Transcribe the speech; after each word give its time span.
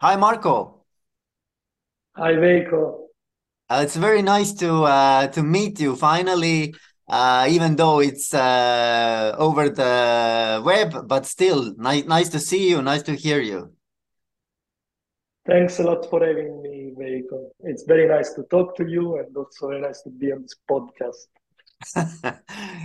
Hi, 0.00 0.16
Marco. 0.16 0.86
Hi, 2.16 2.32
Veiko. 2.32 3.08
Uh, 3.68 3.82
it's 3.82 3.96
very 3.96 4.22
nice 4.22 4.54
to 4.54 4.84
uh, 4.84 5.26
to 5.28 5.42
meet 5.42 5.78
you 5.78 5.94
finally, 5.94 6.74
uh, 7.06 7.46
even 7.50 7.76
though 7.76 8.00
it's 8.00 8.32
uh, 8.32 9.36
over 9.38 9.68
the 9.68 10.62
web, 10.64 11.06
but 11.06 11.26
still 11.26 11.74
nice 11.76 12.06
nice 12.06 12.30
to 12.30 12.38
see 12.40 12.70
you, 12.70 12.80
nice 12.80 13.02
to 13.02 13.14
hear 13.14 13.40
you. 13.42 13.74
Thanks 15.46 15.78
a 15.80 15.82
lot 15.82 16.08
for 16.08 16.24
having 16.26 16.62
me, 16.62 16.94
Veiko. 16.98 17.50
It's 17.64 17.82
very 17.82 18.08
nice 18.08 18.32
to 18.34 18.44
talk 18.44 18.74
to 18.76 18.88
you 18.88 19.18
and 19.18 19.36
also 19.36 19.68
very 19.68 19.82
nice 19.82 20.00
to 20.02 20.10
be 20.10 20.32
on 20.32 20.40
this 20.42 20.56
podcast. 20.70 21.28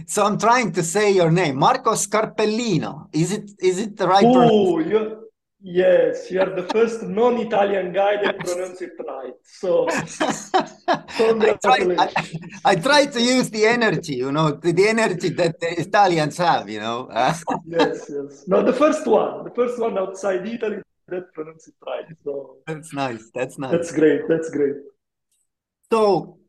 So 0.08 0.24
I'm 0.26 0.38
trying 0.38 0.72
to 0.74 0.84
say 0.84 1.12
your 1.12 1.32
name, 1.32 1.58
Marco 1.58 1.94
Scarpellino. 1.94 3.08
Is 3.14 3.32
it 3.32 3.52
is 3.60 3.80
it 3.80 3.98
the 3.98 4.08
right 4.08 4.24
Oh, 4.26 5.25
yes, 5.66 6.30
you 6.32 6.40
are 6.40 6.54
the 6.56 6.64
first 6.64 7.04
non-Italian 7.04 7.92
guy 7.92 8.22
that 8.24 8.40
pronounced 8.40 8.82
it 8.82 8.94
right. 9.08 9.34
So, 9.44 9.88
I 9.90 11.58
try 11.62 11.80
I. 11.98 12.10
I 12.66 12.76
try 12.76 13.06
to 13.06 13.22
use 13.22 13.50
the 13.50 13.66
energy, 13.66 14.16
you 14.16 14.32
know, 14.32 14.52
the, 14.52 14.72
the 14.72 14.88
energy 14.88 15.30
that 15.30 15.60
the 15.60 15.82
Italians 15.82 16.38
have, 16.38 16.70
you 16.70 16.80
know. 16.80 17.10
Yes, 17.68 18.10
yes. 18.10 18.44
No, 18.48 18.64
the 18.64 18.74
first 18.74 19.06
one, 19.06 19.44
the 19.44 19.52
first 19.52 19.80
one 19.80 19.98
outside 19.98 20.48
Italy 20.48 20.82
that 21.08 21.32
pronounced 21.34 21.68
it 21.68 21.76
right. 21.86 22.06
So 22.24 22.58
That's 22.68 22.94
nice. 22.94 23.30
That's 23.34 23.58
nice. 23.60 23.72
that's 23.72 23.92
great. 23.92 24.22
That's 24.28 24.50
great. 24.50 24.76
So 25.92 26.40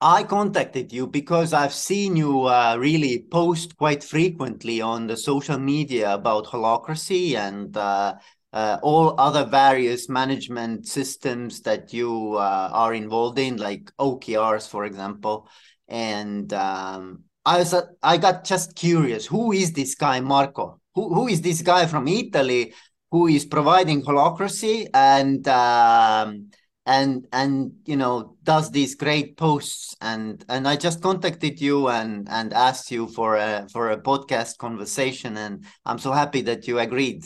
I 0.00 0.22
contacted 0.24 0.92
you 0.92 1.06
because 1.06 1.52
I've 1.52 1.72
seen 1.72 2.16
you 2.16 2.42
uh, 2.42 2.76
really 2.78 3.26
post 3.30 3.76
quite 3.76 4.02
frequently 4.02 4.80
on 4.80 5.06
the 5.06 5.16
social 5.16 5.58
media 5.58 6.14
about 6.14 6.46
holacracy 6.46 7.36
and 7.36 7.76
uh, 7.76 8.14
uh, 8.54 8.78
all 8.82 9.20
other 9.20 9.44
various 9.44 10.08
management 10.08 10.86
systems 10.86 11.60
that 11.62 11.92
you 11.92 12.34
uh, 12.34 12.70
are 12.72 12.94
involved 12.94 13.38
in, 13.38 13.58
like 13.58 13.90
OKRs, 13.98 14.66
for 14.68 14.84
example. 14.84 15.48
And 15.88 16.50
um, 16.54 17.24
I 17.44 17.58
was, 17.58 17.74
uh, 17.74 17.82
I 18.02 18.16
got 18.16 18.44
just 18.44 18.74
curious, 18.74 19.26
who 19.26 19.52
is 19.52 19.72
this 19.72 19.94
guy, 19.94 20.20
Marco? 20.20 20.80
Who, 20.94 21.12
who 21.12 21.28
is 21.28 21.42
this 21.42 21.60
guy 21.60 21.86
from 21.86 22.08
Italy 22.08 22.72
who 23.14 23.28
is 23.28 23.44
providing 23.44 24.02
holacracy 24.02 24.88
and 24.92 25.46
um, 25.46 26.50
and 26.84 27.28
and 27.32 27.72
you 27.86 27.96
know 27.96 28.36
does 28.42 28.72
these 28.72 28.96
great 28.96 29.36
posts 29.36 29.94
and 30.00 30.44
and 30.48 30.66
I 30.66 30.74
just 30.74 31.00
contacted 31.00 31.60
you 31.60 31.88
and 31.88 32.28
and 32.28 32.52
asked 32.52 32.90
you 32.90 33.06
for 33.06 33.36
a 33.36 33.68
for 33.72 33.90
a 33.90 34.00
podcast 34.00 34.58
conversation 34.58 35.36
and 35.36 35.64
I'm 35.86 35.98
so 35.98 36.10
happy 36.10 36.40
that 36.42 36.66
you 36.66 36.80
agreed. 36.80 37.24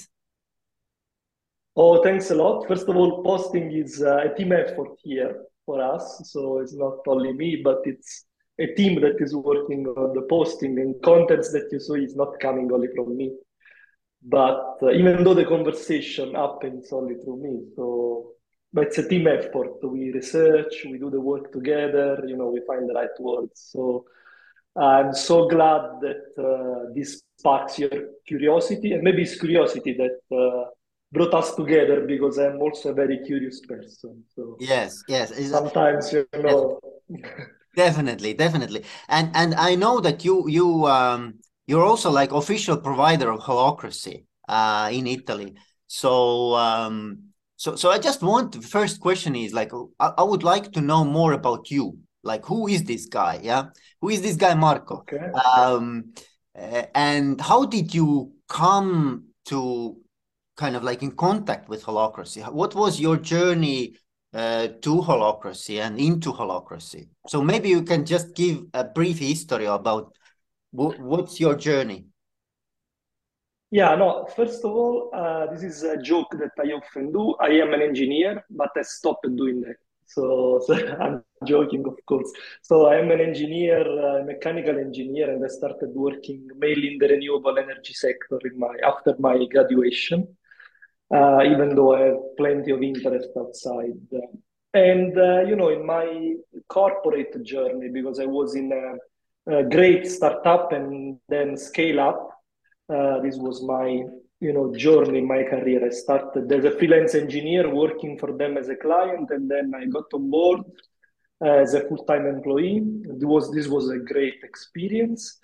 Oh, 1.81 2.03
thanks 2.03 2.33
a 2.33 2.35
lot. 2.35 2.67
First 2.67 2.89
of 2.89 2.97
all, 2.97 3.23
posting 3.23 3.71
is 3.71 4.03
uh, 4.03 4.17
a 4.17 4.35
team 4.35 4.51
effort 4.51 4.99
here 5.05 5.45
for 5.65 5.81
us. 5.81 6.23
So 6.25 6.59
it's 6.59 6.75
not 6.75 6.99
only 7.07 7.33
me, 7.33 7.61
but 7.63 7.83
it's 7.85 8.25
a 8.59 8.67
team 8.75 9.01
that 9.03 9.15
is 9.21 9.33
working 9.33 9.87
on 9.87 10.13
the 10.13 10.23
posting 10.23 10.81
and 10.81 11.01
contents 11.03 11.53
that 11.53 11.69
you 11.71 11.79
saw 11.79 11.95
is 11.95 12.17
not 12.17 12.41
coming 12.41 12.69
only 12.73 12.89
from 12.97 13.17
me. 13.17 13.31
But 14.25 14.79
uh, 14.83 14.91
even 14.91 15.23
though 15.23 15.35
the 15.35 15.45
conversation 15.45 16.35
happens 16.35 16.93
only 16.93 17.15
through 17.15 17.41
me, 17.45 17.61
so 17.77 18.33
but 18.73 18.89
it's 18.89 18.99
a 18.99 19.09
team 19.09 19.29
effort. 19.29 19.79
We 19.81 20.11
research, 20.11 20.85
we 20.85 20.99
do 20.99 21.11
the 21.11 21.21
work 21.21 21.53
together, 21.53 22.25
you 22.27 22.37
know, 22.37 22.49
we 22.49 22.61
find 22.67 22.91
the 22.91 22.95
right 22.95 23.17
words. 23.21 23.69
So 23.73 24.05
I'm 24.77 25.15
so 25.15 25.49
glad 25.49 26.01
that 26.01 26.25
uh, 26.37 26.93
this 26.93 27.23
sparks 27.39 27.79
your 27.79 27.91
curiosity, 28.27 28.95
and 28.95 29.05
maybe 29.05 29.23
it's 29.23 29.39
curiosity 29.39 29.97
that 29.97 30.37
uh, 30.37 30.71
brought 31.13 31.35
us 31.35 31.55
together 31.55 32.07
because 32.07 32.39
I'm 32.39 32.61
also 32.61 32.91
a 32.91 32.95
very 32.95 33.19
curious 33.25 33.61
person. 33.61 34.25
So 34.35 34.57
Yes, 34.61 35.03
yes, 35.09 35.31
uh, 35.31 35.43
sometimes, 35.59 36.13
you 36.13 36.27
know, 36.35 36.81
definitely, 37.77 38.35
definitely. 38.35 38.85
And 39.09 39.31
and 39.35 39.55
I 39.55 39.75
know 39.75 40.01
that 40.01 40.25
you 40.25 40.49
you 40.49 40.87
um 40.87 41.35
you're 41.67 41.85
also 41.85 42.11
like 42.11 42.33
official 42.33 42.77
provider 42.77 43.31
of 43.31 43.41
holacracy 43.41 44.25
uh 44.49 44.91
in 44.93 45.07
Italy. 45.07 45.55
So 45.87 46.55
um 46.55 47.19
so 47.57 47.77
so 47.77 47.91
I 47.91 47.99
just 47.99 48.23
want 48.23 48.53
the 48.53 48.61
first 48.63 49.01
question 49.01 49.35
is 49.35 49.53
like 49.53 49.73
I, 49.99 50.13
I 50.19 50.23
would 50.23 50.43
like 50.43 50.73
to 50.73 50.81
know 50.81 51.05
more 51.05 51.33
about 51.33 51.71
you. 51.71 51.99
Like 52.23 52.45
who 52.47 52.69
is 52.69 52.85
this 52.85 53.07
guy? 53.07 53.41
Yeah. 53.43 53.67
Who 54.01 54.11
is 54.11 54.23
this 54.23 54.37
guy 54.37 54.55
Marco? 54.55 54.97
okay. 54.97 55.31
Um 55.57 56.13
and 56.55 57.41
how 57.41 57.65
did 57.65 57.95
you 57.95 58.33
come 58.49 59.29
to 59.47 59.97
kind 60.59 60.77
of 60.77 60.83
like 60.83 61.03
in 61.03 61.13
contact 61.13 61.69
with 61.69 61.85
holacracy 61.85 62.41
What 62.53 62.75
was 62.75 63.01
your 63.01 63.17
journey 63.17 63.97
uh, 64.35 64.69
to 64.85 64.93
holacracy 65.09 65.81
and 65.81 65.99
into 65.99 66.33
holacracy 66.33 67.09
So 67.33 67.43
maybe 67.43 67.69
you 67.71 67.83
can 67.83 68.05
just 68.05 68.35
give 68.35 68.67
a 68.75 68.85
brief 68.85 69.19
history 69.19 69.67
about 69.67 70.13
wh- 70.73 70.99
what's 71.01 71.41
your 71.41 71.55
journey. 71.57 72.07
Yeah, 73.71 73.95
no, 73.97 74.27
first 74.35 74.65
of 74.65 74.71
all, 74.73 75.11
uh, 75.15 75.47
this 75.53 75.63
is 75.63 75.83
a 75.83 75.99
joke 75.99 76.31
that 76.39 76.53
I 76.59 76.69
often 76.73 77.13
do. 77.13 77.35
I 77.41 77.49
am 77.65 77.75
an 77.75 77.83
engineer, 77.83 78.43
but 78.51 78.71
I 78.77 78.83
stopped 78.83 79.27
doing 79.37 79.61
that. 79.61 79.77
So, 80.07 80.63
so 80.67 80.75
I'm 80.75 81.23
joking, 81.45 81.85
of 81.87 81.99
course. 82.07 82.33
So 82.63 82.87
I 82.87 82.97
am 82.97 83.11
an 83.11 83.21
engineer, 83.21 83.81
uh, 83.83 84.25
mechanical 84.25 84.79
engineer, 84.79 85.31
and 85.35 85.45
I 85.45 85.49
started 85.49 85.91
working 85.95 86.49
mainly 86.57 86.95
in 86.95 86.99
the 86.99 87.09
renewable 87.09 87.59
energy 87.59 87.93
sector 87.93 88.39
in 88.51 88.59
my 88.59 88.75
after 88.87 89.15
my 89.19 89.45
graduation, 89.53 90.27
uh, 91.15 91.41
even 91.45 91.75
though 91.75 91.95
I 91.95 92.01
have 92.09 92.37
plenty 92.37 92.71
of 92.73 92.83
interest 92.83 93.29
outside. 93.37 93.99
And 94.75 95.17
uh, 95.19 95.41
you 95.43 95.57
know, 95.57 95.71
in 95.71 95.87
my 95.87 96.35
corporate 96.69 97.43
journey, 97.43 97.89
because 97.89 98.21
I 98.21 98.27
was 98.27 98.55
in 98.55 98.71
a, 98.73 99.61
a 99.61 99.63
great 99.65 100.07
startup 100.07 100.73
and 100.73 101.19
then 101.29 101.57
scale 101.57 102.01
up. 102.01 102.31
Uh, 102.93 103.21
this 103.21 103.37
was 103.37 103.63
my, 103.63 104.03
you 104.41 104.53
know, 104.53 104.75
journey 104.75 105.19
in 105.19 105.27
my 105.27 105.43
career. 105.43 105.85
I 105.85 105.91
started 105.91 106.51
as 106.53 106.65
a 106.65 106.71
freelance 106.71 107.15
engineer 107.15 107.75
working 107.75 108.19
for 108.19 108.33
them 108.37 108.57
as 108.57 108.69
a 108.69 108.77
client, 108.77 109.31
and 109.31 109.51
then 109.51 109.73
I 109.75 109.87
got 109.87 110.05
on 110.13 110.31
board 110.31 110.61
uh, 111.43 111.49
as 111.49 111.75
a 111.75 111.87
full-time 111.89 112.27
employee. 112.27 112.83
It 113.05 113.25
was 113.25 113.51
this 113.51 113.69
was 113.69 113.89
a 113.91 113.99
great 113.99 114.41
experience, 114.43 115.39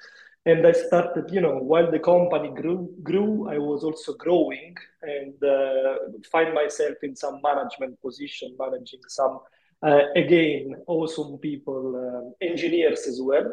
and 0.46 0.66
I 0.66 0.72
started, 0.72 1.30
you 1.30 1.40
know, 1.40 1.56
while 1.56 1.90
the 1.90 1.98
company 1.98 2.50
grew, 2.50 2.94
grew, 3.02 3.48
I 3.48 3.58
was 3.58 3.82
also 3.82 4.12
growing 4.14 4.76
and 5.02 5.42
uh, 5.42 5.96
find 6.30 6.52
myself 6.54 6.96
in 7.02 7.16
some 7.16 7.40
management 7.42 8.00
position, 8.02 8.54
managing 8.58 9.00
some 9.08 9.40
uh, 9.82 10.00
again 10.16 10.76
awesome 10.86 11.38
people, 11.38 11.96
uh, 11.96 12.46
engineers 12.46 13.06
as 13.06 13.20
well. 13.22 13.50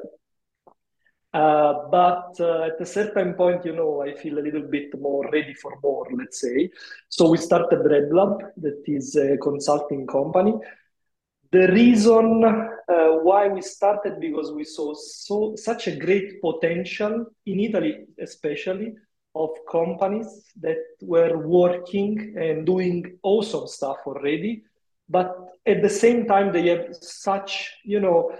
Uh, 1.33 1.87
but 1.89 2.35
uh, 2.41 2.63
at 2.63 2.81
a 2.81 2.85
certain 2.85 3.35
point, 3.35 3.63
you 3.63 3.73
know, 3.73 4.01
I 4.01 4.13
feel 4.13 4.37
a 4.37 4.43
little 4.43 4.63
bit 4.63 4.99
more 4.99 5.29
ready 5.31 5.53
for 5.53 5.71
more, 5.81 6.05
let's 6.13 6.41
say. 6.41 6.69
So 7.07 7.29
we 7.29 7.37
started 7.37 7.79
RedLab, 7.79 8.51
that 8.57 8.83
is 8.85 9.15
a 9.15 9.37
consulting 9.37 10.05
company. 10.07 10.53
The 11.51 11.67
reason 11.67 12.43
uh, 12.45 13.07
why 13.23 13.49
we 13.49 13.61
started 13.61 14.21
because 14.21 14.51
we 14.53 14.63
saw 14.63 14.93
so 14.93 15.53
such 15.57 15.87
a 15.87 15.95
great 15.95 16.41
potential 16.41 17.25
in 17.45 17.59
Italy, 17.59 18.05
especially 18.19 18.93
of 19.35 19.49
companies 19.69 20.27
that 20.61 20.77
were 21.01 21.37
working 21.37 22.35
and 22.37 22.65
doing 22.65 23.17
awesome 23.23 23.67
stuff 23.67 23.97
already, 24.05 24.63
but 25.09 25.35
at 25.65 25.81
the 25.81 25.89
same 25.89 26.25
time 26.25 26.51
they 26.51 26.67
have 26.67 26.95
such, 26.95 27.73
you 27.83 27.99
know, 27.99 28.31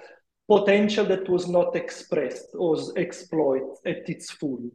potential 0.50 1.06
that 1.06 1.28
was 1.30 1.48
not 1.48 1.76
expressed 1.76 2.48
or 2.56 2.78
exploited 2.98 3.70
at 3.86 4.10
its 4.10 4.32
full. 4.32 4.70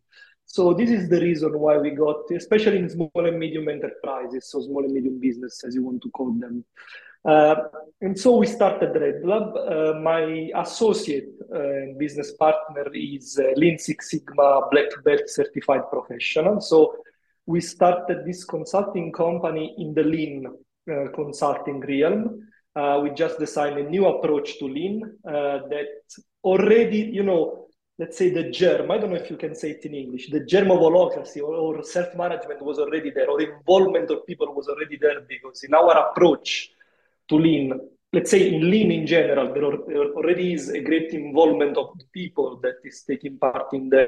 So 0.46 0.72
this 0.72 0.90
is 0.90 1.08
the 1.08 1.20
reason 1.20 1.58
why 1.58 1.76
we 1.76 1.90
got, 1.90 2.30
especially 2.30 2.78
in 2.78 2.88
small 2.88 3.10
and 3.14 3.38
medium 3.38 3.68
enterprises, 3.68 4.48
so 4.50 4.62
small 4.62 4.84
and 4.84 4.94
medium 4.94 5.18
business, 5.20 5.64
as 5.64 5.74
you 5.74 5.82
want 5.82 6.02
to 6.02 6.10
call 6.10 6.32
them. 6.32 6.64
Uh, 7.26 7.56
and 8.02 8.18
so 8.18 8.36
we 8.36 8.46
started 8.46 8.94
Red 8.94 9.24
Lab. 9.24 9.56
Uh, 9.56 9.98
my 10.00 10.50
associate 10.54 11.30
uh, 11.52 11.58
and 11.58 11.98
business 11.98 12.32
partner 12.32 12.86
is 12.94 13.38
uh, 13.38 13.50
Lean 13.56 13.78
Six 13.78 14.10
Sigma 14.10 14.62
Black 14.70 14.90
Belt 15.04 15.22
certified 15.26 15.82
professional. 15.90 16.60
So 16.60 16.94
we 17.46 17.60
started 17.60 18.24
this 18.24 18.44
consulting 18.44 19.10
company 19.12 19.74
in 19.78 19.92
the 19.92 20.04
Lean 20.04 20.46
uh, 20.46 21.08
consulting 21.14 21.80
realm. 21.80 22.42
We 23.02 23.10
just 23.10 23.38
designed 23.38 23.78
a 23.78 23.88
new 23.88 24.06
approach 24.06 24.58
to 24.58 24.66
Lean 24.66 25.00
that 25.24 25.88
already, 26.44 26.98
you 26.98 27.22
know, 27.22 27.68
let's 27.98 28.18
say 28.18 28.28
the 28.28 28.50
germ, 28.50 28.90
I 28.90 28.98
don't 28.98 29.10
know 29.10 29.16
if 29.16 29.30
you 29.30 29.38
can 29.38 29.54
say 29.54 29.70
it 29.70 29.84
in 29.86 29.94
English, 29.94 30.28
the 30.30 30.44
germ 30.44 30.70
of 30.70 30.80
holacracy 30.80 31.40
or, 31.40 31.54
or 31.54 31.82
self-management 31.82 32.60
was 32.62 32.78
already 32.78 33.10
there, 33.10 33.30
or 33.30 33.40
involvement 33.40 34.10
of 34.10 34.26
people 34.26 34.54
was 34.54 34.68
already 34.68 34.98
there 34.98 35.22
because 35.26 35.64
in 35.64 35.72
our 35.72 36.10
approach 36.10 36.70
to 37.28 37.36
lean, 37.36 37.72
let's 38.12 38.30
say 38.30 38.54
in 38.54 38.70
lean 38.70 38.90
in 38.90 39.06
general, 39.06 39.52
there 39.52 39.64
already 39.64 40.52
is 40.52 40.68
a 40.68 40.80
great 40.80 41.12
involvement 41.12 41.76
of 41.76 41.94
people 42.12 42.60
that 42.62 42.76
is 42.84 43.02
taking 43.02 43.38
part 43.38 43.72
in 43.72 43.88
the 43.88 44.06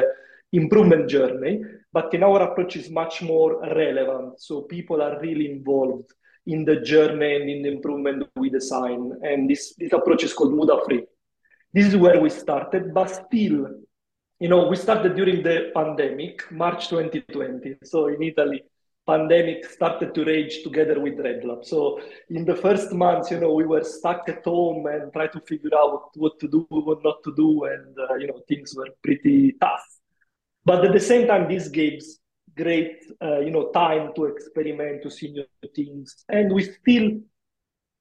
improvement 0.53 1.11
journey, 1.11 1.62
but 1.93 2.12
in 2.15 2.23
our 2.23 2.43
approach 2.43 2.76
is 2.76 2.91
much 2.91 3.23
more 3.23 3.61
relevant. 3.75 4.41
So 4.41 4.62
people 4.62 5.03
are 5.03 5.20
really 5.20 5.50
involved 5.50 6.11
in 6.47 6.65
the 6.65 6.76
journey 6.81 7.37
and 7.37 7.50
in 7.50 7.62
the 7.62 7.73
improvement 7.73 8.25
we 8.37 8.49
design. 8.49 9.12
And 9.23 9.50
this, 9.50 9.75
this 9.76 9.93
approach 9.93 10.25
is 10.25 10.32
called 10.32 10.55
Muda 10.55 10.81
Free. 10.87 11.05
This 11.73 11.87
is 11.87 11.97
where 11.97 12.20
we 12.20 12.31
started, 12.31 12.94
but 12.94 13.11
still, 13.11 13.69
you 14.41 14.49
know, 14.49 14.69
we 14.69 14.76
started 14.76 15.15
during 15.15 15.43
the 15.43 15.70
pandemic, 15.75 16.50
March 16.50 16.88
2020. 16.88 17.76
So 17.85 18.06
in 18.06 18.23
Italy, 18.23 18.62
pandemic 19.08 19.64
started 19.64 20.14
to 20.14 20.25
rage 20.25 20.62
together 20.62 21.00
with 21.00 21.16
RedLab. 21.26 21.64
So 21.64 22.00
in 22.28 22.44
the 22.44 22.55
first 22.55 22.93
months, 22.93 23.31
you 23.31 23.40
know, 23.40 23.55
we 23.55 23.64
were 23.64 23.82
stuck 23.82 24.28
at 24.28 24.44
home 24.44 24.87
and 24.87 25.12
try 25.12 25.28
to 25.28 25.40
figure 25.40 25.75
out 25.82 26.10
what 26.14 26.38
to 26.40 26.49
do, 26.49 26.66
what 26.69 27.02
not 27.02 27.22
to 27.25 27.34
do, 27.34 27.64
and 27.64 27.96
uh, 27.99 28.14
you 28.16 28.26
know, 28.26 28.40
things 28.46 28.75
were 28.76 28.90
pretty 29.02 29.55
tough. 29.60 29.87
But 30.64 30.84
at 30.84 30.93
the 30.93 31.00
same 31.00 31.26
time, 31.26 31.49
this 31.49 31.69
gives 31.69 32.20
great, 32.55 32.96
uh, 33.22 33.40
you 33.40 33.50
know, 33.50 33.70
time 33.70 34.12
to 34.16 34.26
experiment, 34.26 35.02
to 35.05 35.10
see 35.10 35.32
new 35.32 35.46
things, 35.75 36.25
and 36.28 36.52
we 36.52 36.62
still 36.64 37.08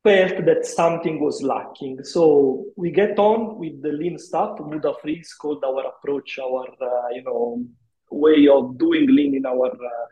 felt 0.03 0.45
that 0.45 0.65
something 0.65 1.19
was 1.19 1.41
lacking. 1.41 2.03
So 2.03 2.65
we 2.75 2.91
get 2.91 3.17
on 3.19 3.57
with 3.57 3.81
the 3.81 3.93
lean 4.01 4.17
stuff. 4.17 4.59
Muda 4.59 4.93
Free 5.01 5.23
called 5.39 5.63
our 5.63 5.83
approach, 5.93 6.39
our 6.39 6.67
uh, 6.81 7.09
you 7.15 7.23
know 7.23 7.65
way 8.11 8.47
of 8.47 8.77
doing 8.77 9.07
lean 9.17 9.35
in 9.35 9.45
our 9.45 9.67
uh, 9.67 10.05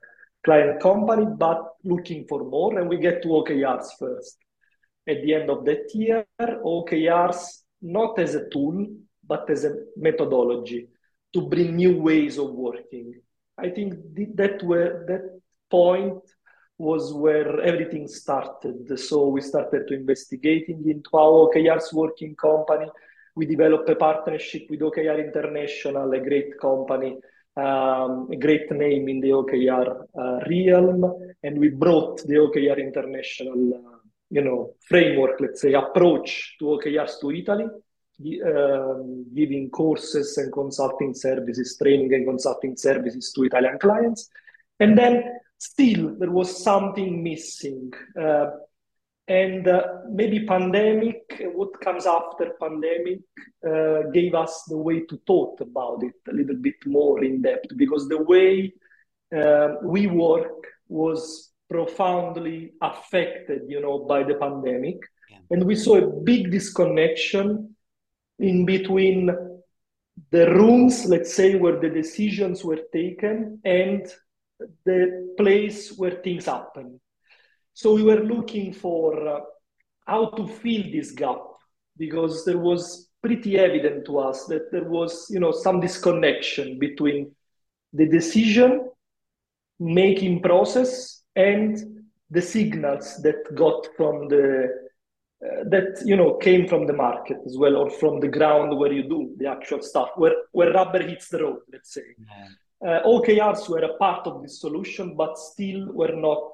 client 0.45 0.79
company, 0.79 1.25
but 1.37 1.61
looking 1.83 2.25
for 2.29 2.43
more. 2.45 2.79
And 2.79 2.87
we 2.87 2.97
get 2.97 3.21
to 3.23 3.27
OKRs 3.29 3.87
first. 3.99 4.37
At 5.07 5.21
the 5.23 5.33
end 5.33 5.49
of 5.49 5.65
that 5.65 5.93
year, 5.93 6.25
OKRs 6.39 7.63
not 7.81 8.17
as 8.19 8.35
a 8.35 8.47
tool, 8.49 8.87
but 9.27 9.49
as 9.49 9.65
a 9.65 9.75
methodology 9.97 10.87
to 11.33 11.41
bring 11.41 11.75
new 11.75 11.97
ways 11.97 12.37
of 12.37 12.51
working. 12.51 13.13
I 13.57 13.69
think 13.69 13.95
that 14.35 14.63
were 14.63 15.05
that 15.07 15.41
point 15.69 16.21
was 16.77 17.13
where 17.13 17.61
everything 17.61 18.07
started. 18.07 18.99
So 18.99 19.27
we 19.27 19.41
started 19.41 19.87
to 19.87 19.93
investigating 19.93 20.83
into 20.89 21.09
how 21.13 21.49
OKR's 21.49 21.93
working 21.93 22.35
company. 22.35 22.87
We 23.35 23.45
developed 23.45 23.89
a 23.89 23.95
partnership 23.95 24.63
with 24.69 24.81
OKR 24.81 25.19
International, 25.25 26.11
a 26.13 26.19
great 26.19 26.59
company, 26.59 27.17
um, 27.57 28.29
a 28.31 28.35
great 28.35 28.69
name 28.71 29.07
in 29.07 29.21
the 29.21 29.29
OKR 29.29 30.05
uh, 30.17 30.39
realm, 30.49 31.35
and 31.43 31.57
we 31.57 31.69
brought 31.69 32.17
the 32.27 32.35
OKR 32.35 32.77
International, 32.77 33.73
uh, 33.73 33.97
you 34.29 34.41
know, 34.41 34.73
framework, 34.87 35.39
let's 35.39 35.61
say, 35.61 35.73
approach 35.73 36.55
to 36.59 36.65
OKRs 36.65 37.19
to 37.21 37.31
Italy, 37.31 37.65
um, 38.45 39.25
giving 39.33 39.69
courses 39.69 40.37
and 40.37 40.51
consulting 40.51 41.13
services, 41.13 41.77
training 41.81 42.13
and 42.13 42.25
consulting 42.25 42.75
services 42.75 43.31
to 43.33 43.43
Italian 43.43 43.79
clients, 43.79 44.29
and 44.79 44.97
then 44.97 45.23
still 45.57 46.15
there 46.17 46.31
was 46.31 46.63
something 46.63 47.23
missing. 47.23 47.91
Uh, 48.19 48.47
and 49.27 49.67
uh, 49.67 49.87
maybe 50.09 50.45
pandemic, 50.45 51.41
what 51.53 51.79
comes 51.81 52.05
after 52.05 52.51
pandemic, 52.59 53.21
uh, 53.67 54.03
gave 54.13 54.35
us 54.35 54.63
the 54.67 54.77
way 54.77 55.01
to 55.01 55.17
talk 55.25 55.59
about 55.61 56.03
it 56.03 56.13
a 56.29 56.33
little 56.33 56.55
bit 56.55 56.75
more 56.85 57.23
in 57.23 57.41
depth 57.41 57.75
because 57.75 58.07
the 58.07 58.21
way 58.21 58.71
uh, 59.35 59.75
we 59.83 60.05
work 60.05 60.67
was 60.87 61.51
profoundly 61.69 62.73
affected, 62.81 63.63
you 63.67 63.81
know, 63.81 63.99
by 63.99 64.21
the 64.21 64.35
pandemic, 64.35 64.97
yeah. 65.31 65.37
and 65.49 65.63
we 65.63 65.75
saw 65.75 65.95
a 65.95 66.21
big 66.23 66.51
disconnection 66.51 67.75
in 68.37 68.65
between 68.65 69.31
the 70.29 70.49
rooms, 70.51 71.05
let's 71.05 71.33
say, 71.33 71.55
where 71.55 71.79
the 71.79 71.89
decisions 71.89 72.63
were 72.63 72.81
taken 72.93 73.59
and 73.65 74.05
the 74.85 75.33
place 75.37 75.97
where 75.97 76.21
things 76.23 76.45
happen. 76.45 76.99
So 77.75 77.93
we 77.93 78.01
were 78.03 78.23
looking 78.23 78.73
for 78.73 79.27
uh, 79.27 79.41
how 80.07 80.29
to 80.31 80.47
fill 80.47 80.83
this 80.91 81.11
gap 81.11 81.41
because 81.97 82.43
there 82.45 82.57
was 82.57 83.09
pretty 83.21 83.59
evident 83.59 84.05
to 84.05 84.17
us 84.17 84.45
that 84.45 84.71
there 84.71 84.89
was, 84.89 85.27
you 85.29 85.39
know, 85.39 85.51
some 85.51 85.79
disconnection 85.79 86.79
between 86.79 87.31
the 87.93 88.07
decision 88.07 88.89
making 89.79 90.41
process 90.41 91.21
and 91.35 92.03
the 92.31 92.41
signals 92.41 93.21
that 93.21 93.53
got 93.55 93.87
from 93.95 94.27
the 94.29 94.69
uh, 95.45 95.63
that 95.69 96.01
you 96.05 96.15
know 96.15 96.35
came 96.35 96.65
from 96.65 96.87
the 96.87 96.93
market 96.93 97.37
as 97.45 97.57
well 97.57 97.75
or 97.75 97.89
from 97.89 98.21
the 98.21 98.27
ground 98.27 98.75
where 98.77 98.91
you 98.91 99.03
do 99.03 99.35
the 99.37 99.45
actual 99.45 99.81
stuff 99.81 100.09
where 100.15 100.33
where 100.53 100.71
rubber 100.71 101.03
hits 101.03 101.27
the 101.27 101.43
road 101.43 101.59
let's 101.71 101.93
say. 101.93 102.07
Yeah. 102.17 102.47
Uh, 102.85 103.01
OKRs 103.03 103.67
were 103.69 103.83
a 103.83 103.97
part 103.97 104.27
of 104.27 104.41
this 104.41 104.59
solution, 104.59 105.15
but 105.15 105.39
still 105.39 105.91
were 105.93 106.15
not, 106.15 106.53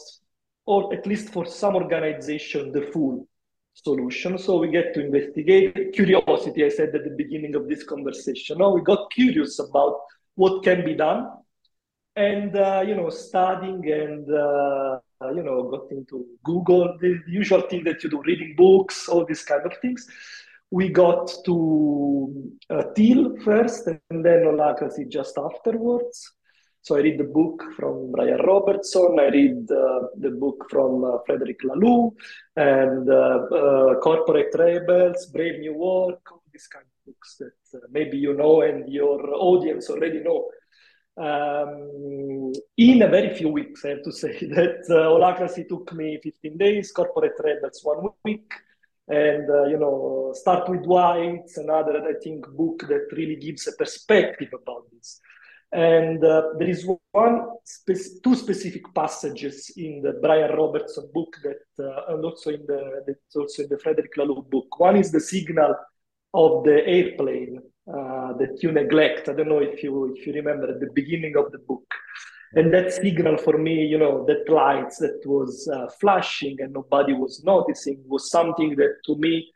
or 0.71 0.93
at 0.93 1.05
least 1.05 1.27
for 1.35 1.45
some 1.45 1.75
organization, 1.75 2.71
the 2.71 2.83
full 2.93 3.27
solution. 3.73 4.37
So 4.37 4.57
we 4.57 4.69
get 4.69 4.93
to 4.93 5.05
investigate 5.07 5.93
curiosity. 5.93 6.63
I 6.65 6.69
said 6.69 6.95
at 6.95 7.03
the 7.03 7.15
beginning 7.21 7.55
of 7.55 7.67
this 7.67 7.83
conversation. 7.83 8.57
Now 8.59 8.71
we 8.73 8.81
got 8.81 9.11
curious 9.11 9.59
about 9.59 9.95
what 10.35 10.63
can 10.63 10.85
be 10.85 10.93
done, 10.93 11.27
and 12.15 12.55
uh, 12.55 12.83
you 12.87 12.95
know, 12.95 13.09
studying 13.09 13.81
and 14.01 14.25
uh, 14.45 14.99
you 15.37 15.43
know, 15.43 15.57
got 15.73 15.91
into 15.91 16.25
Google, 16.43 16.97
the 17.01 17.19
usual 17.27 17.61
thing 17.69 17.83
that 17.83 18.03
you 18.03 18.09
do, 18.09 18.21
reading 18.25 18.55
books, 18.57 19.09
all 19.09 19.25
these 19.25 19.43
kind 19.43 19.65
of 19.65 19.73
things 19.81 20.07
we 20.71 20.87
got 20.87 21.29
to 21.45 22.49
uh, 22.69 22.83
first 23.43 23.87
and 23.87 24.25
then 24.25 24.39
Holacracy 24.47 25.09
just 25.09 25.37
afterwards. 25.37 26.31
So 26.83 26.95
I 26.97 27.01
read 27.01 27.19
the 27.19 27.25
book 27.25 27.63
from 27.75 28.11
Brian 28.11 28.39
Robertson, 28.39 29.19
I 29.19 29.27
read 29.27 29.69
uh, 29.71 30.07
the 30.17 30.31
book 30.31 30.65
from 30.69 31.03
uh, 31.03 31.17
Frederic 31.25 31.59
Laloux, 31.61 32.11
and 32.55 33.07
uh, 33.07 33.13
uh, 33.13 33.99
Corporate 33.99 34.53
Rebels, 34.57 35.27
Brave 35.27 35.59
New 35.59 35.73
Work, 35.73 36.31
all 36.31 36.41
these 36.51 36.67
kind 36.67 36.85
of 36.85 37.05
books 37.13 37.37
that 37.39 37.77
uh, 37.77 37.85
maybe 37.91 38.17
you 38.17 38.33
know 38.33 38.61
and 38.61 38.91
your 38.91 39.21
audience 39.35 39.91
already 39.91 40.21
know. 40.21 40.49
Um, 41.17 42.53
in 42.77 43.03
a 43.03 43.07
very 43.07 43.35
few 43.35 43.49
weeks, 43.49 43.85
I 43.85 43.89
have 43.89 44.03
to 44.03 44.11
say 44.23 44.39
that 44.47 44.81
uh, 44.89 45.63
took 45.69 45.93
me 45.93 46.19
15 46.23 46.57
days, 46.57 46.91
Corporate 46.91 47.39
Rebels 47.43 47.81
one 47.83 48.09
week, 48.23 48.51
and 49.07 49.49
uh, 49.49 49.65
you 49.65 49.77
know 49.77 50.31
start 50.33 50.67
with 50.69 50.85
why 50.85 51.17
it's 51.17 51.57
another 51.57 52.01
i 52.07 52.13
think 52.23 52.47
book 52.49 52.83
that 52.87 53.07
really 53.11 53.35
gives 53.35 53.67
a 53.67 53.73
perspective 53.73 54.49
about 54.53 54.85
this 54.91 55.19
and 55.73 56.23
uh, 56.23 56.43
there 56.57 56.69
is 56.69 56.85
one 57.11 57.47
spe- 57.63 58.21
two 58.23 58.35
specific 58.35 58.93
passages 58.93 59.71
in 59.77 60.01
the 60.01 60.13
brian 60.21 60.51
robertson 60.55 61.09
book 61.13 61.35
that 61.43 61.83
uh, 61.83 62.13
and 62.13 62.25
also 62.25 62.49
in 62.49 62.65
the 62.67 63.03
that's 63.07 63.35
also 63.35 63.63
in 63.63 63.69
the 63.69 63.77
frederic 63.79 64.11
laloux 64.17 64.49
book. 64.49 64.79
One 64.79 64.97
is 64.97 65.11
the 65.11 65.19
signal 65.19 65.75
of 66.33 66.63
the 66.63 66.85
airplane 66.85 67.59
uh, 67.87 68.33
that 68.33 68.59
you 68.61 68.71
neglect. 68.71 69.29
I 69.29 69.33
don't 69.33 69.49
know 69.49 69.59
if 69.59 69.83
you 69.83 70.13
if 70.15 70.25
you 70.25 70.33
remember 70.33 70.69
at 70.69 70.79
the 70.79 70.89
beginning 70.93 71.35
of 71.37 71.51
the 71.51 71.59
book. 71.59 71.83
And 72.53 72.73
that 72.73 72.91
signal 72.91 73.37
for 73.37 73.57
me 73.57 73.85
you 73.85 73.97
know 73.97 74.25
that 74.25 74.49
lights 74.49 74.97
that 74.97 75.21
was 75.25 75.69
uh, 75.73 75.87
flashing 76.01 76.57
and 76.59 76.73
nobody 76.73 77.13
was 77.13 77.43
noticing 77.45 78.03
was 78.07 78.29
something 78.29 78.75
that 78.75 78.95
to 79.05 79.15
me 79.15 79.49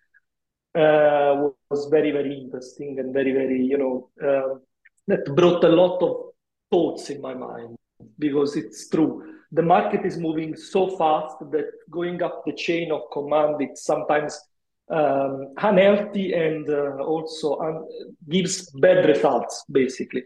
uh, 0.75 1.49
was 1.69 1.87
very 1.91 2.11
very 2.11 2.37
interesting 2.39 2.99
and 2.99 3.13
very 3.13 3.33
very 3.33 3.61
you 3.61 3.77
know 3.77 4.09
uh, 4.23 4.55
that 5.07 5.25
brought 5.35 5.63
a 5.63 5.69
lot 5.69 6.01
of 6.01 6.15
thoughts 6.71 7.09
in 7.09 7.21
my 7.21 7.33
mind 7.33 7.77
because 8.19 8.55
it's 8.55 8.89
true 8.89 9.23
the 9.51 9.61
market 9.61 10.05
is 10.05 10.17
moving 10.17 10.55
so 10.55 10.97
fast 10.97 11.37
that 11.51 11.69
going 11.89 12.21
up 12.21 12.43
the 12.45 12.53
chain 12.53 12.91
of 12.91 13.01
command 13.11 13.55
it's 13.59 13.85
sometimes 13.85 14.39
um, 14.89 15.53
unhealthy 15.57 16.33
and 16.33 16.69
uh, 16.69 16.97
also 17.03 17.57
un- 17.59 17.87
gives 18.29 18.69
bad 18.71 19.05
results 19.05 19.63
basically 19.71 20.23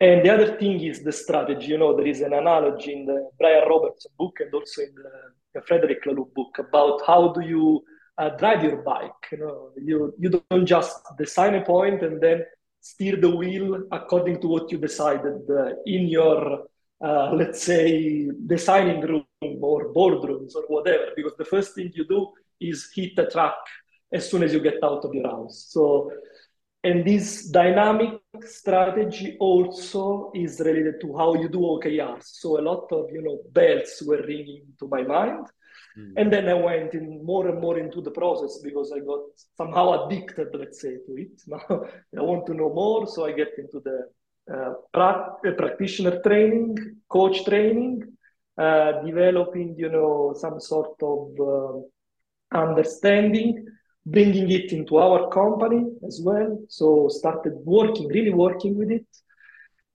and 0.00 0.24
the 0.24 0.30
other 0.30 0.56
thing 0.58 0.80
is 0.82 1.02
the 1.02 1.12
strategy. 1.12 1.68
You 1.68 1.78
know, 1.78 1.96
there 1.96 2.06
is 2.06 2.20
an 2.20 2.34
analogy 2.34 2.92
in 2.92 3.06
the 3.06 3.30
Brian 3.38 3.66
Roberts 3.66 4.06
book 4.18 4.38
and 4.40 4.52
also 4.52 4.82
in 4.82 4.94
the, 4.94 5.10
the 5.54 5.62
Frederic 5.62 6.04
Laloux 6.04 6.32
book 6.34 6.58
about 6.58 7.00
how 7.06 7.32
do 7.32 7.40
you 7.40 7.82
uh, 8.18 8.30
drive 8.36 8.62
your 8.62 8.82
bike. 8.82 9.10
You 9.32 9.38
know, 9.38 9.70
you 9.76 10.14
you 10.18 10.42
don't 10.50 10.66
just 10.66 11.00
design 11.16 11.54
a 11.54 11.64
point 11.64 12.02
and 12.02 12.20
then 12.20 12.44
steer 12.90 13.16
the 13.24 13.32
wheel 13.40 13.68
according 13.98 14.36
to 14.42 14.48
what 14.54 14.70
you 14.72 14.78
decided 14.88 15.40
uh, 15.50 15.70
in 15.96 16.02
your 16.18 16.66
uh, 17.06 17.30
let's 17.40 17.62
say 17.62 18.30
designing 18.46 19.00
room 19.10 19.26
or 19.70 19.92
boardrooms 19.92 20.54
or 20.54 20.64
whatever. 20.68 21.08
Because 21.14 21.36
the 21.36 21.44
first 21.44 21.74
thing 21.74 21.90
you 21.94 22.06
do 22.06 22.20
is 22.60 22.88
hit 22.94 23.14
the 23.16 23.26
track 23.26 23.60
as 24.12 24.30
soon 24.30 24.42
as 24.42 24.52
you 24.52 24.60
get 24.60 24.78
out 24.82 25.04
of 25.04 25.12
your 25.14 25.28
house. 25.28 25.66
So 25.68 26.10
and 26.84 27.04
this 27.04 27.48
dynamic 27.48 28.20
strategy 28.44 29.36
also 29.40 30.30
is 30.34 30.60
related 30.60 31.00
to 31.00 31.16
how 31.16 31.34
you 31.34 31.48
do 31.48 31.58
OKRs. 31.58 32.24
So 32.42 32.60
a 32.60 32.62
lot 32.70 32.86
of 32.92 33.10
you 33.12 33.22
know 33.22 33.40
bells 33.52 34.02
were 34.06 34.22
ringing 34.22 34.62
to 34.78 34.86
my 34.88 35.02
mind. 35.02 35.46
Mm. 35.98 36.12
And 36.16 36.32
then 36.32 36.48
I 36.48 36.54
went 36.54 36.94
in 36.94 37.24
more 37.24 37.48
and 37.48 37.60
more 37.60 37.78
into 37.78 38.00
the 38.00 38.10
process 38.10 38.58
because 38.62 38.92
I 38.92 39.00
got 39.00 39.20
somehow 39.56 40.06
addicted, 40.06 40.48
let's 40.54 40.80
say, 40.80 40.96
to 41.06 41.16
it. 41.16 41.42
Now 41.46 41.62
I 42.18 42.22
want 42.22 42.46
to 42.46 42.54
know 42.54 42.72
more, 42.72 43.06
so 43.06 43.26
I 43.26 43.32
get 43.32 43.52
into 43.58 43.80
the 43.80 44.08
uh, 44.52 44.74
pra- 44.92 45.36
uh, 45.46 45.52
practitioner 45.52 46.20
training, 46.22 46.76
coach 47.08 47.44
training, 47.44 48.02
uh, 48.58 49.02
developing, 49.02 49.74
you 49.76 49.88
know, 49.88 50.34
some 50.36 50.60
sort 50.60 50.96
of 51.02 51.30
uh, 51.40 52.56
understanding, 52.56 53.66
bringing 54.04 54.50
it 54.50 54.72
into 54.72 54.98
our 54.98 55.28
company 55.30 55.84
as 56.06 56.20
well. 56.22 56.58
So 56.68 57.08
started 57.08 57.54
working, 57.64 58.08
really 58.08 58.32
working 58.32 58.78
with 58.78 58.90
it, 58.90 59.06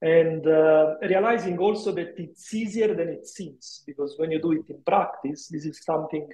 and 0.02 0.44
uh, 0.48 0.96
realizing 1.02 1.58
also 1.58 1.92
that 1.92 2.14
it's 2.16 2.52
easier 2.52 2.92
than 2.92 3.08
it 3.08 3.26
seems 3.26 3.84
because 3.86 4.14
when 4.18 4.32
you 4.32 4.42
do 4.42 4.52
it 4.52 4.68
in 4.68 4.82
practice, 4.84 5.46
this 5.48 5.64
is 5.64 5.80
something 5.84 6.28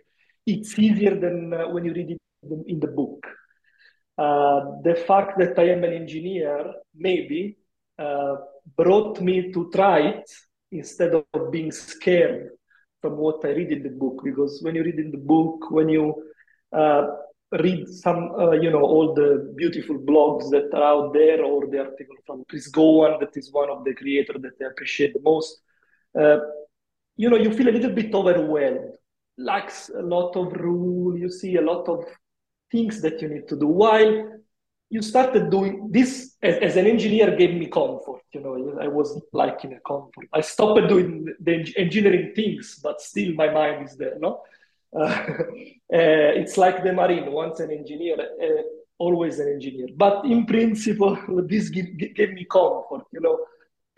it's 0.47 0.79
easier 0.79 1.15
than 1.21 1.53
uh, 1.53 1.69
when 1.69 1.85
you 1.85 1.93
read 1.93 2.11
it 2.13 2.19
in 2.67 2.81
the 2.81 2.87
book. 2.87 3.27
Uh, 4.17 4.81
the 4.83 4.95
fact 5.07 5.39
that 5.39 5.59
I 5.59 5.69
am 5.69 5.85
an 5.85 5.93
engineer 5.93 6.73
maybe 6.95 7.59
uh, 7.99 8.37
brought 8.75 9.21
me 9.21 9.53
to 9.53 9.71
try 9.71 9.99
it 10.01 10.31
instead 10.73 11.13
of 11.15 11.53
being 11.53 11.71
scared 11.71 12.51
from 13.03 13.17
what 13.17 13.45
I 13.45 13.51
read 13.51 13.71
in 13.71 13.83
the 13.83 13.91
book. 13.91 14.23
Because 14.25 14.61
when 14.63 14.75
you 14.77 14.83
read 14.83 14.99
in 14.99 15.11
the 15.11 15.19
book, 15.19 15.71
when 15.71 15.91
you 15.91 16.15
uh, 16.73 17.07
read 17.53 17.89
some, 17.89 18.31
uh, 18.39 18.53
you 18.53 18.71
know, 18.71 18.83
all 18.83 19.15
the 19.15 19.53
beautiful 19.57 19.99
blogs 19.99 20.51
that 20.51 20.71
are 20.75 20.83
out 20.83 21.13
there, 21.13 21.43
or 21.43 21.67
the 21.67 21.79
article 21.79 22.17
from 22.27 22.45
Chris 22.49 22.69
Cowan, 22.69 23.19
that 23.21 23.37
is 23.37 23.53
one 23.53 23.71
of 23.71 23.85
the 23.85 23.95
creators 23.95 24.41
that 24.43 24.53
I 24.63 24.71
appreciate 24.71 25.15
the 25.15 25.21
most, 25.21 25.61
uh, 26.19 26.39
you 27.17 27.31
know, 27.31 27.37
you 27.37 27.53
feel 27.53 27.69
a 27.69 27.77
little 27.77 27.93
bit 27.93 28.15
overwhelmed. 28.15 28.93
Lacks 29.39 29.89
a 29.91 30.03
lot 30.03 30.37
of 30.37 30.53
rule. 30.53 31.17
You 31.17 31.31
see 31.31 31.57
a 31.57 31.63
lot 31.63 31.89
of 31.89 32.05
things 32.71 33.01
that 33.03 33.23
you 33.23 33.29
need 33.29 33.49
to 33.49 33.57
do. 33.57 33.67
While 33.67 34.39
you 34.91 35.03
started 35.03 35.51
doing 35.51 35.89
this 35.91 36.37
as, 36.43 36.57
as, 36.59 36.77
an 36.77 36.87
engineer 36.87 37.37
gave 37.37 37.55
me 37.55 37.67
comfort 37.67 38.23
you 38.33 38.41
know 38.41 38.79
i 38.81 38.89
was 38.89 39.21
like 39.33 39.63
in 39.65 39.73
a 39.75 39.81
comfort 39.81 40.27
i 40.33 40.41
stopped 40.41 40.89
doing 40.89 41.27
the 41.41 41.75
engineering 41.77 42.33
things 42.35 42.81
but 42.83 43.01
still 43.01 43.35
my 43.35 43.51
mind 43.51 43.87
is 43.87 43.97
there 43.97 44.17
no 44.19 44.41
uh, 44.97 45.01
uh, 45.99 46.31
it's 46.41 46.57
like 46.57 46.83
the 46.83 46.93
marine 46.93 47.31
once 47.33 47.61
an 47.61 47.71
engineer 47.71 48.17
uh, 48.21 48.63
always 48.99 49.39
an 49.39 49.49
engineer 49.49 49.89
but 49.97 50.25
in 50.25 50.47
principle 50.47 51.17
this 51.49 51.69
give, 51.69 51.87
gave 52.15 52.33
me 52.33 52.47
comfort 52.51 53.05
you 53.13 53.21
know 53.21 53.39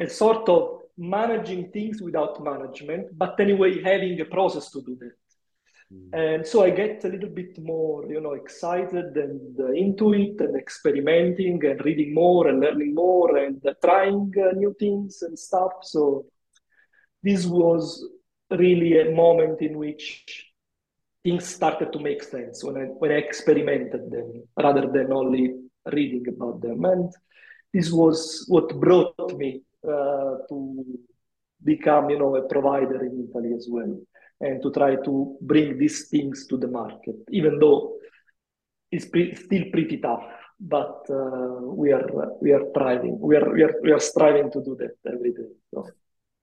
a 0.00 0.08
sort 0.08 0.48
of 0.48 0.80
managing 0.96 1.70
things 1.70 2.02
without 2.02 2.42
management 2.42 3.06
but 3.16 3.38
anyway 3.40 3.82
having 3.82 4.20
a 4.20 4.24
process 4.24 4.70
to 4.70 4.82
do 4.82 4.96
that 5.00 5.12
Mm. 5.92 6.10
And 6.12 6.46
so 6.46 6.62
I 6.62 6.70
get 6.70 7.04
a 7.04 7.08
little 7.08 7.28
bit 7.28 7.58
more, 7.58 8.06
you 8.06 8.20
know, 8.20 8.34
excited 8.34 9.16
and 9.16 9.58
uh, 9.58 9.72
into 9.72 10.14
it 10.14 10.40
and 10.40 10.56
experimenting 10.56 11.64
and 11.64 11.84
reading 11.84 12.14
more 12.14 12.46
and 12.46 12.60
learning 12.60 12.94
more 12.94 13.36
and 13.36 13.64
uh, 13.66 13.74
trying 13.82 14.32
uh, 14.38 14.52
new 14.52 14.74
things 14.78 15.22
and 15.22 15.38
stuff. 15.38 15.72
So 15.82 16.26
this 17.22 17.44
was 17.46 18.06
really 18.50 19.00
a 19.00 19.10
moment 19.10 19.62
in 19.62 19.78
which 19.78 20.49
things 21.22 21.46
started 21.46 21.92
to 21.92 21.98
make 21.98 22.22
sense 22.22 22.64
when 22.64 22.76
I 22.76 22.84
when 23.00 23.10
I 23.12 23.16
experimented 23.16 24.10
them 24.10 24.42
rather 24.56 24.86
than 24.90 25.12
only 25.12 25.54
reading 25.92 26.26
about 26.28 26.60
them. 26.60 26.84
And 26.84 27.12
this 27.72 27.90
was 27.90 28.44
what 28.48 28.78
brought 28.80 29.36
me 29.36 29.62
uh, 29.86 30.36
to 30.48 30.84
become, 31.62 32.10
you 32.10 32.18
know, 32.18 32.36
a 32.36 32.48
provider 32.48 33.04
in 33.04 33.28
Italy 33.28 33.52
as 33.54 33.68
well 33.70 33.94
and 34.40 34.62
to 34.62 34.70
try 34.70 34.96
to 34.96 35.36
bring 35.42 35.78
these 35.78 36.08
things 36.08 36.46
to 36.46 36.56
the 36.56 36.68
market, 36.68 37.16
even 37.30 37.58
though 37.58 37.96
it's 38.90 39.04
pre- 39.06 39.34
still 39.34 39.64
pretty 39.70 39.98
tough. 39.98 40.24
But 40.58 41.06
uh, 41.08 41.60
we 41.62 41.92
are 41.92 42.06
we 42.40 42.52
are 42.52 42.64
trying. 42.74 43.18
We 43.18 43.36
are 43.36 43.50
we 43.50 43.62
are 43.62 43.74
we 43.82 43.92
are 43.92 44.00
striving 44.00 44.50
to 44.52 44.62
do 44.62 44.76
that 44.80 44.96
every 45.10 45.32
day. 45.32 45.48
So. 45.72 45.86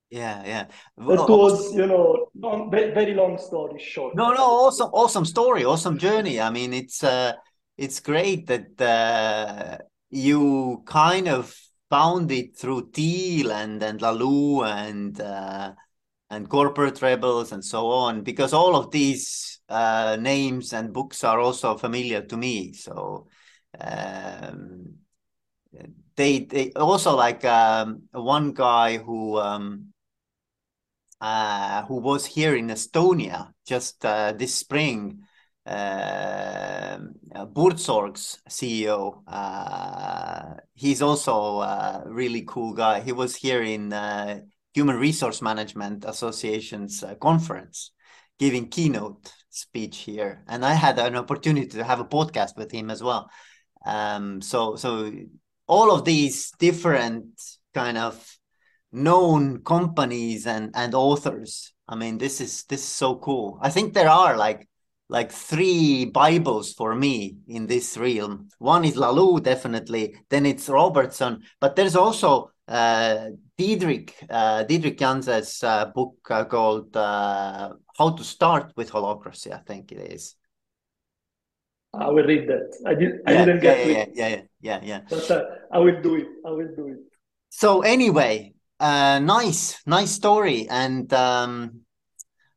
Yeah, 0.10 0.42
yeah. 0.46 0.66
That 0.98 1.28
was, 1.28 1.76
you 1.76 1.86
know, 1.86 2.27
long, 2.40 2.72
very 2.72 3.14
long 3.14 3.38
story 3.38 3.80
short. 3.80 4.16
No, 4.16 4.32
no, 4.32 4.44
awesome, 4.44 4.90
awesome 4.94 5.26
story, 5.26 5.66
awesome 5.66 5.98
journey. 5.98 6.40
I 6.40 6.50
mean, 6.50 6.74
it's 6.74 7.04
uh, 7.04 7.34
it's 7.78 8.00
great 8.00 8.48
that 8.48 8.82
uh, 8.82 9.78
you 10.10 10.84
kind 10.86 11.28
of 11.28 11.56
found 11.90 12.32
it 12.32 12.58
through 12.58 12.90
Teal 12.92 13.52
and 13.52 13.82
and 13.82 14.00
Laloux 14.00 14.66
and 14.66 15.20
uh, 15.20 15.74
and 16.30 16.50
corporate 16.50 17.02
rebels 17.02 17.52
and 17.52 17.64
so 17.64 17.88
on 17.88 18.22
because 18.22 18.54
all 18.54 18.76
of 18.76 18.92
these 18.92 19.60
uh, 19.70 20.18
names 20.20 20.74
and 20.74 20.94
books 20.94 21.24
are 21.24 21.40
also 21.40 21.78
familiar 21.78 22.22
to 22.22 22.36
me 22.36 22.74
so 22.74 23.28
um, 23.80 24.96
they 26.16 26.40
they 26.40 26.72
also 26.74 27.16
like 27.16 27.46
um, 27.46 28.04
one 28.12 28.52
guy 28.52 28.98
who 28.98 29.38
um, 29.38 29.94
uh, 31.22 31.84
who 31.86 31.98
was 31.98 32.26
here 32.26 32.56
in 32.56 32.68
Estonia 32.68 33.52
just 33.66 34.06
uh, 34.06 34.34
this 34.34 34.56
spring 34.56 35.24
uh, 35.66 36.98
Buurtzorg's 37.46 38.40
CEO. 38.50 39.22
Uh, 39.28 40.56
he's 40.74 41.02
also 41.02 41.62
a 41.62 42.04
really 42.06 42.44
cool 42.48 42.74
guy. 42.74 43.02
He 43.02 43.12
was 43.12 43.36
here 43.36 43.62
in 43.62 43.92
uh, 43.92 44.42
Human 44.74 44.96
Resource 44.96 45.42
Management 45.42 46.06
Association's 46.08 47.04
uh, 47.04 47.16
conference, 47.16 47.92
giving 48.40 48.70
keynote 48.70 49.32
speech 49.50 49.98
here, 50.00 50.44
and 50.48 50.64
I 50.64 50.74
had 50.74 51.00
an 51.00 51.16
opportunity 51.16 51.68
to 51.68 51.84
have 51.84 52.00
a 52.00 52.06
podcast 52.06 52.56
with 52.56 52.72
him 52.72 52.90
as 52.90 53.02
well. 53.02 53.30
Um, 53.86 54.42
so, 54.42 54.76
so 54.76 55.12
all 55.68 55.92
of 55.92 56.06
these 56.06 56.52
different 56.60 57.42
kind 57.74 57.98
of 57.98 58.37
known 58.98 59.64
companies 59.64 60.48
and 60.48 60.72
and 60.76 60.94
authors. 60.94 61.74
I 61.88 61.96
mean, 61.96 62.18
this 62.18 62.42
is 62.42 62.64
this 62.64 62.82
is 62.82 62.88
so 62.88 63.16
cool. 63.16 63.60
I 63.62 63.70
think 63.70 63.94
there 63.94 64.10
are 64.10 64.36
like 64.36 64.68
like 65.10 65.32
three 65.32 66.06
Bibles 66.06 66.74
for 66.74 66.94
me 66.96 67.38
in 67.48 67.68
this 67.68 67.98
realm. 67.98 68.50
One 68.60 68.84
is 68.84 68.96
Laloux, 68.96 69.42
definitely. 69.42 70.16
Then 70.30 70.46
it's 70.46 70.68
Robertson, 70.68 71.44
but 71.62 71.76
there's 71.76 71.96
also 71.96 72.52
uh, 72.68 73.30
Diederik, 73.58 74.12
uh, 74.30 74.66
Diederik 74.66 75.00
Jansen's 75.00 75.64
uh, 75.64 75.86
book 75.86 76.16
uh, 76.30 76.44
called 76.44 76.96
uh, 76.98 77.74
How 77.98 78.10
to 78.10 78.24
Start 78.24 78.74
with 78.76 78.92
Holacracy, 78.92 79.54
I 79.54 79.60
think 79.60 79.92
it 79.94 80.12
is. 80.12 80.36
I 81.94 82.10
will 82.10 82.26
read 82.26 82.48
that. 82.50 82.78
I 82.86 82.94
did. 82.94 83.22
I 83.26 83.34
didn't 83.34 83.62
get 83.62 83.88
yeah, 83.88 83.94
yeah, 83.94 83.98
it. 83.98 84.12
Yeah, 84.14 84.28
yeah, 84.28 84.42
yeah, 84.62 84.80
yeah. 84.84 85.02
But 85.10 85.32
uh, 85.32 85.46
I 85.72 85.80
will 85.80 86.02
do 86.02 86.16
it. 86.16 86.28
I 86.46 86.52
will 86.52 86.76
do 86.76 86.88
it. 86.90 87.00
So 87.50 87.82
anyway, 87.82 88.54
uh, 88.80 89.20
nice, 89.20 89.82
nice 89.86 90.12
story. 90.12 90.68
And 90.70 91.12
um, 91.14 91.82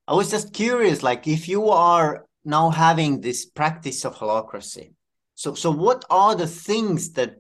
I 0.07 0.15
was 0.15 0.31
just 0.31 0.53
curious, 0.53 1.03
like, 1.03 1.27
if 1.27 1.49
you 1.49 1.69
are 1.71 2.27
now 2.45 2.71
having 2.71 3.21
this 3.21 3.47
practice 3.47 4.05
of 4.05 4.17
holacracy, 4.17 4.93
so 5.35 5.55
so 5.55 5.71
what 5.71 6.05
are 6.11 6.35
the 6.35 6.47
things 6.47 7.13
that 7.13 7.37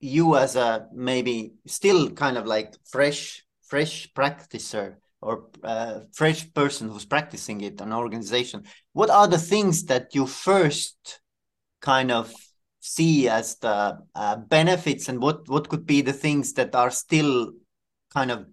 you 0.00 0.36
as 0.36 0.56
a 0.56 0.86
maybe 0.92 1.52
still 1.66 2.10
kind 2.10 2.36
of 2.36 2.46
like 2.46 2.74
fresh 2.84 3.44
fresh 3.62 4.08
practicer 4.12 4.96
or 5.20 5.46
uh, 5.62 6.00
fresh 6.12 6.52
person 6.52 6.88
who's 6.88 7.04
practicing 7.04 7.60
it 7.60 7.80
an 7.80 7.92
organization 7.92 8.64
what 8.92 9.10
are 9.10 9.28
the 9.28 9.38
things 9.38 9.84
that 9.84 10.14
you 10.14 10.26
first 10.26 11.20
kind 11.80 12.10
of 12.10 12.32
see 12.80 13.28
as 13.28 13.56
the 13.58 13.98
uh, 14.14 14.36
benefits 14.36 15.08
and 15.08 15.20
what 15.20 15.48
what 15.48 15.68
could 15.68 15.86
be 15.86 16.00
the 16.00 16.12
things 16.12 16.52
that 16.54 16.74
are 16.74 16.90
still 16.90 17.52
kind 18.10 18.30
of 18.30 18.46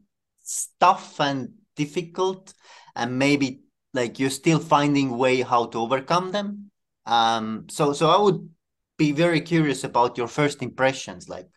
tough 0.79 1.19
and 1.19 1.49
difficult 1.75 2.53
and 2.95 3.17
maybe 3.17 3.61
like 3.93 4.19
you're 4.19 4.29
still 4.29 4.59
finding 4.59 5.17
way 5.17 5.41
how 5.41 5.65
to 5.67 5.79
overcome 5.79 6.31
them. 6.31 6.71
Um 7.05 7.65
so 7.69 7.93
so 7.93 8.09
i 8.09 8.19
would 8.19 8.49
be 8.97 9.11
very 9.11 9.41
curious 9.41 9.83
about 9.83 10.17
your 10.17 10.27
first 10.27 10.61
impressions 10.61 11.29
like 11.29 11.49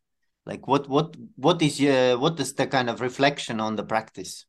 like 0.45 0.67
what 0.67 0.89
what 0.89 1.17
what 1.37 1.63
is 1.63 1.81
uh, 1.81 2.17
what 2.19 2.39
is 2.41 2.55
the 2.55 2.67
kind 2.67 2.91
of 2.91 3.01
reflection 3.01 3.61
on 3.61 3.77
the 3.77 3.85
practice? 3.85 4.47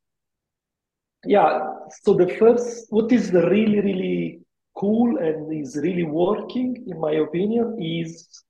Yeah 1.25 1.59
so 2.03 2.13
the 2.13 2.27
first 2.27 2.87
what 2.89 3.11
is 3.11 3.31
really 3.31 3.81
really 3.81 4.39
cool 4.75 5.17
and 5.17 5.53
is 5.53 5.75
really 5.75 6.03
working 6.03 6.85
in 6.87 6.99
my 6.99 7.11
opinion 7.11 7.77
is 7.81 8.43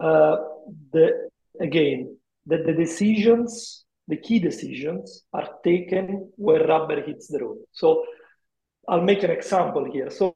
uh, 0.00 0.36
the 0.92 1.30
again 1.60 2.15
that 2.46 2.64
the 2.66 2.72
decisions 2.72 3.84
the 4.08 4.16
key 4.16 4.38
decisions 4.38 5.24
are 5.32 5.48
taken 5.64 6.30
where 6.36 6.66
rubber 6.66 7.02
hits 7.02 7.26
the 7.28 7.38
road 7.44 7.58
so 7.72 8.04
i'll 8.88 9.08
make 9.12 9.22
an 9.22 9.30
example 9.30 9.84
here 9.92 10.10
so 10.10 10.34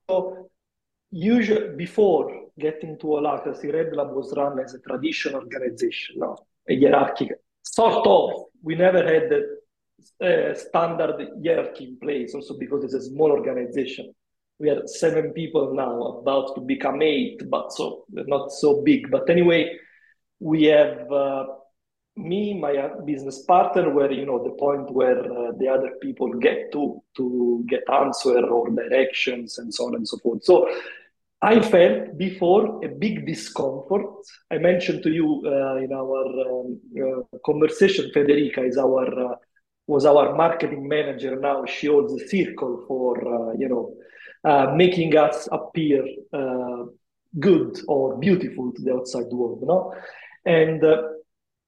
usually 1.10 1.76
before 1.76 2.40
getting 2.58 2.98
to 2.98 3.06
Holacracy, 3.06 3.72
Red 3.72 3.94
Lab 3.96 4.12
was 4.12 4.32
run 4.36 4.58
as 4.60 4.74
a 4.74 4.78
traditional 4.80 5.42
organization, 5.42 6.16
no? 6.18 6.36
a 6.68 6.78
hierarchical, 6.78 7.36
sort 7.62 8.06
of. 8.06 8.44
We 8.62 8.74
never 8.74 9.02
had 9.02 9.30
the 9.30 10.52
uh, 10.52 10.54
standard 10.54 11.28
hierarchy 11.44 11.84
in 11.84 11.98
place, 11.98 12.34
also 12.34 12.56
because 12.58 12.84
it's 12.84 12.94
a 12.94 13.02
small 13.02 13.30
organization. 13.30 14.12
We 14.58 14.68
are 14.68 14.86
seven 14.86 15.32
people 15.32 15.74
now, 15.74 16.20
about 16.20 16.54
to 16.54 16.60
become 16.60 17.00
eight, 17.00 17.48
but 17.48 17.72
so 17.72 18.04
not 18.10 18.52
so 18.52 18.82
big. 18.82 19.10
But 19.10 19.30
anyway, 19.30 19.74
we 20.38 20.64
have 20.64 21.10
uh, 21.10 21.46
me, 22.22 22.58
my 22.58 22.76
uh, 22.76 23.00
business 23.04 23.42
partner, 23.44 23.90
were 23.90 24.10
you 24.10 24.26
know 24.26 24.42
the 24.42 24.50
point 24.50 24.90
where 24.92 25.20
uh, 25.20 25.52
the 25.58 25.68
other 25.68 25.92
people 26.00 26.32
get 26.34 26.72
to 26.72 27.02
to 27.16 27.64
get 27.68 27.82
answer 27.92 28.38
or 28.46 28.70
directions 28.70 29.58
and 29.58 29.72
so 29.72 29.86
on 29.86 29.94
and 29.94 30.06
so 30.06 30.18
forth. 30.18 30.44
So 30.44 30.68
I 31.42 31.60
felt 31.60 32.18
before 32.18 32.84
a 32.84 32.88
big 32.88 33.26
discomfort. 33.26 34.06
I 34.50 34.58
mentioned 34.58 35.02
to 35.04 35.10
you 35.10 35.42
uh, 35.46 35.76
in 35.76 35.92
our 35.92 36.24
um, 36.48 36.80
uh, 36.96 37.38
conversation, 37.44 38.10
Federica 38.14 38.68
is 38.68 38.76
our 38.76 39.32
uh, 39.32 39.34
was 39.86 40.04
our 40.04 40.34
marketing 40.34 40.86
manager. 40.86 41.38
Now 41.40 41.64
she 41.64 41.86
holds 41.86 42.12
a 42.12 42.28
circle 42.28 42.84
for 42.86 43.16
uh, 43.16 43.52
you 43.58 43.68
know 43.68 43.94
making 44.74 45.16
us 45.16 45.48
appear 45.52 46.04
good 47.38 47.78
or 47.86 48.18
beautiful 48.18 48.72
to 48.72 48.82
the 48.82 48.94
outside 48.94 49.26
world. 49.30 49.62
No, 49.62 49.94
and 50.44 50.82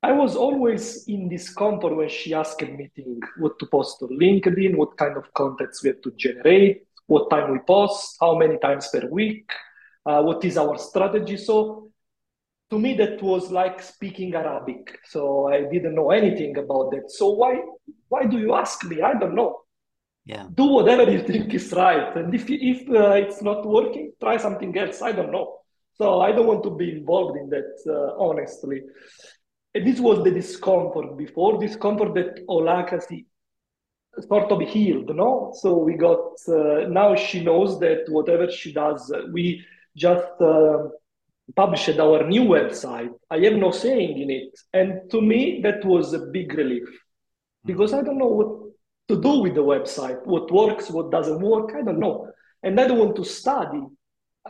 I 0.02 0.12
was 0.12 0.34
always 0.34 1.04
in 1.06 1.28
discomfort 1.28 1.94
when 1.96 2.08
she 2.08 2.34
asked 2.34 2.60
me 2.60 2.90
think 2.94 3.24
what 3.38 3.58
to 3.60 3.66
post 3.66 4.02
on 4.02 4.08
LinkedIn, 4.18 4.76
what 4.76 4.96
kind 4.96 5.16
of 5.16 5.32
contents 5.32 5.82
we 5.82 5.90
have 5.90 6.00
to 6.02 6.10
generate, 6.16 6.82
what 7.06 7.30
time 7.30 7.52
we 7.52 7.60
post, 7.60 8.16
how 8.20 8.36
many 8.36 8.58
times 8.58 8.88
per 8.88 9.06
week, 9.08 9.48
uh, 10.04 10.20
what 10.22 10.44
is 10.44 10.58
our 10.58 10.76
strategy. 10.76 11.36
So 11.36 11.92
to 12.70 12.78
me, 12.78 12.94
that 12.94 13.22
was 13.22 13.52
like 13.52 13.80
speaking 13.80 14.34
Arabic. 14.34 14.98
So 15.08 15.48
I 15.48 15.62
didn't 15.70 15.94
know 15.94 16.10
anything 16.10 16.58
about 16.58 16.90
that. 16.92 17.10
So 17.10 17.30
why 17.30 17.60
why 18.08 18.24
do 18.24 18.38
you 18.38 18.54
ask 18.54 18.84
me? 18.84 19.02
I 19.02 19.14
don't 19.14 19.36
know. 19.36 19.60
Yeah. 20.24 20.46
Do 20.52 20.66
whatever 20.66 21.10
you 21.10 21.22
think 21.22 21.52
is 21.54 21.72
right, 21.72 22.16
and 22.16 22.34
if 22.34 22.48
if 22.48 22.88
uh, 22.88 23.12
it's 23.12 23.42
not 23.42 23.66
working, 23.66 24.12
try 24.20 24.36
something 24.36 24.76
else. 24.78 25.02
I 25.02 25.12
don't 25.12 25.32
know. 25.32 25.58
So 25.94 26.20
I 26.20 26.32
don't 26.32 26.46
want 26.46 26.62
to 26.64 26.70
be 26.70 26.90
involved 26.90 27.36
in 27.36 27.50
that, 27.50 27.72
uh, 27.86 28.16
honestly. 28.18 28.82
And 29.74 29.86
this 29.86 30.00
was 30.00 30.22
the 30.22 30.30
discomfort 30.30 31.16
before 31.16 31.58
discomfort 31.58 32.14
that 32.14 32.46
Holacracy 32.46 33.24
sort 34.28 34.52
of 34.52 34.60
healed, 34.60 35.14
no? 35.14 35.52
So 35.54 35.78
we 35.78 35.94
got 35.94 36.34
uh, 36.48 36.88
now 36.88 37.14
she 37.14 37.42
knows 37.42 37.80
that 37.80 38.04
whatever 38.08 38.50
she 38.50 38.72
does, 38.72 39.10
uh, 39.10 39.22
we 39.32 39.64
just 39.96 40.40
uh, 40.40 40.88
published 41.56 41.98
our 41.98 42.26
new 42.28 42.42
website. 42.42 43.10
I 43.30 43.38
have 43.38 43.54
no 43.54 43.70
saying 43.70 44.20
in 44.20 44.30
it, 44.30 44.58
and 44.74 45.10
to 45.10 45.22
me 45.22 45.60
that 45.62 45.84
was 45.84 46.12
a 46.12 46.26
big 46.26 46.52
relief 46.52 46.88
because 47.64 47.94
I 47.94 48.02
don't 48.02 48.18
know 48.18 48.26
what 48.26 48.72
to 49.08 49.20
do 49.20 49.40
with 49.40 49.54
the 49.54 49.64
website, 49.64 50.24
what 50.26 50.52
works, 50.52 50.90
what 50.90 51.10
doesn't 51.10 51.40
work. 51.40 51.72
I 51.74 51.82
don't 51.82 51.98
know, 51.98 52.28
and 52.62 52.78
I 52.78 52.86
don't 52.86 52.98
want 52.98 53.16
to 53.16 53.24
study 53.24 53.82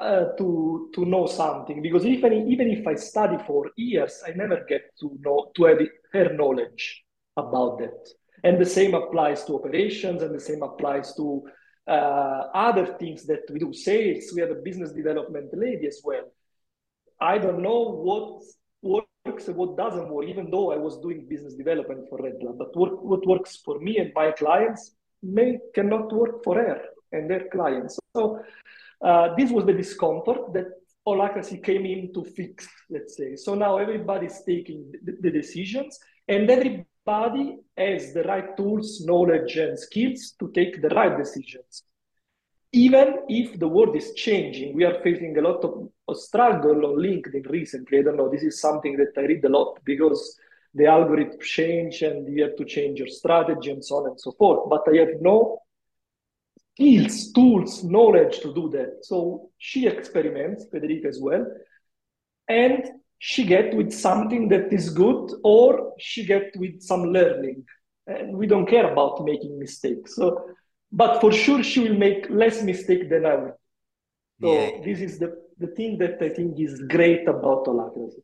uh, 0.00 0.24
to 0.38 0.90
to 0.94 1.04
know 1.04 1.26
something 1.26 1.82
because 1.82 2.06
even 2.06 2.32
even 2.48 2.70
if 2.70 2.86
I 2.86 2.94
study 2.94 3.36
for 3.46 3.70
years, 3.76 4.22
I 4.26 4.32
never 4.32 4.64
get 4.68 4.82
to 5.00 5.18
know 5.20 5.50
to 5.56 5.64
have 5.64 5.78
her 6.12 6.32
knowledge 6.32 7.04
about 7.36 7.78
that. 7.78 8.08
And 8.44 8.60
the 8.60 8.66
same 8.66 8.94
applies 8.94 9.44
to 9.44 9.54
operations, 9.54 10.22
and 10.22 10.34
the 10.34 10.40
same 10.40 10.62
applies 10.62 11.14
to 11.14 11.42
uh, 11.86 12.48
other 12.54 12.96
things 12.98 13.24
that 13.26 13.42
we 13.50 13.58
do. 13.58 13.72
Sales, 13.72 14.32
we 14.34 14.40
have 14.40 14.50
a 14.50 14.62
business 14.62 14.92
development 14.92 15.50
lady 15.52 15.86
as 15.86 16.00
well. 16.04 16.24
I 17.20 17.38
don't 17.38 17.62
know 17.62 17.92
what 17.92 18.42
works 18.82 19.46
and 19.46 19.56
what 19.56 19.76
doesn't 19.76 20.08
work, 20.08 20.26
even 20.26 20.50
though 20.50 20.72
I 20.72 20.76
was 20.76 20.98
doing 20.98 21.26
business 21.28 21.54
development 21.54 22.08
for 22.08 22.18
Red 22.20 22.34
Lab. 22.42 22.58
But 22.58 22.76
work, 22.76 23.02
what 23.02 23.26
works 23.26 23.58
for 23.64 23.78
me 23.78 23.98
and 23.98 24.10
my 24.14 24.32
clients 24.32 24.94
may 25.22 25.58
cannot 25.74 26.12
work 26.12 26.42
for 26.42 26.56
her 26.56 26.80
and 27.12 27.30
their 27.30 27.48
clients. 27.48 27.98
So 28.16 28.40
uh, 29.02 29.34
this 29.36 29.50
was 29.50 29.66
the 29.66 29.72
discomfort 29.72 30.52
that 30.52 30.66
Holacracy 31.06 31.62
came 31.62 31.84
in 31.84 32.12
to 32.14 32.24
fix, 32.24 32.68
let's 32.88 33.16
say. 33.16 33.34
So 33.34 33.54
now 33.54 33.78
everybody's 33.78 34.42
taking 34.46 34.92
the, 35.02 35.16
the 35.20 35.30
decisions 35.30 35.98
and 36.28 36.48
everybody 36.48 37.58
has 37.76 38.14
the 38.14 38.22
right 38.22 38.56
tools, 38.56 39.02
knowledge, 39.04 39.56
and 39.56 39.76
skills 39.76 40.34
to 40.38 40.52
take 40.52 40.80
the 40.80 40.90
right 40.90 41.18
decisions. 41.18 41.82
Even 42.72 43.18
if 43.28 43.58
the 43.58 43.66
world 43.68 43.96
is 43.96 44.14
changing, 44.14 44.74
we 44.74 44.84
are 44.84 45.02
facing 45.02 45.36
a 45.36 45.42
lot 45.42 45.64
of, 45.64 45.88
struggle 46.14 46.84
on 46.84 46.96
LinkedIn 46.96 47.48
recently. 47.48 48.00
I 48.00 48.02
don't 48.02 48.18
know, 48.18 48.28
this 48.28 48.42
is 48.42 48.60
something 48.60 48.98
that 48.98 49.12
I 49.16 49.22
read 49.22 49.42
a 49.46 49.48
lot 49.48 49.78
because 49.82 50.38
the 50.74 50.86
algorithm 50.86 51.38
change 51.40 52.02
and 52.02 52.28
you 52.28 52.42
have 52.42 52.56
to 52.56 52.66
change 52.66 52.98
your 52.98 53.08
strategy 53.08 53.70
and 53.70 53.82
so 53.82 53.96
on 53.96 54.10
and 54.10 54.20
so 54.20 54.32
forth. 54.32 54.68
But 54.68 54.82
I 54.92 54.98
have 54.98 55.20
no 55.22 55.62
skills, 56.74 57.32
tools, 57.32 57.84
knowledge 57.84 58.40
to 58.40 58.54
do 58.54 58.68
that. 58.70 59.04
So 59.04 59.50
she 59.58 59.86
experiments, 59.86 60.66
Federica 60.72 61.06
as 61.06 61.20
well, 61.20 61.46
and 62.48 62.84
she 63.18 63.44
get 63.44 63.74
with 63.74 63.92
something 63.92 64.48
that 64.48 64.72
is 64.72 64.90
good 64.90 65.32
or 65.44 65.92
she 65.98 66.24
get 66.24 66.52
with 66.56 66.82
some 66.82 67.04
learning. 67.04 67.64
And 68.06 68.36
we 68.36 68.46
don't 68.46 68.66
care 68.66 68.90
about 68.90 69.24
making 69.24 69.58
mistakes. 69.58 70.16
So, 70.16 70.44
but 70.90 71.20
for 71.20 71.30
sure 71.30 71.62
she 71.62 71.80
will 71.80 71.96
make 71.96 72.28
less 72.30 72.62
mistake 72.62 73.08
than 73.08 73.26
I 73.26 73.36
will. 73.36 73.60
So 74.40 74.52
yeah. 74.52 74.70
this 74.84 75.00
is 75.00 75.18
the, 75.18 75.40
the 75.58 75.68
thing 75.68 75.98
that 75.98 76.20
I 76.20 76.30
think 76.30 76.58
is 76.58 76.82
great 76.88 77.28
about 77.28 77.66
Holacracy. 77.66 78.22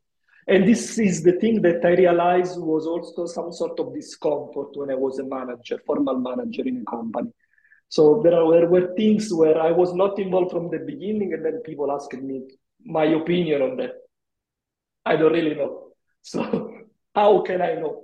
And 0.49 0.67
this 0.67 0.99
is 0.99 1.23
the 1.23 1.33
thing 1.33 1.63
that 1.63 1.85
I 1.85 1.91
realized 1.91 2.59
was 2.59 2.87
also 2.87 3.27
some 3.27 3.53
sort 3.53 3.79
of 3.79 3.95
discomfort 3.95 4.71
when 4.75 4.91
I 4.91 4.95
was 4.95 5.19
a 5.19 5.25
manager, 5.25 5.79
formal 5.87 6.19
manager 6.19 6.63
in 6.63 6.79
a 6.79 6.91
company 6.91 7.31
so 7.89 8.21
there, 8.23 8.35
are, 8.35 8.53
there 8.53 8.69
were 8.69 8.95
things 8.97 9.33
where 9.33 9.61
I 9.61 9.71
was 9.71 9.95
not 9.95 10.19
involved 10.19 10.51
from 10.51 10.71
the 10.71 10.79
beginning, 10.79 11.33
and 11.33 11.45
then 11.45 11.63
people 11.65 11.91
asked 11.91 12.13
me 12.13 12.43
my 12.85 13.05
opinion 13.05 13.63
on 13.63 13.77
that. 13.79 13.93
I 15.05 15.17
don't 15.17 15.33
really 15.33 15.55
know. 15.55 15.85
So 16.21 16.75
how 17.15 17.41
can 17.43 17.63
I 17.63 17.75
know? 17.75 18.03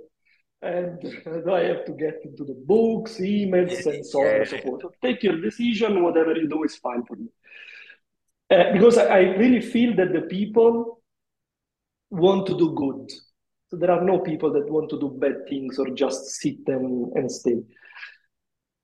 And 0.61 0.99
do 0.99 1.51
I 1.53 1.65
have 1.65 1.85
to 1.85 1.91
get 1.91 2.21
into 2.23 2.43
the 2.43 2.55
books, 2.65 3.17
emails, 3.17 3.85
and 3.85 4.03
so 4.05 4.21
on 4.21 4.35
and 4.37 4.47
so 4.47 4.57
forth. 4.61 4.81
So 4.81 4.91
take 5.01 5.21
your 5.21 5.39
decision. 5.39 6.01
Whatever 6.01 6.35
you 6.35 6.47
do 6.47 6.63
is 6.63 6.77
fine 6.77 7.03
for 7.03 7.17
me. 7.17 7.27
Uh, 8.49 8.71
because 8.73 8.97
I, 8.97 9.05
I 9.05 9.19
really 9.37 9.61
feel 9.61 9.95
that 9.97 10.13
the 10.13 10.21
people 10.21 11.01
want 12.09 12.47
to 12.47 12.57
do 12.57 12.73
good. 12.73 13.11
So 13.69 13.77
there 13.77 13.91
are 13.91 14.03
no 14.03 14.19
people 14.19 14.51
that 14.53 14.69
want 14.69 14.89
to 14.91 14.99
do 14.99 15.09
bad 15.09 15.47
things 15.49 15.77
or 15.77 15.89
just 15.89 16.25
sit 16.27 16.59
and, 16.67 17.11
and 17.13 17.31
stay. 17.31 17.61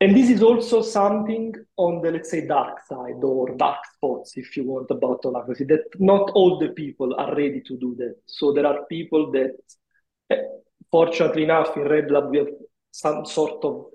And 0.01 0.17
this 0.17 0.31
is 0.31 0.41
also 0.41 0.81
something 0.81 1.53
on 1.77 2.01
the, 2.01 2.11
let's 2.11 2.31
say, 2.31 2.47
dark 2.47 2.79
side 2.89 3.23
or 3.23 3.55
dark 3.55 3.85
spots, 3.95 4.35
if 4.35 4.57
you 4.57 4.63
want, 4.63 4.89
about 4.89 5.21
holacracy, 5.21 5.67
that 5.67 5.83
not 5.99 6.31
all 6.31 6.57
the 6.57 6.69
people 6.69 7.13
are 7.19 7.35
ready 7.35 7.61
to 7.67 7.77
do 7.77 7.93
that. 7.99 8.15
So 8.25 8.51
there 8.51 8.65
are 8.65 8.83
people 8.85 9.31
that, 9.33 9.51
eh, 10.31 10.41
fortunately 10.89 11.43
enough, 11.43 11.77
in 11.77 11.83
Red 11.83 12.09
Lab, 12.09 12.31
we 12.31 12.39
have 12.39 12.47
some 12.89 13.27
sort 13.27 13.63
of 13.63 13.85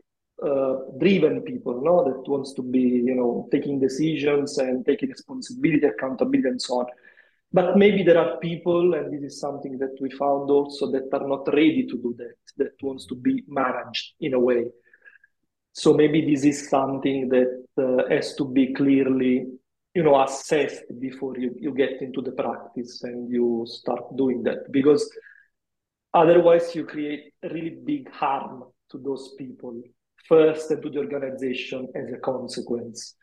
uh, 0.41 0.77
driven 1.01 1.41
people, 1.43 1.83
no, 1.83 2.05
that 2.05 2.31
wants 2.31 2.53
to 2.53 2.63
be, 2.63 2.79
you 2.79 3.17
know, 3.17 3.49
taking 3.51 3.81
decisions 3.81 4.59
and 4.59 4.87
taking 4.87 5.09
responsibility, 5.09 5.87
accountability, 5.87 6.49
and 6.49 6.63
so 6.63 6.81
on. 6.81 6.87
But 7.53 7.77
maybe 7.77 8.05
there 8.05 8.19
are 8.19 8.37
people, 8.39 8.95
and 8.95 9.13
this 9.13 9.33
is 9.33 9.41
something 9.41 9.77
that 9.79 9.97
we 10.01 10.11
found 10.11 10.51
also, 10.51 10.89
that 10.93 11.09
are 11.13 11.27
not 11.27 11.49
ready 11.49 11.85
to 11.85 11.97
do 11.97 12.15
that, 12.19 12.37
that 12.59 12.81
wants 12.81 13.07
to 13.07 13.17
be 13.17 13.43
managed 13.49 14.13
in 14.21 14.35
a 14.35 14.39
way. 14.39 14.67
So 15.77 15.93
maybe 15.93 16.25
this 16.25 16.43
is 16.43 16.71
something 16.71 17.29
that 17.29 17.67
uh, 17.77 18.09
has 18.09 18.35
to 18.37 18.47
be 18.47 18.73
clearly, 18.73 19.45
you 19.95 20.03
know, 20.03 20.19
assessed 20.23 20.85
before 20.99 21.37
you, 21.37 21.55
you 21.59 21.75
get 21.75 22.01
into 22.01 22.23
the 22.23 22.33
practice 22.33 23.03
and 23.03 23.31
you 23.31 23.67
start 23.69 24.17
doing 24.17 24.43
that 24.45 24.73
because 24.73 25.07
otherwise 26.15 26.75
you 26.75 26.87
create 26.87 27.35
really 27.43 27.77
big 27.85 28.11
harm 28.11 28.65
to 28.91 28.97
those 28.97 29.35
people 29.37 29.79
first 30.27 30.71
and 30.71 30.83
to 30.83 30.89
the 30.89 30.99
organization 30.99 31.87
as 31.95 32.11
a 32.11 32.21
consequence. 32.21 33.15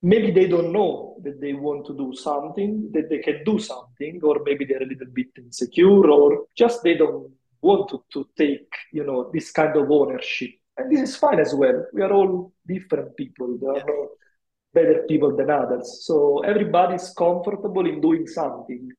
Maybe 0.00 0.30
they 0.30 0.46
don't 0.46 0.72
know 0.72 1.16
that 1.24 1.40
they 1.40 1.54
want 1.54 1.86
to 1.86 1.96
do 1.96 2.14
something, 2.14 2.88
that 2.92 3.10
they 3.10 3.18
can 3.18 3.42
do 3.42 3.58
something, 3.58 4.20
or 4.22 4.42
maybe 4.44 4.64
they're 4.64 4.84
a 4.84 4.86
little 4.86 5.12
bit 5.12 5.26
insecure, 5.36 6.08
or 6.08 6.44
just 6.56 6.84
they 6.84 6.94
don't 6.94 7.32
want 7.60 7.88
to, 7.88 8.04
to 8.12 8.28
take, 8.36 8.72
you 8.92 9.02
know, 9.02 9.28
this 9.34 9.50
kind 9.50 9.74
of 9.74 9.90
ownership 9.90 10.50
and 10.78 10.90
this 10.90 11.10
is 11.10 11.16
fine 11.16 11.40
as 11.40 11.54
well. 11.54 11.86
We 11.92 12.02
are 12.02 12.12
all 12.12 12.52
different 12.66 13.16
people. 13.16 13.58
There 13.60 13.72
are 13.72 13.84
no 13.86 14.08
better 14.72 15.04
people 15.08 15.36
than 15.36 15.50
others. 15.50 16.04
So 16.06 16.40
everybody's 16.40 17.10
comfortable 17.10 17.86
in 17.86 18.00
doing 18.00 18.26
something. 18.26 18.90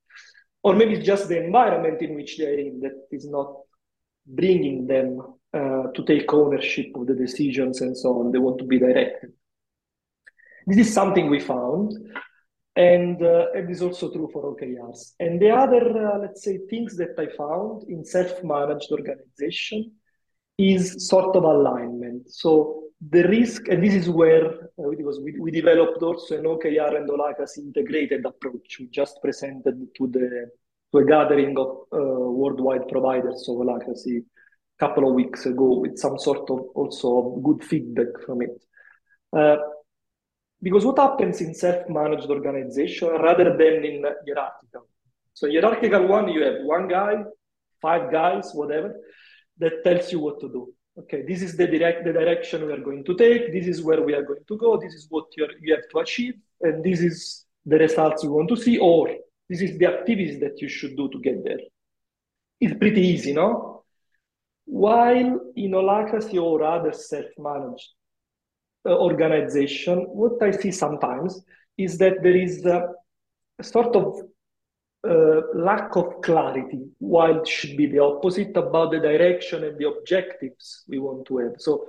Or 0.61 0.75
maybe 0.75 0.95
it's 0.95 1.05
just 1.05 1.29
the 1.29 1.41
environment 1.43 2.01
in 2.01 2.15
which 2.15 2.37
they're 2.37 2.59
in 2.59 2.81
that 2.81 3.07
is 3.11 3.29
not 3.29 3.53
bringing 4.27 4.87
them 4.87 5.19
uh, 5.53 5.83
to 5.95 6.03
take 6.05 6.33
ownership 6.33 6.87
of 6.95 7.07
the 7.07 7.15
decisions 7.15 7.81
and 7.81 7.97
so 7.97 8.19
on. 8.19 8.31
They 8.31 8.39
want 8.39 8.57
to 8.59 8.65
be 8.65 8.77
directed. 8.77 9.31
This 10.67 10.87
is 10.87 10.93
something 10.93 11.29
we 11.29 11.39
found. 11.39 11.93
And, 12.75 13.21
uh, 13.23 13.47
it 13.55 13.69
is 13.69 13.81
also 13.81 14.11
true 14.11 14.29
for 14.31 14.55
OKRs. 14.55 15.13
And 15.19 15.41
the 15.41 15.49
other, 15.49 15.83
uh, 16.07 16.19
let's 16.19 16.43
say, 16.43 16.59
things 16.69 16.95
that 16.97 17.17
I 17.17 17.27
found 17.35 17.83
in 17.89 18.05
self-managed 18.05 18.91
organization 18.91 19.91
is 20.59 21.07
sort 21.07 21.35
of 21.37 21.43
alignment. 21.45 22.29
So 22.29 22.83
the 23.09 23.23
risk, 23.29 23.69
and 23.69 23.81
this 23.81 23.93
is 23.93 24.09
where, 24.09 24.45
uh, 24.45 24.89
we, 24.89 25.33
we 25.39 25.51
developed 25.51 26.03
also 26.03 26.37
an 26.37 26.43
OKR 26.43 26.97
and 26.97 27.09
Holacracy 27.09 27.59
integrated 27.59 28.25
approach. 28.25 28.77
We 28.77 28.87
just 28.87 29.19
presented 29.21 29.87
to 29.97 30.07
the 30.07 30.49
to 30.91 30.97
a 30.97 31.05
gathering 31.05 31.55
of 31.57 31.67
uh, 31.93 31.99
worldwide 31.99 32.87
providers 32.87 33.47
of 33.47 33.57
Holacracy 33.57 34.17
a 34.17 34.23
couple 34.79 35.07
of 35.07 35.13
weeks 35.13 35.45
ago 35.45 35.79
with 35.79 35.97
some 35.97 36.17
sort 36.17 36.49
of 36.49 36.59
also 36.73 37.39
good 37.43 37.63
feedback 37.63 38.07
from 38.25 38.41
it. 38.41 38.63
Uh, 39.31 39.57
because 40.61 40.83
what 40.83 40.97
happens 40.97 41.41
in 41.41 41.53
self-managed 41.53 42.27
organization 42.27 43.09
rather 43.09 43.55
than 43.55 43.85
in 43.85 44.03
hierarchical? 44.25 44.87
So 45.33 45.47
hierarchical 45.47 46.07
one, 46.07 46.27
you 46.29 46.41
have 46.41 46.63
one 46.63 46.87
guy, 46.87 47.23
five 47.81 48.11
guys, 48.11 48.51
whatever, 48.53 48.95
that 49.59 49.83
tells 49.83 50.11
you 50.11 50.19
what 50.19 50.39
to 50.39 50.49
do. 50.49 50.73
Okay, 50.97 51.23
this 51.27 51.41
is 51.41 51.55
the 51.55 51.67
direct 51.67 52.03
the 52.03 52.13
direction 52.13 52.65
we 52.65 52.73
are 52.73 52.83
going 52.89 53.03
to 53.05 53.15
take. 53.15 53.53
This 53.53 53.67
is 53.67 53.81
where 53.81 54.01
we 54.01 54.13
are 54.13 54.23
going 54.23 54.43
to 54.47 54.57
go. 54.57 54.77
This 54.77 54.93
is 54.93 55.07
what 55.09 55.25
you 55.37 55.47
you 55.61 55.73
have 55.75 55.87
to 55.91 55.99
achieve, 55.99 56.35
and 56.61 56.83
this 56.83 56.99
is 57.01 57.45
the 57.65 57.77
results 57.77 58.23
you 58.23 58.31
want 58.31 58.49
to 58.49 58.57
see, 58.57 58.77
or 58.77 59.09
this 59.49 59.61
is 59.61 59.77
the 59.77 59.85
activities 59.85 60.39
that 60.39 60.61
you 60.61 60.67
should 60.67 60.95
do 60.97 61.09
to 61.09 61.19
get 61.19 61.43
there. 61.43 61.59
It's 62.59 62.77
pretty 62.77 63.01
easy, 63.01 63.33
no? 63.33 63.83
While 64.65 65.39
in 65.55 65.71
Holacracy 65.71 66.41
or 66.41 66.63
other 66.63 66.93
self-managed 66.93 67.89
uh, 68.85 68.97
organization, 68.97 69.99
what 70.19 70.41
I 70.43 70.51
see 70.51 70.71
sometimes 70.71 71.41
is 71.77 71.97
that 71.97 72.21
there 72.21 72.35
is 72.35 72.65
a, 72.65 72.89
a 73.57 73.63
sort 73.63 73.95
of 73.95 74.21
uh, 75.07 75.41
lack 75.55 75.95
of 75.95 76.21
clarity, 76.21 76.81
while 76.99 77.41
it 77.41 77.47
should 77.47 77.77
be 77.77 77.85
the 77.85 77.99
opposite 77.99 78.55
about 78.57 78.91
the 78.91 78.99
direction 78.99 79.63
and 79.63 79.77
the 79.77 79.87
objectives 79.87 80.83
we 80.87 80.99
want 80.99 81.25
to 81.27 81.37
have. 81.37 81.53
So, 81.57 81.87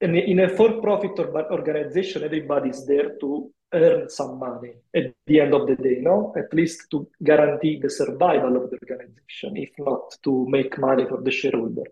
in, 0.00 0.16
in 0.16 0.40
a 0.40 0.48
for-profit 0.48 1.18
organization, 1.18 2.24
everybody 2.24 2.70
is 2.70 2.86
there 2.86 3.16
to 3.20 3.52
earn 3.72 4.08
some 4.08 4.38
money 4.38 4.72
at 4.94 5.14
the 5.26 5.40
end 5.40 5.54
of 5.54 5.66
the 5.68 5.76
day, 5.76 5.98
no? 6.00 6.34
At 6.36 6.52
least 6.52 6.90
to 6.90 7.08
guarantee 7.22 7.78
the 7.80 7.90
survival 7.90 8.56
of 8.56 8.70
the 8.70 8.78
organization, 8.82 9.56
if 9.56 9.70
not 9.78 10.16
to 10.24 10.46
make 10.48 10.78
money 10.78 11.06
for 11.06 11.20
the 11.22 11.30
shareholder. 11.30 11.84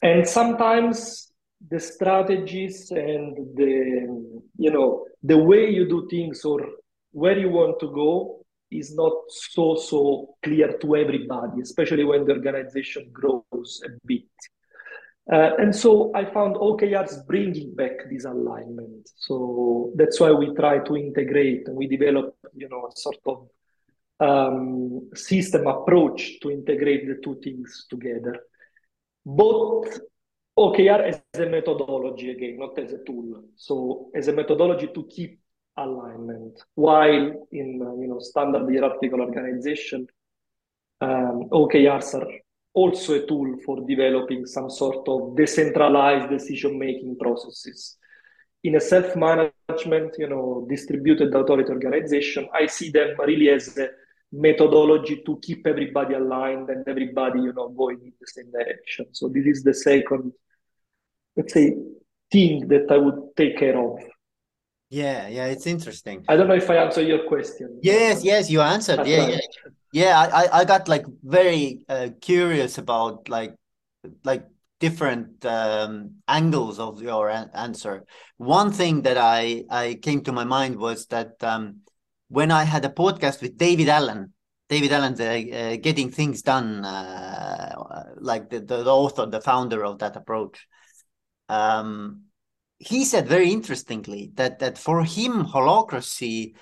And 0.00 0.26
sometimes 0.26 1.32
the 1.68 1.78
strategies 1.78 2.90
and 2.90 3.36
the 3.54 4.42
you 4.56 4.70
know 4.70 5.06
the 5.22 5.38
way 5.38 5.70
you 5.70 5.88
do 5.88 6.08
things 6.10 6.44
or 6.44 6.60
where 7.12 7.38
you 7.38 7.48
want 7.48 7.78
to 7.80 7.88
go 7.88 8.44
is 8.70 8.94
not 8.94 9.12
so 9.28 9.76
so 9.76 10.34
clear 10.42 10.76
to 10.78 10.96
everybody 10.96 11.60
especially 11.62 12.04
when 12.04 12.24
the 12.24 12.32
organization 12.32 13.08
grows 13.12 13.80
a 13.86 13.90
bit 14.06 14.28
uh, 15.30 15.50
and 15.58 15.74
so 15.74 16.10
I 16.14 16.24
found 16.24 16.56
OKRs 16.56 17.26
bringing 17.26 17.74
back 17.74 17.92
this 18.10 18.24
alignment. 18.24 19.08
So 19.16 19.92
that's 19.94 20.18
why 20.18 20.32
we 20.32 20.52
try 20.54 20.78
to 20.78 20.96
integrate 20.96 21.68
and 21.68 21.76
we 21.76 21.86
develop, 21.86 22.36
you 22.54 22.68
know, 22.68 22.88
a 22.88 22.96
sort 22.96 23.18
of 23.26 23.48
um, 24.18 25.10
system 25.14 25.66
approach 25.68 26.40
to 26.40 26.50
integrate 26.50 27.06
the 27.06 27.20
two 27.22 27.40
things 27.42 27.86
together. 27.88 28.36
Both 29.24 30.00
OKR 30.58 31.02
as 31.08 31.22
a 31.34 31.46
methodology 31.46 32.30
again, 32.30 32.58
not 32.58 32.76
as 32.78 32.92
a 32.92 33.04
tool. 33.04 33.44
So 33.56 34.10
as 34.14 34.26
a 34.26 34.32
methodology 34.32 34.88
to 34.88 35.06
keep 35.08 35.40
alignment, 35.76 36.62
while 36.74 37.46
in 37.52 37.80
uh, 37.82 37.94
you 38.00 38.08
know 38.08 38.18
standard 38.18 38.68
hierarchical 38.68 39.20
organization, 39.20 40.06
um, 41.00 41.48
OKRs 41.50 42.14
are 42.14 42.30
also 42.74 43.14
a 43.14 43.26
tool 43.26 43.56
for 43.64 43.86
developing 43.86 44.46
some 44.46 44.70
sort 44.70 45.06
of 45.08 45.36
decentralized 45.36 46.30
decision-making 46.30 47.16
processes. 47.18 47.96
In 48.64 48.76
a 48.76 48.80
self-management, 48.80 50.14
you 50.18 50.28
know, 50.28 50.66
distributed 50.68 51.34
authority 51.34 51.70
organization, 51.70 52.48
I 52.54 52.66
see 52.66 52.90
them 52.90 53.16
really 53.18 53.50
as 53.50 53.76
a 53.76 53.88
methodology 54.32 55.22
to 55.26 55.38
keep 55.42 55.66
everybody 55.66 56.14
aligned 56.14 56.70
and 56.70 56.86
everybody, 56.88 57.40
you 57.40 57.52
know, 57.52 57.68
going 57.68 58.00
in 58.02 58.12
the 58.18 58.26
same 58.26 58.50
direction. 58.50 59.06
So 59.12 59.28
this 59.28 59.46
is 59.46 59.62
the 59.62 59.74
second, 59.74 60.32
let's 61.36 61.52
say, 61.52 61.76
thing 62.30 62.68
that 62.68 62.90
I 62.90 62.96
would 62.96 63.36
take 63.36 63.58
care 63.58 63.78
of. 63.78 63.98
Yeah, 64.92 65.28
yeah, 65.28 65.46
it's 65.46 65.66
interesting. 65.66 66.24
I 66.28 66.36
don't 66.36 66.48
know 66.48 66.54
if 66.54 66.68
I 66.68 66.76
answer 66.76 67.02
your 67.02 67.26
question. 67.26 67.80
Yes, 67.82 68.22
yes, 68.22 68.50
you 68.50 68.60
answered. 68.60 69.06
yeah, 69.06 69.24
right. 69.24 69.32
yeah 69.32 69.70
yeah 69.92 70.18
i 70.32 70.60
i 70.60 70.64
got 70.64 70.88
like 70.88 71.04
very 71.22 71.84
uh, 71.88 72.08
curious 72.20 72.78
about 72.78 73.28
like 73.28 73.54
like 74.24 74.44
different 74.80 75.44
um, 75.44 76.16
angles 76.26 76.80
of 76.80 77.00
your 77.00 77.30
answer 77.30 78.04
one 78.38 78.72
thing 78.72 79.02
that 79.02 79.16
i 79.16 79.62
i 79.70 79.94
came 80.02 80.22
to 80.22 80.32
my 80.32 80.44
mind 80.44 80.76
was 80.76 81.06
that 81.06 81.34
um, 81.44 81.80
when 82.28 82.50
i 82.50 82.64
had 82.64 82.84
a 82.84 82.88
podcast 82.88 83.40
with 83.42 83.56
david 83.56 83.88
allen 83.88 84.32
david 84.68 84.90
allen 84.90 85.14
the 85.14 85.52
uh, 85.52 85.76
getting 85.76 86.10
things 86.10 86.42
done 86.42 86.84
uh, 86.84 87.74
like 88.16 88.50
the, 88.50 88.60
the 88.60 88.84
author 88.86 89.26
the 89.26 89.40
founder 89.40 89.84
of 89.84 89.98
that 89.98 90.16
approach 90.16 90.66
um, 91.48 92.22
he 92.82 93.04
said 93.04 93.26
very 93.28 93.50
interestingly 93.50 94.30
that 94.34 94.58
that 94.58 94.76
for 94.76 95.04
him 95.04 95.44
holacracy 95.44 96.54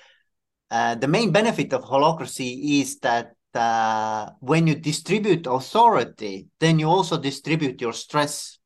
uh, 0.70 0.94
the 0.94 1.08
main 1.08 1.32
benefit 1.32 1.72
of 1.72 1.82
holacracy 1.82 2.80
is 2.80 2.98
that 3.00 3.32
uh, 3.54 4.30
when 4.38 4.66
you 4.66 4.76
distribute 4.76 5.46
authority, 5.46 6.46
then 6.60 6.78
you 6.78 6.88
also 6.88 7.18
distribute 7.18 7.80
your 7.80 7.92
stress 7.92 8.58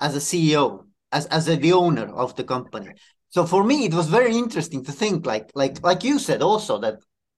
as 0.00 0.16
a 0.16 0.20
CEO, 0.20 0.86
as 1.12 1.26
as 1.26 1.48
a, 1.48 1.56
the 1.56 1.72
owner 1.72 2.12
of 2.12 2.34
the 2.34 2.44
company. 2.44 2.88
So 3.28 3.46
for 3.46 3.62
me, 3.62 3.84
it 3.84 3.94
was 3.94 4.08
very 4.08 4.36
interesting 4.36 4.84
to 4.84 4.92
think, 4.92 5.26
like 5.26 5.50
like 5.54 5.82
like 5.84 6.02
you 6.02 6.18
said 6.18 6.42
also 6.42 6.78
that 6.80 6.96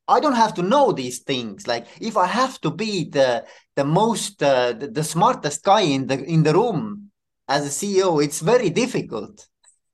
I 0.09 0.21
don't 0.21 0.35
have 0.35 0.55
to 0.55 0.63
know 0.63 0.93
these 0.93 1.19
things. 1.19 1.67
Like 1.67 1.87
if 2.01 2.17
I 2.17 2.27
have 2.27 2.59
to 2.63 2.71
be 2.71 3.11
the 3.11 3.45
the 3.77 3.85
most 3.85 4.43
uh, 4.43 4.73
the, 4.73 4.89
the 4.89 5.05
smartest 5.05 5.63
guy 5.63 5.83
in 5.83 6.07
the 6.07 6.25
in 6.25 6.43
the 6.43 6.55
room 6.55 7.11
as 7.49 7.67
a 7.67 7.71
CEO, 7.71 8.23
it's 8.23 8.41
very 8.41 8.71
difficult. 8.71 9.47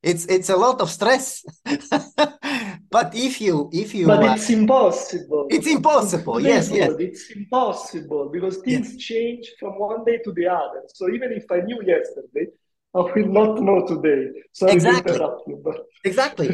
It's 0.03 0.25
it's 0.25 0.49
a 0.49 0.57
lot 0.57 0.81
of 0.81 0.89
stress. 0.91 1.43
But 2.95 3.13
if 3.13 3.41
you 3.41 3.69
if 3.73 3.93
you 3.93 4.07
but 4.07 4.23
it's 4.23 4.49
impossible. 4.49 5.47
It's 5.49 5.67
impossible 5.67 6.39
yes 6.39 6.71
yes. 6.71 6.91
it's 6.97 7.29
impossible 7.31 8.29
because 8.31 8.55
things 8.67 8.93
yes. 8.93 9.03
change 9.09 9.45
from 9.59 9.73
one 9.77 10.05
day 10.05 10.17
to 10.23 10.31
the 10.31 10.47
other. 10.47 10.81
So 10.97 11.09
even 11.15 11.29
if 11.33 11.45
i 11.51 11.59
knew 11.67 11.79
yesterday 11.95 12.47
i 12.95 12.99
will 12.99 13.31
not 13.39 13.51
know 13.67 13.79
today. 13.85 14.21
So 14.53 14.67
exactly. 14.67 15.19
you, 15.47 15.61
but... 15.67 15.77
exactly. 16.11 16.49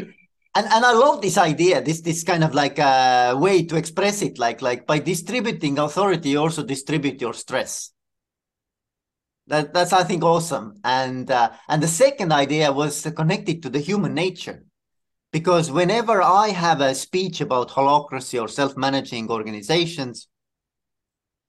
And 0.56 0.66
and 0.74 0.84
i 0.90 0.92
love 1.04 1.20
this 1.26 1.38
idea 1.38 1.80
this 1.88 2.00
this 2.00 2.24
kind 2.24 2.42
of 2.42 2.52
like 2.62 2.78
a 2.78 2.94
uh, 2.94 3.38
way 3.38 3.56
to 3.70 3.76
express 3.76 4.16
it 4.22 4.34
like 4.38 4.60
like 4.68 4.80
by 4.92 4.98
distributing 4.98 5.78
authority 5.78 6.30
you 6.30 6.40
also 6.40 6.62
distribute 6.74 7.20
your 7.20 7.34
stress 7.34 7.72
that, 9.46 9.72
that's 9.74 9.92
I 9.92 10.04
think 10.04 10.22
awesome. 10.22 10.74
And 10.84 11.30
uh, 11.30 11.50
and 11.68 11.82
the 11.82 11.88
second 11.88 12.32
idea 12.32 12.72
was 12.72 13.02
connected 13.16 13.62
to 13.62 13.70
the 13.70 13.80
human 13.80 14.14
nature, 14.14 14.64
because 15.32 15.70
whenever 15.70 16.22
I 16.22 16.48
have 16.48 16.80
a 16.80 16.94
speech 16.94 17.40
about 17.40 17.70
holacracy 17.70 18.40
or 18.40 18.48
self-managing 18.48 19.30
organizations, 19.30 20.28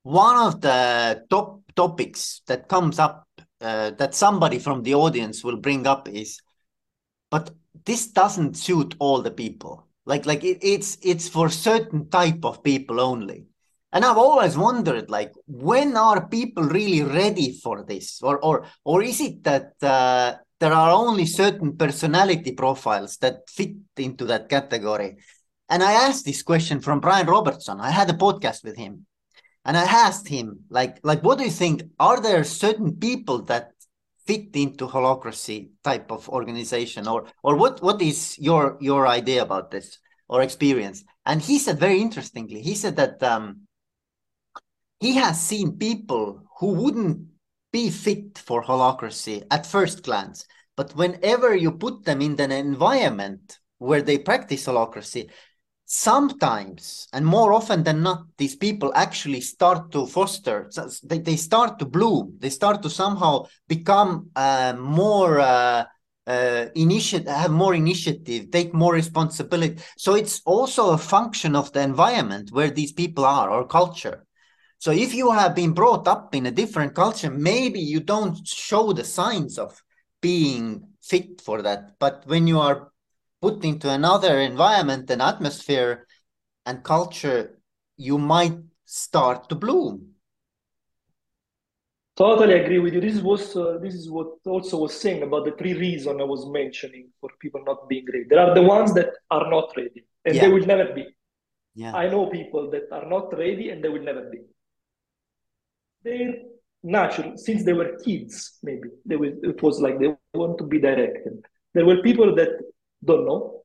one 0.03 0.37
of 0.37 0.61
the 0.61 1.23
top 1.29 1.61
topics 1.75 2.41
that 2.47 2.67
comes 2.67 2.99
up 2.99 3.27
uh, 3.61 3.91
that 3.91 4.15
somebody 4.15 4.59
from 4.59 4.83
the 4.83 4.95
audience 4.95 5.43
will 5.43 5.57
bring 5.57 5.87
up 5.87 6.09
is, 6.09 6.39
but 7.31 7.51
this 7.85 8.07
doesn't 8.07 8.57
suit 8.57 8.95
all 8.99 9.21
the 9.21 9.31
people. 9.31 9.87
Like 10.05 10.25
like 10.25 10.43
it, 10.43 10.59
it's 10.61 10.97
it's 11.01 11.29
for 11.29 11.49
certain 11.49 12.09
type 12.09 12.43
of 12.43 12.63
people 12.63 12.99
only 12.99 13.45
and 13.93 14.03
i've 14.03 14.17
always 14.17 14.57
wondered 14.57 15.09
like 15.09 15.31
when 15.47 15.95
are 15.95 16.27
people 16.27 16.63
really 16.63 17.03
ready 17.03 17.59
for 17.63 17.83
this? 17.83 18.21
Or 18.21 18.37
or 18.39 18.65
or 18.83 19.01
is 19.03 19.21
it 19.21 19.43
that 19.43 19.73
uh, 19.81 20.35
there 20.59 20.73
are 20.73 20.91
only 20.91 21.25
certain 21.25 21.77
personality 21.77 22.51
profiles 22.53 23.17
that 23.17 23.49
fit 23.49 23.75
into 23.97 24.25
that 24.25 24.49
category? 24.49 25.17
And 25.69 25.81
i 25.83 25.93
asked 25.93 26.25
this 26.25 26.43
question 26.43 26.81
from 26.81 26.99
brian 26.99 27.27
robertson. 27.27 27.79
I 27.79 27.91
had 27.91 28.09
a 28.09 28.13
podcast 28.13 28.63
with 28.63 28.77
him. 28.77 29.05
And 29.65 29.77
i 29.77 29.83
asked 29.83 30.27
him 30.27 30.65
like 30.69 30.99
like 31.03 31.21
what 31.23 31.37
do 31.37 31.45
you 31.45 31.51
think? 31.51 31.83
Are 31.99 32.19
there 32.19 32.43
certain 32.43 32.97
people 32.97 33.43
that 33.43 33.71
fit 34.25 34.55
into 34.55 34.87
holacracy 34.87 35.69
type 35.83 36.11
of 36.11 36.29
organization? 36.29 37.07
Or 37.07 37.27
or 37.43 37.55
what 37.55 37.81
what 37.81 38.01
is 38.01 38.37
your 38.39 38.77
your 38.81 39.07
idea 39.07 39.41
about 39.43 39.71
this 39.71 39.99
or 40.27 40.41
experience? 40.41 41.03
And 41.25 41.41
he 41.41 41.59
said 41.59 41.79
very 41.79 42.01
interestingly 42.01 42.61
he 42.61 42.75
said 42.75 42.95
that 42.97 43.21
um 43.23 43.62
he 45.03 45.15
has 45.15 45.37
seen 45.37 45.77
people 45.77 46.41
who 46.59 46.67
wouldn't 46.67 47.27
be 47.73 47.89
fit 47.89 48.37
for 48.37 48.63
holacracy 48.63 49.43
at 49.51 49.65
first 49.65 50.01
glance. 50.01 50.45
But 50.77 50.95
whenever 50.95 51.53
you 51.53 51.73
put 51.73 52.05
them 52.05 52.21
in 52.21 52.39
an 52.39 52.53
environment 52.53 53.59
where 53.79 54.01
they 54.01 54.17
practice 54.17 54.65
holacracy, 54.65 55.29
sometimes 55.83 57.09
and 57.11 57.25
more 57.25 57.51
often 57.51 57.83
than 57.83 58.01
not, 58.01 58.27
these 58.37 58.55
people 58.55 58.93
actually 58.95 59.41
start 59.41 59.91
to 59.91 60.05
foster, 60.05 60.71
they, 61.03 61.19
they 61.19 61.35
start 61.35 61.79
to 61.79 61.85
bloom, 61.85 62.37
they 62.39 62.49
start 62.49 62.81
to 62.83 62.89
somehow 62.89 63.43
become 63.67 64.29
uh, 64.37 64.73
more 64.79 65.41
uh, 65.41 65.83
uh, 66.27 66.65
initiate, 66.75 67.27
have 67.27 67.51
more 67.51 67.75
initiative, 67.75 68.51
take 68.51 68.73
more 68.73 68.93
responsibility. 68.93 69.83
So 69.97 70.15
it's 70.15 70.41
also 70.45 70.91
a 70.91 70.97
function 70.97 71.57
of 71.57 71.73
the 71.73 71.81
environment 71.81 72.53
where 72.53 72.71
these 72.71 72.93
people 72.93 73.25
are 73.25 73.49
or 73.49 73.67
culture. 73.67 74.25
So 74.83 74.91
if 74.91 75.13
you 75.13 75.31
have 75.31 75.55
been 75.55 75.71
brought 75.71 76.09
up 76.09 76.35
in 76.35 76.45
a 76.45 76.51
different 76.51 76.93
culture, 76.93 77.31
maybe 77.31 77.79
you 77.79 78.01
don't 78.01 78.45
show 78.45 78.91
the 78.91 79.05
signs 79.05 79.57
of 79.57 79.81
being 80.21 80.83
fit 81.01 81.39
for 81.39 81.61
that. 81.61 81.97
But 81.99 82.23
when 82.25 82.47
you 82.47 82.59
are 82.59 82.91
put 83.41 83.63
into 83.63 83.89
another 83.89 84.41
environment 84.41 85.09
and 85.09 85.21
atmosphere 85.21 86.05
and 86.65 86.83
culture, 86.83 87.61
you 87.95 88.17
might 88.17 88.57
start 88.83 89.47
to 89.47 89.55
bloom. 89.55 90.15
Totally 92.17 92.55
agree 92.59 92.79
with 92.79 92.93
you. 92.93 92.99
This 92.99 93.21
was 93.21 93.55
uh, 93.55 93.77
this 93.81 93.93
is 93.93 94.11
what 94.11 94.31
also 94.45 94.79
was 94.79 94.99
saying 94.99 95.23
about 95.23 95.45
the 95.45 95.53
three 95.53 95.75
reasons 95.75 96.19
I 96.19 96.25
was 96.25 96.45
mentioning 96.47 97.07
for 97.21 97.29
people 97.39 97.63
not 97.65 97.87
being 97.87 98.05
ready. 98.11 98.25
There 98.29 98.41
are 98.41 98.53
the 98.53 98.63
ones 98.63 98.93
that 98.95 99.11
are 99.31 99.49
not 99.49 99.71
ready, 99.77 100.03
and 100.25 100.35
yeah. 100.35 100.41
they 100.41 100.49
will 100.49 100.65
never 100.65 100.91
be. 100.93 101.05
Yeah. 101.73 101.95
I 101.95 102.09
know 102.09 102.25
people 102.25 102.69
that 102.71 102.91
are 102.91 103.07
not 103.07 103.31
ready, 103.37 103.69
and 103.69 103.81
they 103.81 103.87
will 103.87 104.03
never 104.03 104.29
be. 104.29 104.39
They're 106.03 106.35
natural 106.83 107.37
since 107.37 107.63
they 107.63 107.73
were 107.73 107.97
kids. 108.03 108.59
Maybe 108.61 108.89
they 109.05 109.15
will. 109.15 109.33
It 109.43 109.61
was 109.61 109.79
like 109.79 109.99
they 109.99 110.13
want 110.33 110.57
to 110.57 110.65
be 110.65 110.79
directed. 110.79 111.45
There 111.73 111.85
were 111.85 112.01
people 112.01 112.35
that 112.35 112.59
don't 113.03 113.25
know, 113.25 113.63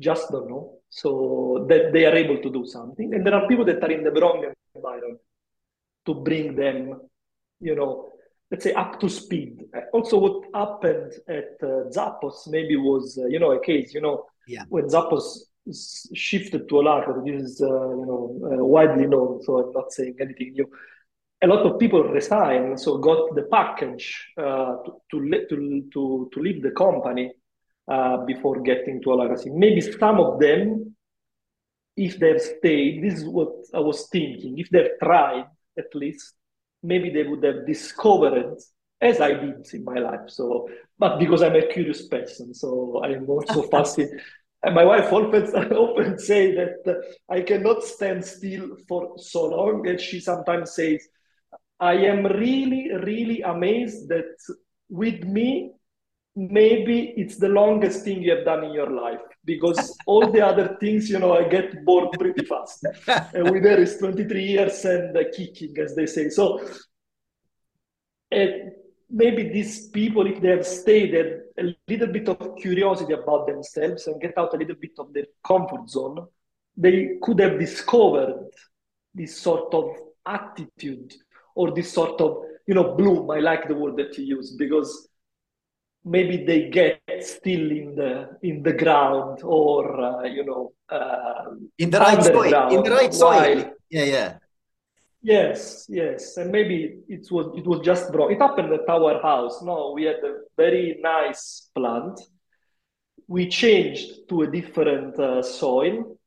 just 0.00 0.30
don't 0.30 0.48
know, 0.48 0.78
so 0.88 1.66
that 1.68 1.92
they 1.92 2.04
are 2.06 2.14
able 2.14 2.38
to 2.42 2.50
do 2.50 2.66
something, 2.66 3.14
and 3.14 3.26
there 3.26 3.34
are 3.34 3.46
people 3.48 3.64
that 3.66 3.82
are 3.82 3.90
in 3.90 4.02
the 4.02 4.12
wrong 4.12 4.44
environment 4.74 5.18
to 6.06 6.14
bring 6.14 6.56
them 6.56 7.00
you 7.62 7.76
know, 7.76 8.12
let's 8.50 8.64
say 8.64 8.74
up 8.74 9.00
to 9.00 9.08
speed. 9.08 9.64
Also, 9.92 10.18
what 10.18 10.44
happened 10.52 11.12
at 11.28 11.56
uh, 11.62 11.88
Zappos 11.96 12.48
maybe 12.48 12.76
was, 12.76 13.18
uh, 13.22 13.26
you 13.26 13.38
know, 13.38 13.52
a 13.52 13.64
case, 13.64 13.94
you 13.94 14.00
know, 14.00 14.26
yeah. 14.46 14.64
when 14.68 14.84
Zappos 14.86 15.24
shifted 16.12 16.68
to 16.68 16.74
Holacracy, 16.74 17.24
this 17.24 17.52
is, 17.52 17.62
uh, 17.62 17.66
you 17.66 18.06
know, 18.06 18.40
uh, 18.44 18.64
widely 18.64 19.06
known, 19.06 19.40
so 19.42 19.58
I'm 19.58 19.72
not 19.72 19.92
saying 19.92 20.16
anything 20.20 20.52
new. 20.54 20.68
A 21.42 21.46
lot 21.46 21.66
of 21.66 21.78
people 21.78 22.04
resigned, 22.04 22.78
so 22.78 22.98
got 22.98 23.34
the 23.34 23.42
package 23.42 24.32
uh, 24.38 24.76
to, 24.84 25.02
to, 25.10 25.88
to, 25.92 26.30
to, 26.32 26.40
leave 26.40 26.62
the 26.62 26.70
company 26.70 27.32
uh, 27.88 28.18
before 28.24 28.60
getting 28.62 29.02
to 29.02 29.08
Holacracy. 29.08 29.52
Maybe 29.52 29.80
some 29.80 30.20
of 30.20 30.38
them, 30.38 30.94
if 31.96 32.18
they've 32.18 32.40
stayed, 32.40 33.02
this 33.02 33.20
is 33.20 33.24
what 33.24 33.52
I 33.74 33.80
was 33.80 34.08
thinking, 34.08 34.58
if 34.58 34.70
they've 34.70 34.98
tried 35.02 35.46
at 35.76 35.94
least, 35.94 36.34
maybe 36.82 37.10
they 37.10 37.24
would 37.24 37.42
have 37.42 37.66
discovered 37.66 38.56
as 39.00 39.20
I 39.20 39.32
did 39.32 39.66
in 39.74 39.84
my 39.84 39.98
life. 39.98 40.28
So, 40.28 40.68
but 40.98 41.18
because 41.18 41.42
I'm 41.42 41.56
a 41.56 41.66
curious 41.66 42.06
person, 42.06 42.54
so 42.54 43.02
I'm 43.04 43.28
also 43.28 43.62
fascinated. 43.70 44.20
And 44.62 44.76
my 44.76 44.84
wife 44.84 45.12
often, 45.12 45.44
often 45.72 46.18
say 46.30 46.54
that 46.54 47.02
I 47.28 47.40
cannot 47.40 47.82
stand 47.82 48.24
still 48.24 48.76
for 48.86 49.14
so 49.18 49.46
long. 49.46 49.88
And 49.88 50.00
she 50.00 50.20
sometimes 50.20 50.74
says, 50.74 51.06
I 51.82 51.94
am 51.94 52.24
really, 52.24 52.94
really 52.94 53.42
amazed 53.42 54.08
that 54.08 54.36
with 54.88 55.24
me, 55.24 55.72
maybe 56.36 57.12
it's 57.16 57.38
the 57.38 57.48
longest 57.48 58.04
thing 58.04 58.22
you 58.22 58.36
have 58.36 58.44
done 58.44 58.62
in 58.62 58.72
your 58.72 58.88
life 58.88 59.20
because 59.44 59.98
all 60.06 60.30
the 60.30 60.46
other 60.46 60.76
things, 60.78 61.10
you 61.10 61.18
know, 61.18 61.36
I 61.36 61.48
get 61.48 61.84
bored 61.84 62.12
pretty 62.12 62.44
fast. 62.44 62.86
and 63.34 63.50
with 63.50 63.64
her, 63.64 63.82
it's 63.82 63.96
23 63.98 64.44
years 64.44 64.84
and 64.84 65.16
uh, 65.16 65.24
kicking, 65.36 65.76
as 65.78 65.96
they 65.96 66.06
say. 66.06 66.28
So 66.28 66.64
maybe 69.10 69.48
these 69.48 69.88
people, 69.88 70.28
if 70.28 70.40
they 70.40 70.50
have 70.50 70.64
stayed 70.64 71.16
a 71.16 71.74
little 71.88 72.06
bit 72.06 72.28
of 72.28 72.56
curiosity 72.58 73.14
about 73.14 73.48
themselves 73.48 74.06
and 74.06 74.22
get 74.22 74.38
out 74.38 74.54
a 74.54 74.56
little 74.56 74.76
bit 74.76 74.92
of 75.00 75.12
their 75.12 75.26
comfort 75.44 75.90
zone, 75.90 76.28
they 76.76 77.16
could 77.20 77.40
have 77.40 77.58
discovered 77.58 78.50
this 79.12 79.36
sort 79.36 79.74
of 79.74 79.96
attitude 80.24 81.12
or 81.54 81.72
this 81.72 81.92
sort 81.92 82.20
of, 82.20 82.38
you 82.66 82.74
know, 82.74 82.94
bloom. 82.94 83.30
I 83.30 83.40
like 83.40 83.68
the 83.68 83.74
word 83.74 83.96
that 83.96 84.16
you 84.18 84.24
use 84.24 84.56
because 84.56 85.08
maybe 86.04 86.44
they 86.44 86.68
get 86.68 87.00
still 87.20 87.70
in 87.70 87.94
the 87.94 88.36
in 88.42 88.62
the 88.62 88.72
ground 88.72 89.40
or 89.44 90.00
uh, 90.00 90.22
you 90.24 90.44
know 90.44 90.72
uh, 90.88 91.50
in 91.78 91.90
the 91.90 91.98
right 91.98 92.22
soil 92.22 92.68
in 92.70 92.82
the 92.82 92.90
right 92.90 93.14
soil. 93.14 93.72
yeah 93.90 94.04
yeah. 94.04 94.34
Yes 95.24 95.86
yes. 95.88 96.36
And 96.36 96.50
maybe 96.50 96.98
it 97.08 97.30
was 97.30 97.56
it 97.56 97.64
was 97.64 97.80
just 97.84 98.12
wrong 98.12 98.32
it 98.32 98.40
happened 98.40 98.72
at 98.72 98.88
our 98.88 99.22
house. 99.22 99.62
No 99.62 99.92
we 99.94 100.02
had 100.02 100.16
a 100.16 100.38
very 100.56 100.98
nice 101.00 101.70
plant. 101.74 102.20
We 103.28 103.48
changed 103.48 104.28
to 104.30 104.42
a 104.42 104.48
different 104.48 105.16
uh, 105.20 105.42
soil 105.42 106.18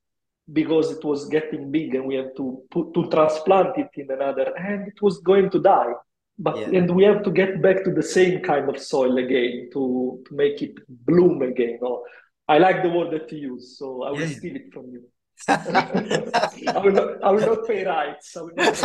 because 0.53 0.91
it 0.91 1.03
was 1.03 1.27
getting 1.27 1.71
big 1.71 1.95
and 1.95 2.05
we 2.05 2.15
have 2.15 2.33
to 2.35 2.61
put 2.71 2.93
to 2.93 3.09
transplant 3.09 3.77
it 3.77 3.89
in 3.95 4.09
another 4.11 4.53
and 4.57 4.87
it 4.87 5.01
was 5.01 5.17
going 5.19 5.49
to 5.49 5.59
die 5.59 5.93
but 6.37 6.57
yeah. 6.57 6.77
and 6.77 6.93
we 6.93 7.03
have 7.03 7.23
to 7.23 7.31
get 7.31 7.61
back 7.61 7.83
to 7.83 7.91
the 7.91 8.03
same 8.03 8.41
kind 8.41 8.69
of 8.69 8.77
soil 8.77 9.17
again 9.17 9.69
to 9.73 10.21
to 10.27 10.35
make 10.35 10.61
it 10.61 10.75
bloom 11.05 11.41
again 11.41 11.79
or 11.81 12.03
i 12.47 12.57
like 12.57 12.83
the 12.83 12.89
word 12.89 13.11
that 13.11 13.31
you 13.31 13.53
use 13.53 13.77
so 13.79 14.03
i 14.03 14.11
will 14.11 14.19
yeah. 14.19 14.37
steal 14.37 14.55
it 14.55 14.71
from 14.71 14.85
you 14.91 15.01
I 15.47 16.79
will 16.81 16.91
not. 16.91 17.23
I 17.23 17.31
will 17.31 17.41
not 17.41 17.67
pay 17.67 17.85
rights. 17.85 18.37
I 18.37 18.41
will 18.41 18.51
not 18.55 18.73
pay 18.73 18.81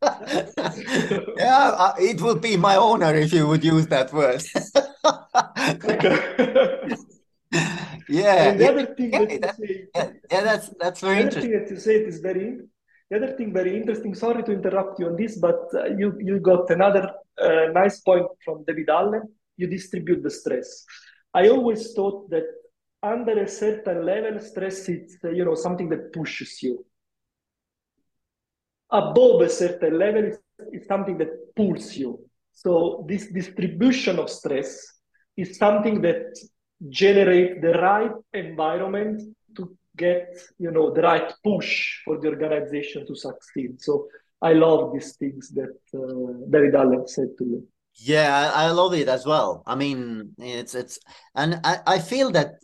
rights. 0.00 0.56
yeah, 1.36 1.74
uh, 1.76 1.92
it 1.98 2.20
would 2.22 2.40
be 2.40 2.56
my 2.56 2.76
honor 2.76 3.14
if 3.14 3.32
you 3.32 3.46
would 3.46 3.62
use 3.62 3.86
that 3.88 4.10
word. 4.12 4.42
yeah. 8.12 8.50
And 8.50 8.60
the 8.60 8.68
other 8.68 8.86
thing 8.94 9.12
yeah, 9.12 9.24
that, 9.24 9.40
that 9.40 9.56
say, 9.56 9.86
yeah, 9.94 10.10
yeah, 10.30 10.40
that's 10.42 10.68
that's 10.80 11.00
very 11.00 11.16
the 11.16 11.22
interesting. 11.22 11.50
thing 11.50 11.60
that 11.60 11.70
you 11.70 11.80
say 11.80 11.96
is 11.96 12.20
very 12.20 12.58
the 13.12 13.18
other 13.18 13.36
thing 13.36 13.52
very 13.52 13.76
interesting, 13.76 14.14
sorry 14.14 14.42
to 14.42 14.52
interrupt 14.52 14.98
you 14.98 15.06
on 15.06 15.16
this, 15.16 15.36
but 15.36 15.68
uh, 15.74 15.84
you, 15.98 16.16
you 16.18 16.40
got 16.40 16.70
another 16.70 17.12
uh, 17.38 17.66
nice 17.70 18.00
point 18.00 18.26
from 18.42 18.64
David 18.66 18.88
Allen. 18.88 19.28
You 19.58 19.66
distribute 19.66 20.22
the 20.22 20.30
stress. 20.30 20.86
I 21.34 21.48
always 21.48 21.92
thought 21.92 22.30
that 22.30 22.44
under 23.02 23.38
a 23.42 23.46
certain 23.46 24.06
level, 24.06 24.40
stress 24.40 24.88
is 24.88 25.18
uh, 25.22 25.28
you 25.28 25.44
know 25.44 25.54
something 25.54 25.90
that 25.90 26.14
pushes 26.14 26.62
you. 26.62 26.86
Above 28.90 29.42
a 29.42 29.48
certain 29.50 29.98
level, 29.98 30.24
it's, 30.24 30.38
it's 30.72 30.88
something 30.88 31.18
that 31.18 31.54
pulls 31.54 31.94
you. 31.94 32.18
So 32.52 33.04
this 33.06 33.26
distribution 33.26 34.18
of 34.18 34.30
stress 34.30 34.86
is 35.36 35.58
something 35.58 36.00
that 36.00 36.34
generates 36.88 37.60
the 37.60 37.72
right 37.74 38.12
environment 38.32 39.22
to 39.56 39.76
get 39.96 40.28
you 40.58 40.70
know 40.70 40.92
the 40.92 41.02
right 41.02 41.32
push 41.44 42.00
for 42.04 42.18
the 42.18 42.28
organization 42.28 43.06
to 43.06 43.14
succeed. 43.14 43.80
So 43.80 44.08
i 44.40 44.52
love 44.52 44.92
these 44.92 45.14
things 45.16 45.50
that 45.50 45.76
uh, 45.94 46.48
david 46.50 46.74
allen 46.74 47.06
said 47.06 47.28
to 47.38 47.44
me. 47.44 47.58
Yeah 47.94 48.52
I, 48.54 48.64
I 48.64 48.70
love 48.70 48.94
it 48.94 49.08
as 49.08 49.24
well. 49.24 49.62
I 49.66 49.74
mean 49.76 50.34
it's 50.38 50.74
it's 50.74 50.98
and 51.34 51.60
i, 51.64 51.78
I 51.86 51.98
feel 51.98 52.30
that 52.32 52.54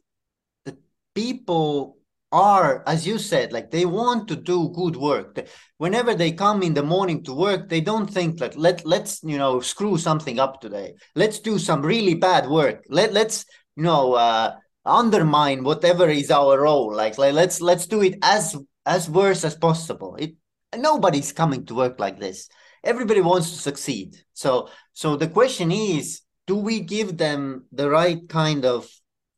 the 0.65 0.77
people 1.15 1.99
are 2.31 2.83
as 2.87 3.07
you 3.07 3.19
said 3.19 3.53
like 3.53 3.71
they 3.71 3.87
want 3.87 4.29
to 4.29 4.37
do 4.37 4.71
good 4.71 4.97
work. 4.97 5.47
Whenever 5.79 6.15
they 6.15 6.33
come 6.33 6.63
in 6.63 6.75
the 6.75 6.83
morning 6.83 7.23
to 7.25 7.33
work 7.33 7.69
they 7.69 7.81
don't 7.81 8.11
think 8.11 8.41
like 8.41 8.57
let 8.57 8.85
let's 8.85 9.23
you 9.23 9.39
know 9.39 9.61
screw 9.61 9.97
something 9.97 10.41
up 10.41 10.61
today. 10.61 10.95
Let's 11.15 11.39
do 11.39 11.59
some 11.59 11.83
really 11.83 12.15
bad 12.15 12.49
work. 12.49 12.85
Let 12.89 13.13
let's 13.13 13.45
you 13.79 13.85
know 13.85 14.15
uh 14.15 14.57
undermine 14.85 15.63
whatever 15.63 16.09
is 16.09 16.31
our 16.31 16.61
role. 16.63 16.93
Like, 16.95 17.17
like 17.17 17.35
let's 17.35 17.61
let's 17.61 17.87
do 17.87 18.03
it 18.03 18.19
as 18.23 18.57
as 18.85 19.09
worse 19.09 19.45
as 19.45 19.55
possible. 19.55 20.17
It 20.17 20.35
nobody's 20.77 21.33
coming 21.33 21.65
to 21.67 21.75
work 21.75 22.01
like 22.01 22.19
this. 22.19 22.49
Everybody 22.83 23.21
wants 23.21 23.51
to 23.51 23.57
succeed. 23.57 24.17
So 24.33 24.71
so 24.95 25.17
the 25.17 25.29
question 25.29 25.71
is 25.71 26.23
do 26.47 26.57
we 26.57 26.81
give 26.81 27.19
them 27.19 27.67
the 27.71 27.89
right 27.89 28.29
kind 28.29 28.65
of 28.65 28.89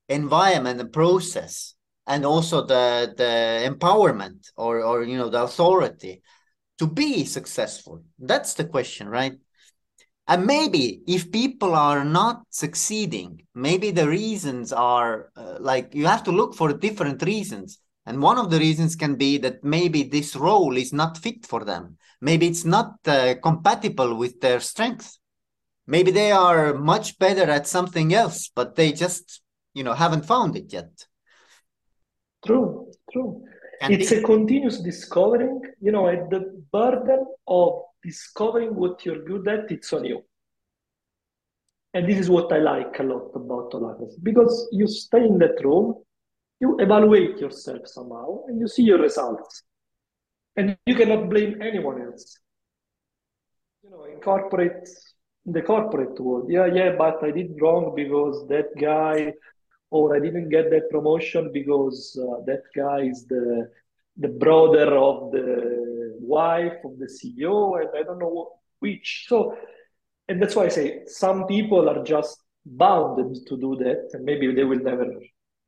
environment 0.09 0.81
and 0.81 0.93
process 0.93 1.75
and 2.07 2.25
also 2.25 2.65
the 2.65 3.13
the 3.17 3.69
empowerment 3.71 4.51
or 4.57 4.83
or 4.83 5.03
you 5.05 5.19
know 5.19 5.29
the 5.29 5.43
authority 5.43 6.23
to 6.79 6.87
be 6.87 7.27
successful? 7.27 8.03
That's 8.19 8.55
the 8.55 8.65
question 8.65 9.07
right 9.09 9.37
and 10.31 10.47
maybe 10.47 11.03
if 11.09 11.33
people 11.33 11.75
are 11.75 12.05
not 12.05 12.43
succeeding, 12.51 13.43
maybe 13.53 13.91
the 13.91 14.09
reasons 14.09 14.73
are 14.73 15.33
uh, 15.35 15.57
like 15.59 15.93
you 15.93 16.07
have 16.07 16.23
to 16.23 16.31
look 16.31 16.55
for 16.55 16.73
different 16.73 17.21
reasons. 17.25 17.81
And 18.07 18.23
one 18.23 18.39
of 18.39 18.49
the 18.49 18.61
reasons 18.61 18.95
can 18.95 19.17
be 19.17 19.39
that 19.39 19.65
maybe 19.65 20.05
this 20.05 20.37
role 20.37 20.77
is 20.77 20.93
not 20.93 21.19
fit 21.19 21.45
for 21.45 21.65
them. 21.65 21.99
Maybe 22.21 22.47
it's 22.47 22.65
not 22.65 22.95
uh, 23.07 23.35
compatible 23.43 24.15
with 24.15 24.41
their 24.41 24.61
strengths. 24.61 25.19
Maybe 25.89 26.13
they 26.13 26.31
are 26.31 26.75
much 26.75 27.19
better 27.19 27.51
at 27.51 27.67
something 27.67 28.15
else, 28.15 28.53
but 28.55 28.77
they 28.77 28.93
just, 28.93 29.43
you 29.75 29.83
know, 29.83 29.95
haven't 29.95 30.27
found 30.27 30.57
it 30.57 30.73
yet. 30.73 30.93
True, 32.47 32.93
true. 33.13 33.43
And 33.81 33.95
it's 33.95 34.13
a 34.13 34.23
continuous 34.23 34.79
discovering, 34.81 35.61
you 35.81 35.91
know, 35.91 36.07
the 36.31 36.63
burden 36.71 37.27
of 37.49 37.83
discovering 38.03 38.75
what 38.75 39.05
you're 39.05 39.25
good 39.25 39.47
at, 39.49 39.71
it's 39.71 39.93
on 39.93 40.05
you. 40.05 40.23
And 41.93 42.09
this 42.09 42.19
is 42.19 42.31
what 42.31 42.53
I 42.53 42.59
like 42.59 42.99
a 43.01 43.03
lot 43.03 43.33
about 43.35 43.73
Holacracy 43.73 44.23
because 44.23 44.69
you 44.71 44.87
stay 44.87 45.25
in 45.25 45.39
that 45.39 45.63
room, 45.65 45.95
you 46.61 46.79
evaluate 46.79 47.39
yourself 47.39 47.87
somehow, 47.87 48.45
and 48.47 48.61
you 48.61 48.69
see 48.69 48.83
your 48.83 49.01
results. 49.01 49.63
And 50.57 50.77
you 50.87 50.95
cannot 50.95 51.29
blame 51.31 51.61
anyone 51.63 52.03
else. 52.03 52.39
You 53.83 53.91
know, 53.91 54.05
in 54.05 54.21
corporate, 54.21 54.89
in 55.47 55.53
the 55.53 55.63
corporate 55.63 56.21
world, 56.21 56.47
yeah, 56.49 56.67
yeah, 56.67 56.95
but 56.97 57.25
I 57.25 57.31
did 57.31 57.57
wrong 57.61 57.95
because 57.97 58.47
that 58.49 58.67
guy, 58.79 59.33
or 59.91 60.15
I 60.15 60.21
didn't 60.21 60.51
get 60.51 60.71
that 60.71 60.91
promotion 60.91 61.51
because 61.53 62.17
uh, 62.21 62.45
that 62.47 62.63
guy 62.77 63.01
is 63.01 63.27
the 63.27 63.69
the 64.21 64.29
brother 64.29 64.97
of 64.97 65.33
the 65.33 66.17
wife 66.21 66.79
of 66.85 66.99
the 66.99 67.07
CEO, 67.07 67.81
and 67.81 67.91
I 67.99 68.03
don't 68.05 68.21
know 68.21 68.53
which. 68.79 69.27
So 69.29 69.57
and 70.31 70.41
that's 70.41 70.55
why 70.55 70.67
I 70.67 70.69
say 70.69 71.03
some 71.07 71.49
people 71.49 71.89
are 71.89 72.05
just 72.05 72.39
bounded 72.65 73.45
to 73.49 73.57
do 73.57 73.75
that, 73.77 74.11
and 74.13 74.25
maybe 74.25 74.55
they 74.55 74.63
will 74.63 74.79
never 74.79 75.07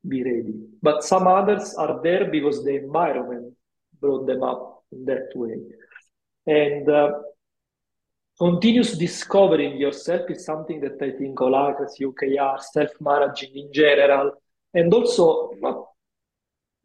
be 0.07 0.23
ready. 0.23 0.53
But 0.81 1.03
some 1.03 1.27
others 1.27 1.73
are 1.75 2.01
there 2.01 2.31
because 2.31 2.63
the 2.63 2.75
environment 2.75 3.53
brought 3.99 4.25
them 4.25 4.41
up 4.41 4.85
in 4.93 5.03
that 5.05 5.29
way. 5.35 5.55
And 6.47 6.89
uh, 6.89 7.11
continuous 8.39 8.97
discovering 8.97 9.77
yourself 9.77 10.29
is 10.29 10.45
something 10.45 10.79
that 10.79 11.01
I 11.01 11.11
think 11.11 11.37
Holacracy, 11.37 12.01
OKR, 12.01 12.61
self-managing 12.61 13.55
in 13.55 13.73
general, 13.73 14.31
and 14.73 14.93
also 14.93 15.51
not 15.59 15.82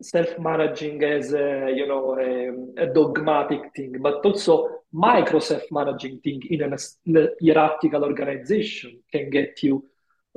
self-managing 0.01 1.03
as 1.03 1.33
a, 1.33 1.73
you 1.75 1.87
know 1.87 2.17
a, 2.19 2.85
a, 2.85 2.93
dogmatic 2.93 3.61
thing, 3.75 3.97
but 4.01 4.25
also 4.25 4.69
micro 4.93 5.39
self-managing 5.39 6.21
thing 6.21 6.41
in 6.51 6.63
a 6.63 7.29
hierarchical 7.43 8.05
organization 8.05 8.99
can 9.13 9.29
get 9.31 9.63
you 9.63 9.85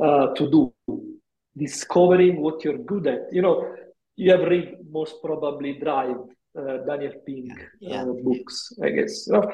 uh, 0.02 0.28
to 0.34 0.50
do 0.50 0.74
discovering 1.56 2.42
what 2.42 2.64
you're 2.64 2.78
good 2.78 3.08
at. 3.08 3.32
You 3.32 3.42
know, 3.42 3.76
you 4.16 4.32
have 4.32 4.42
read 4.42 4.78
most 4.90 5.16
probably 5.24 5.74
Drive, 5.74 6.18
uh, 6.58 6.78
Daniel 6.88 7.14
Pink 7.26 7.54
yeah. 7.80 8.04
uh, 8.04 8.06
books, 8.06 8.74
I 8.82 8.90
guess. 8.90 9.28
You 9.28 9.34
know? 9.34 9.52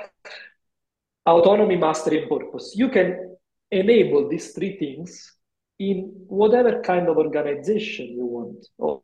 Autonomy, 1.25 1.75
mastery, 1.75 2.21
and 2.21 2.29
purpose. 2.29 2.73
You 2.75 2.89
can 2.89 3.35
enable 3.71 4.29
these 4.29 4.53
three 4.53 4.77
things 4.77 5.33
in 5.79 6.11
whatever 6.27 6.81
kind 6.81 7.07
of 7.07 7.17
organization 7.17 8.07
you 8.07 8.25
want 8.25 8.65
or, 8.77 9.01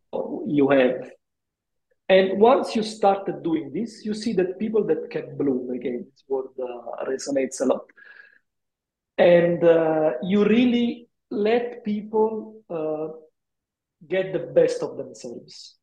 you 0.47 0.69
have. 0.69 1.09
And 2.09 2.39
once 2.39 2.75
you 2.75 2.83
started 2.83 3.43
doing 3.43 3.71
this, 3.73 4.03
you 4.05 4.13
see 4.13 4.33
that 4.33 4.59
people 4.59 4.85
that 4.87 5.09
can 5.09 5.37
bloom 5.37 5.69
again, 5.71 6.05
this 6.11 6.23
word 6.27 6.47
uh, 6.61 7.05
resonates 7.05 7.61
a 7.61 7.65
lot. 7.65 7.85
And 9.17 9.63
uh, 9.63 10.11
you 10.23 10.43
really 10.45 11.07
let 11.29 11.83
people 11.83 12.61
uh, 12.69 13.07
get 14.07 14.33
the 14.33 14.39
best 14.39 14.83
of 14.83 14.97
themselves. 14.97 15.75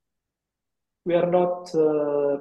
We 1.05 1.15
are 1.15 1.31
not 1.31 1.75
uh, 1.75 2.39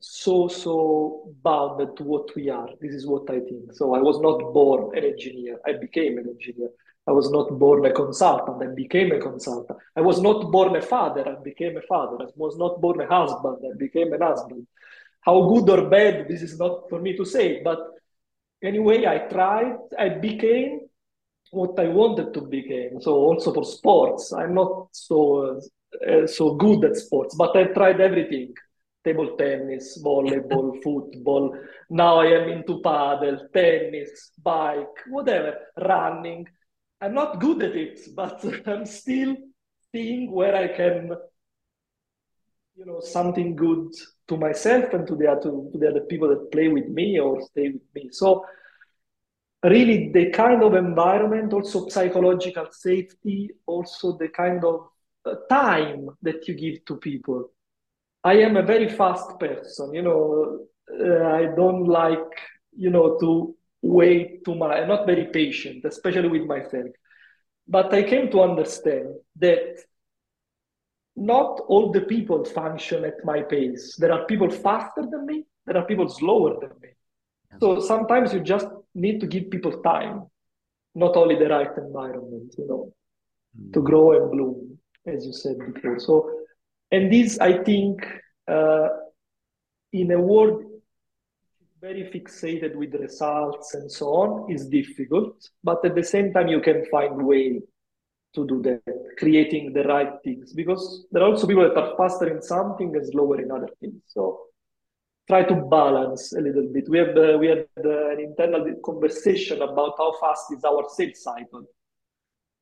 so, 0.00 0.48
so 0.48 1.32
bound 1.42 1.96
to 1.96 2.02
what 2.02 2.34
we 2.36 2.50
are. 2.50 2.68
This 2.80 2.92
is 2.92 3.06
what 3.06 3.30
I 3.30 3.40
think. 3.40 3.72
So 3.72 3.94
I 3.94 4.00
was 4.00 4.20
not 4.20 4.52
born 4.52 4.96
an 4.96 5.04
engineer, 5.04 5.58
I 5.66 5.72
became 5.74 6.18
an 6.18 6.28
engineer. 6.28 6.68
I 7.06 7.10
was 7.10 7.30
not 7.30 7.58
born 7.58 7.84
a 7.84 7.92
consultant, 7.92 8.62
I 8.62 8.74
became 8.74 9.10
a 9.12 9.18
consultant. 9.18 9.78
I 9.96 10.00
was 10.00 10.20
not 10.20 10.52
born 10.52 10.76
a 10.76 10.82
father, 10.82 11.28
I 11.28 11.42
became 11.42 11.76
a 11.76 11.82
father. 11.82 12.16
I 12.24 12.28
was 12.36 12.56
not 12.56 12.80
born 12.80 13.00
a 13.00 13.06
husband, 13.06 13.58
I 13.64 13.76
became 13.76 14.12
a 14.12 14.24
husband. 14.24 14.66
How 15.20 15.42
good 15.48 15.68
or 15.70 15.88
bad, 15.88 16.28
this 16.28 16.42
is 16.42 16.58
not 16.58 16.88
for 16.88 17.00
me 17.00 17.16
to 17.16 17.24
say, 17.24 17.60
but 17.62 17.78
anyway, 18.62 19.06
I 19.06 19.18
tried, 19.18 19.78
I 19.98 20.10
became 20.10 20.80
what 21.50 21.78
I 21.78 21.88
wanted 21.88 22.32
to 22.34 22.40
become. 22.42 23.00
So 23.00 23.14
also 23.14 23.52
for 23.52 23.64
sports, 23.64 24.32
I'm 24.32 24.54
not 24.54 24.88
so 24.92 25.60
uh, 26.06 26.26
so 26.26 26.54
good 26.54 26.84
at 26.84 26.96
sports, 26.96 27.34
but 27.34 27.56
I 27.56 27.64
tried 27.64 28.00
everything: 28.00 28.54
table 29.04 29.36
tennis, 29.36 30.02
volleyball, 30.02 30.82
football. 30.84 31.54
Now 31.90 32.20
I 32.20 32.26
am 32.26 32.48
into 32.48 32.80
paddle, 32.80 33.48
tennis, 33.52 34.32
bike, 34.42 34.96
whatever, 35.08 35.58
running. 35.76 36.46
I'm 37.02 37.14
not 37.14 37.40
good 37.40 37.62
at 37.64 37.74
it, 37.74 38.00
but 38.14 38.44
I'm 38.66 38.86
still 38.86 39.36
seeing 39.90 40.30
where 40.30 40.54
I 40.54 40.68
can, 40.68 41.10
you 42.76 42.86
know, 42.86 43.00
something 43.00 43.56
good 43.56 43.92
to 44.28 44.36
myself 44.36 44.92
and 44.94 45.06
to 45.08 45.16
the 45.16 45.26
other 45.26 45.50
to 45.50 45.78
the 45.78 45.88
other 45.88 46.02
people 46.02 46.28
that 46.28 46.52
play 46.52 46.68
with 46.68 46.86
me 46.88 47.18
or 47.18 47.42
stay 47.42 47.70
with 47.70 47.82
me. 47.92 48.08
So 48.12 48.46
really 49.64 50.12
the 50.12 50.30
kind 50.30 50.62
of 50.62 50.74
environment, 50.74 51.52
also 51.52 51.88
psychological 51.88 52.68
safety, 52.70 53.50
also 53.66 54.16
the 54.16 54.28
kind 54.28 54.64
of 54.64 54.88
uh, 55.26 55.34
time 55.50 56.08
that 56.22 56.46
you 56.46 56.54
give 56.54 56.84
to 56.84 56.96
people. 56.96 57.50
I 58.22 58.34
am 58.34 58.56
a 58.56 58.62
very 58.62 58.88
fast 58.88 59.40
person, 59.40 59.92
you 59.92 60.02
know, 60.02 60.66
uh, 60.88 61.24
I 61.24 61.46
don't 61.56 61.84
like, 61.86 62.38
you 62.76 62.90
know, 62.90 63.18
to 63.18 63.56
way 63.82 64.38
too 64.44 64.54
much. 64.54 64.76
I'm 64.76 64.88
not 64.88 65.06
very 65.06 65.26
patient, 65.26 65.84
especially 65.84 66.28
with 66.28 66.42
myself. 66.42 66.86
But 67.68 67.92
I 67.92 68.02
came 68.02 68.30
to 68.30 68.40
understand 68.40 69.14
that 69.36 69.78
not 71.16 71.60
all 71.68 71.92
the 71.92 72.00
people 72.00 72.44
function 72.44 73.04
at 73.04 73.24
my 73.24 73.42
pace. 73.42 73.96
There 73.96 74.12
are 74.12 74.24
people 74.24 74.50
faster 74.50 75.04
than 75.10 75.26
me, 75.26 75.44
there 75.66 75.76
are 75.76 75.84
people 75.84 76.08
slower 76.08 76.58
than 76.60 76.70
me. 76.80 76.88
So 77.60 77.80
sometimes 77.80 78.32
you 78.32 78.40
just 78.40 78.66
need 78.94 79.20
to 79.20 79.26
give 79.26 79.50
people 79.50 79.82
time, 79.82 80.22
not 80.94 81.16
only 81.16 81.36
the 81.36 81.48
right 81.48 81.70
environment, 81.76 82.54
you 82.56 82.66
know, 82.66 82.92
mm. 83.58 83.72
to 83.74 83.82
grow 83.82 84.12
and 84.12 84.30
bloom, 84.30 84.78
as 85.06 85.26
you 85.26 85.32
said 85.34 85.56
before. 85.74 85.98
So, 85.98 86.30
and 86.90 87.12
this, 87.12 87.38
I 87.38 87.62
think, 87.62 88.06
uh, 88.48 88.88
in 89.92 90.10
a 90.12 90.18
world 90.20 90.64
very 91.82 92.04
fixated 92.14 92.76
with 92.76 92.94
results 92.94 93.74
and 93.74 93.90
so 93.90 94.06
on 94.22 94.50
is 94.50 94.66
difficult 94.68 95.34
but 95.64 95.84
at 95.84 95.94
the 95.94 96.04
same 96.14 96.32
time 96.32 96.48
you 96.48 96.60
can 96.60 96.84
find 96.90 97.26
way 97.26 97.60
to 98.34 98.46
do 98.46 98.62
that 98.62 98.80
creating 99.18 99.72
the 99.72 99.82
right 99.84 100.12
things 100.24 100.52
because 100.52 101.06
there 101.12 101.22
are 101.22 101.30
also 101.30 101.46
people 101.46 101.62
that 101.62 101.76
are 101.76 101.96
faster 101.96 102.28
in 102.34 102.40
something 102.42 102.94
and 102.96 103.06
slower 103.06 103.40
in 103.40 103.50
other 103.50 103.68
things. 103.80 104.00
So 104.06 104.40
try 105.28 105.42
to 105.44 105.54
balance 105.54 106.32
a 106.32 106.40
little 106.40 106.68
bit. 106.72 106.88
We 106.88 106.98
have 106.98 107.16
uh, 107.16 107.38
we 107.38 107.48
had 107.48 107.66
uh, 107.84 108.10
an 108.10 108.20
internal 108.20 108.74
conversation 108.84 109.62
about 109.62 109.94
how 109.98 110.12
fast 110.20 110.44
is 110.52 110.64
our 110.64 110.84
sales 110.88 111.22
cycle. 111.22 111.64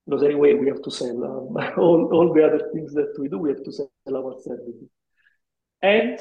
Because 0.06 0.22
anyway 0.24 0.54
we 0.54 0.66
have 0.68 0.82
to 0.82 0.90
sell 0.90 1.24
um, 1.24 1.56
all, 1.78 2.10
all 2.12 2.34
the 2.34 2.44
other 2.44 2.70
things 2.72 2.92
that 2.94 3.14
we 3.18 3.28
do 3.28 3.38
we 3.38 3.50
have 3.50 3.62
to 3.62 3.72
sell 3.72 3.90
our 4.08 4.34
services. 4.42 4.88
And 5.82 6.18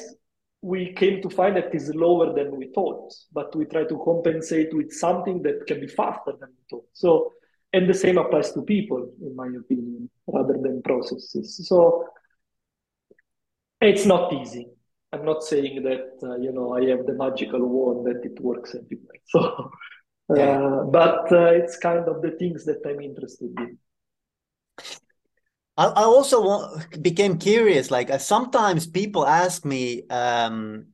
we 0.62 0.94
came 0.94 1.22
to 1.22 1.30
find 1.30 1.56
that 1.56 1.74
is 1.74 1.94
lower 1.96 2.34
than 2.34 2.56
we 2.56 2.68
thought, 2.74 3.14
but 3.32 3.56
we 3.56 3.66
try 3.66 3.86
to 3.86 4.02
compensate 4.04 4.74
with 4.74 4.92
something 4.92 5.42
that 5.44 5.66
can 5.68 5.80
be 5.80 5.88
faster 5.88 6.34
than 6.40 6.50
we 6.50 6.64
thought. 6.70 6.88
So, 6.94 7.34
and 7.72 7.88
the 7.90 7.94
same 7.94 8.18
applies 8.18 8.52
to 8.54 8.64
people, 8.64 9.12
in 9.22 9.36
my 9.36 9.48
opinion, 9.48 10.10
rather 10.28 10.54
than 10.54 10.82
processes. 10.82 11.68
So, 11.68 12.06
it's 13.80 14.06
not 14.06 14.34
easy. 14.34 14.68
I'm 15.12 15.26
not 15.26 15.44
saying 15.44 15.84
that 15.84 16.20
uh, 16.22 16.36
you 16.38 16.52
know 16.52 16.74
I 16.74 16.86
have 16.90 17.06
the 17.06 17.14
magical 17.14 17.66
wand 17.66 18.06
that 18.08 18.24
it 18.26 18.40
works 18.42 18.76
everywhere. 18.76 19.20
So, 20.30 20.36
uh, 20.36 20.36
yeah. 20.36 20.84
but 20.92 21.32
uh, 21.32 21.52
it's 21.54 21.78
kind 21.78 22.08
of 22.08 22.22
the 22.22 22.32
things 22.32 22.64
that 22.66 22.82
I'm 22.86 23.02
interested 23.02 23.52
in. 23.58 23.80
I, 25.80 25.86
I 25.86 26.04
also 26.04 26.42
want, 26.42 27.02
became 27.02 27.38
curious. 27.38 27.90
Like 27.90 28.12
uh, 28.12 28.18
sometimes 28.18 28.86
people 28.86 29.26
ask 29.26 29.64
me, 29.64 30.04
um, 30.10 30.88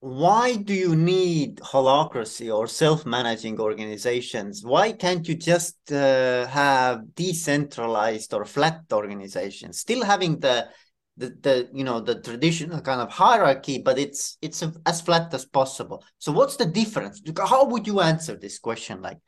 why 0.00 0.56
do 0.56 0.74
you 0.74 0.96
need 0.96 1.58
holacracy 1.60 2.54
or 2.54 2.66
self-managing 2.66 3.60
organizations? 3.60 4.62
Why 4.64 4.92
can't 4.92 5.26
you 5.26 5.36
just 5.36 5.76
uh, 5.92 6.46
have 6.48 7.14
decentralized 7.14 8.34
or 8.34 8.44
flat 8.44 8.82
organizations, 8.92 9.78
still 9.78 10.04
having 10.04 10.40
the 10.40 10.68
the, 11.16 11.28
the 11.40 11.68
you 11.72 11.84
know 11.84 12.00
the 12.00 12.20
traditional 12.20 12.80
kind 12.80 13.00
of 13.00 13.08
hierarchy, 13.08 13.78
but 13.78 14.00
it's 14.00 14.36
it's 14.42 14.64
as 14.84 15.00
flat 15.00 15.32
as 15.32 15.44
possible. 15.46 16.04
So 16.18 16.32
what's 16.32 16.56
the 16.56 16.66
difference? 16.66 17.22
How 17.38 17.64
would 17.66 17.86
you 17.86 18.00
answer 18.00 18.36
this 18.36 18.58
question? 18.58 19.00
Like, 19.00 19.18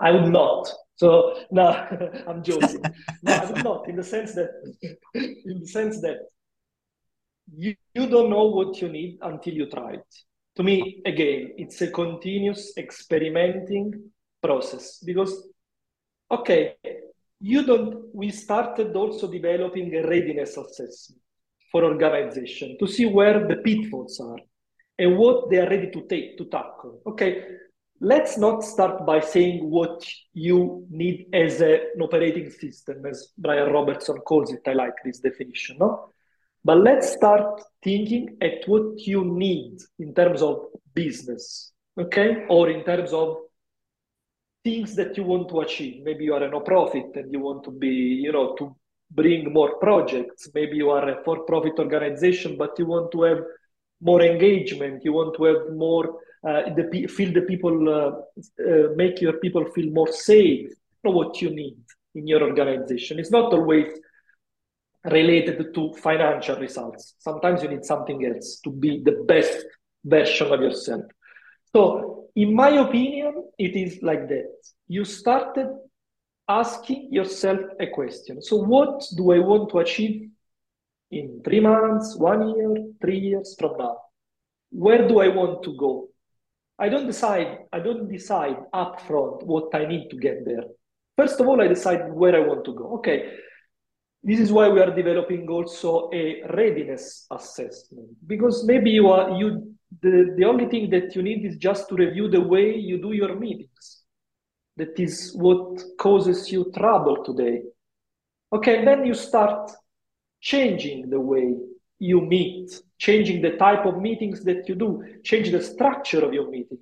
I 0.00 0.12
would 0.12 0.32
not. 0.32 0.72
So 0.96 1.38
no, 1.50 1.66
I'm 2.26 2.42
joking. 2.42 2.82
no, 3.22 3.50
not 3.62 3.88
in 3.88 3.96
the 3.96 4.04
sense 4.04 4.34
that 4.34 4.50
in 5.14 5.60
the 5.60 5.68
sense 5.68 6.00
that 6.00 6.18
you, 7.54 7.76
you 7.94 8.08
don't 8.08 8.30
know 8.30 8.46
what 8.46 8.80
you 8.80 8.88
need 8.88 9.18
until 9.22 9.54
you 9.54 9.70
try 9.70 9.94
it. 9.94 10.14
To 10.56 10.62
me, 10.62 11.02
again, 11.04 11.52
it's 11.58 11.80
a 11.82 11.90
continuous 11.90 12.72
experimenting 12.76 14.10
process 14.42 14.98
because 15.04 15.48
okay, 16.30 16.76
you 17.40 17.64
don't 17.64 18.14
we 18.14 18.30
started 18.30 18.96
also 18.96 19.30
developing 19.30 19.94
a 19.94 20.08
readiness 20.08 20.56
assessment 20.56 21.20
for 21.70 21.84
organization 21.84 22.76
to 22.78 22.86
see 22.86 23.04
where 23.04 23.46
the 23.46 23.56
pitfalls 23.56 24.18
are 24.20 24.38
and 24.98 25.18
what 25.18 25.50
they 25.50 25.58
are 25.58 25.68
ready 25.68 25.90
to 25.90 26.06
take 26.08 26.38
to 26.38 26.46
tackle. 26.46 27.02
Okay, 27.06 27.44
let's 28.00 28.36
not 28.36 28.62
start 28.62 29.06
by 29.06 29.20
saying 29.20 29.70
what 29.70 30.06
you 30.34 30.86
need 30.90 31.28
as 31.32 31.60
a, 31.60 31.92
an 31.94 32.02
operating 32.02 32.50
system, 32.50 33.06
as 33.06 33.28
Brian 33.38 33.72
Robertson 33.72 34.16
calls 34.18 34.52
it. 34.52 34.60
I 34.66 34.72
like 34.72 34.94
this 35.04 35.20
definition, 35.20 35.78
no? 35.78 36.10
But 36.64 36.78
let's 36.78 37.12
start 37.12 37.62
thinking 37.82 38.36
at 38.42 38.66
what 38.66 38.98
you 39.06 39.24
need 39.24 39.80
in 39.98 40.14
terms 40.14 40.42
of 40.42 40.66
business, 40.94 41.72
okay? 41.98 42.44
Or 42.48 42.68
in 42.68 42.84
terms 42.84 43.12
of 43.12 43.36
things 44.64 44.96
that 44.96 45.16
you 45.16 45.22
want 45.22 45.48
to 45.50 45.60
achieve. 45.60 46.02
Maybe 46.02 46.24
you 46.24 46.34
are 46.34 46.42
a 46.42 46.50
no-profit 46.50 47.14
and 47.14 47.32
you 47.32 47.38
want 47.38 47.62
to 47.64 47.70
be, 47.70 47.86
you 47.86 48.32
know, 48.32 48.56
to 48.56 48.74
bring 49.12 49.52
more 49.52 49.78
projects. 49.78 50.48
Maybe 50.52 50.76
you 50.76 50.90
are 50.90 51.08
a 51.08 51.22
for-profit 51.24 51.78
organization, 51.78 52.56
but 52.56 52.76
you 52.78 52.86
want 52.86 53.12
to 53.12 53.22
have 53.22 53.38
more 54.00 54.22
engagement. 54.22 55.04
You 55.04 55.12
want 55.12 55.36
to 55.36 55.44
have 55.44 55.76
more 55.76 56.18
the 56.46 57.06
feel 57.08 57.32
the 57.32 57.42
people 57.42 57.88
uh, 57.88 58.10
uh, 58.62 58.88
make 58.94 59.20
your 59.20 59.34
people 59.34 59.64
feel 59.74 59.90
more 59.90 60.12
safe. 60.12 60.70
Know 61.02 61.10
what 61.10 61.42
you 61.42 61.50
need 61.50 61.76
in 62.14 62.26
your 62.26 62.42
organization. 62.42 63.18
It's 63.18 63.30
not 63.30 63.52
always 63.52 63.92
related 65.04 65.74
to 65.74 65.92
financial 65.94 66.56
results. 66.56 67.14
Sometimes 67.18 67.62
you 67.62 67.68
need 67.68 67.84
something 67.84 68.24
else 68.24 68.60
to 68.64 68.70
be 68.70 69.02
the 69.02 69.24
best 69.26 69.64
version 70.04 70.52
of 70.52 70.60
yourself. 70.60 71.02
So, 71.74 72.28
in 72.34 72.54
my 72.54 72.70
opinion, 72.70 73.50
it 73.58 73.76
is 73.76 74.02
like 74.02 74.28
that. 74.28 74.52
You 74.88 75.04
started 75.04 75.68
asking 76.48 77.12
yourself 77.12 77.60
a 77.80 77.88
question. 77.88 78.42
So, 78.42 78.56
what 78.56 79.04
do 79.16 79.32
I 79.32 79.38
want 79.40 79.70
to 79.70 79.78
achieve 79.78 80.30
in 81.10 81.42
three 81.44 81.60
months, 81.60 82.16
one 82.16 82.54
year, 82.54 82.74
three 83.00 83.18
years 83.18 83.56
from 83.58 83.78
now? 83.78 83.98
Where 84.70 85.06
do 85.08 85.20
I 85.20 85.28
want 85.28 85.62
to 85.64 85.76
go? 85.76 86.08
I 86.78 86.88
don't 86.88 87.06
decide, 87.06 87.58
I 87.72 87.80
don't 87.80 88.10
decide 88.10 88.56
upfront 88.74 89.42
what 89.44 89.74
I 89.74 89.86
need 89.86 90.08
to 90.10 90.16
get 90.16 90.44
there. 90.44 90.64
First 91.16 91.40
of 91.40 91.48
all, 91.48 91.60
I 91.60 91.68
decide 91.68 92.12
where 92.12 92.36
I 92.36 92.46
want 92.46 92.64
to 92.66 92.74
go. 92.74 92.96
Okay, 92.98 93.32
this 94.26 94.40
is 94.40 94.50
why 94.50 94.68
we 94.68 94.80
are 94.80 94.94
developing 94.94 95.48
also 95.48 96.10
a 96.12 96.42
readiness 96.54 97.26
assessment 97.30 98.08
because 98.26 98.64
maybe 98.64 98.90
you 98.90 99.08
are 99.08 99.30
you 99.38 99.72
the, 100.02 100.34
the 100.36 100.44
only 100.44 100.66
thing 100.66 100.90
that 100.90 101.14
you 101.14 101.22
need 101.22 101.44
is 101.44 101.56
just 101.56 101.88
to 101.88 101.94
review 101.94 102.28
the 102.28 102.40
way 102.40 102.74
you 102.74 103.00
do 103.00 103.12
your 103.12 103.36
meetings 103.36 104.02
that 104.76 104.98
is 104.98 105.32
what 105.34 105.80
causes 105.96 106.50
you 106.50 106.72
trouble 106.76 107.22
today 107.24 107.62
okay 108.52 108.84
then 108.84 109.06
you 109.06 109.14
start 109.14 109.70
changing 110.40 111.08
the 111.08 111.20
way 111.20 111.54
you 112.00 112.20
meet 112.20 112.82
changing 112.98 113.42
the 113.42 113.56
type 113.56 113.84
of 113.86 114.00
meetings 114.00 114.42
that 114.44 114.68
you 114.68 114.74
do 114.74 115.04
change 115.22 115.50
the 115.50 115.62
structure 115.62 116.24
of 116.24 116.32
your 116.32 116.50
meeting 116.50 116.78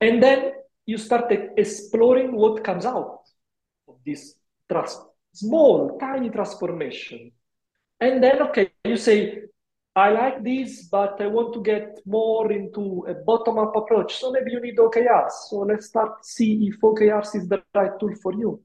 and 0.00 0.22
then 0.22 0.52
you 0.86 0.98
start 0.98 1.30
exploring 1.56 2.32
what 2.32 2.62
comes 2.64 2.86
out 2.86 3.20
of 3.88 3.96
this 4.04 4.34
trust 4.70 5.00
small, 5.36 5.98
tiny 5.98 6.30
transformation. 6.30 7.30
And 8.00 8.22
then, 8.22 8.42
okay, 8.42 8.70
you 8.84 8.96
say, 8.96 9.42
I 9.94 10.10
like 10.10 10.42
this, 10.42 10.88
but 10.90 11.20
I 11.20 11.26
want 11.26 11.54
to 11.54 11.62
get 11.62 11.98
more 12.06 12.52
into 12.52 13.06
a 13.08 13.14
bottom-up 13.14 13.74
approach. 13.76 14.16
So 14.16 14.30
maybe 14.30 14.52
you 14.52 14.60
need 14.60 14.76
OKRs. 14.76 15.32
So 15.48 15.56
let's 15.58 15.86
start 15.86 16.24
see 16.24 16.68
if 16.68 16.80
OKRs 16.80 17.36
is 17.36 17.48
the 17.48 17.62
right 17.74 17.98
tool 17.98 18.14
for 18.22 18.32
you. 18.34 18.60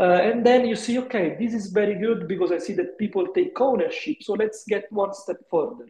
Uh, 0.00 0.20
and 0.22 0.46
then 0.46 0.66
you 0.66 0.76
see, 0.76 0.98
okay, 0.98 1.36
this 1.40 1.52
is 1.52 1.72
very 1.72 1.96
good 1.98 2.28
because 2.28 2.52
I 2.52 2.58
see 2.58 2.72
that 2.74 2.98
people 2.98 3.26
take 3.34 3.60
ownership. 3.60 4.18
So 4.20 4.34
let's 4.34 4.64
get 4.64 4.84
one 4.90 5.12
step 5.12 5.38
further. 5.50 5.88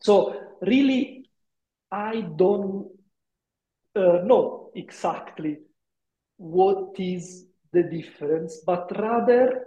So 0.00 0.40
really, 0.62 1.30
I 1.92 2.22
don't 2.36 2.88
uh, 3.94 4.22
know 4.24 4.70
exactly 4.74 5.58
what 6.38 6.98
is 6.98 7.46
the 7.72 7.84
difference, 7.84 8.62
but 8.66 8.90
rather 8.98 9.64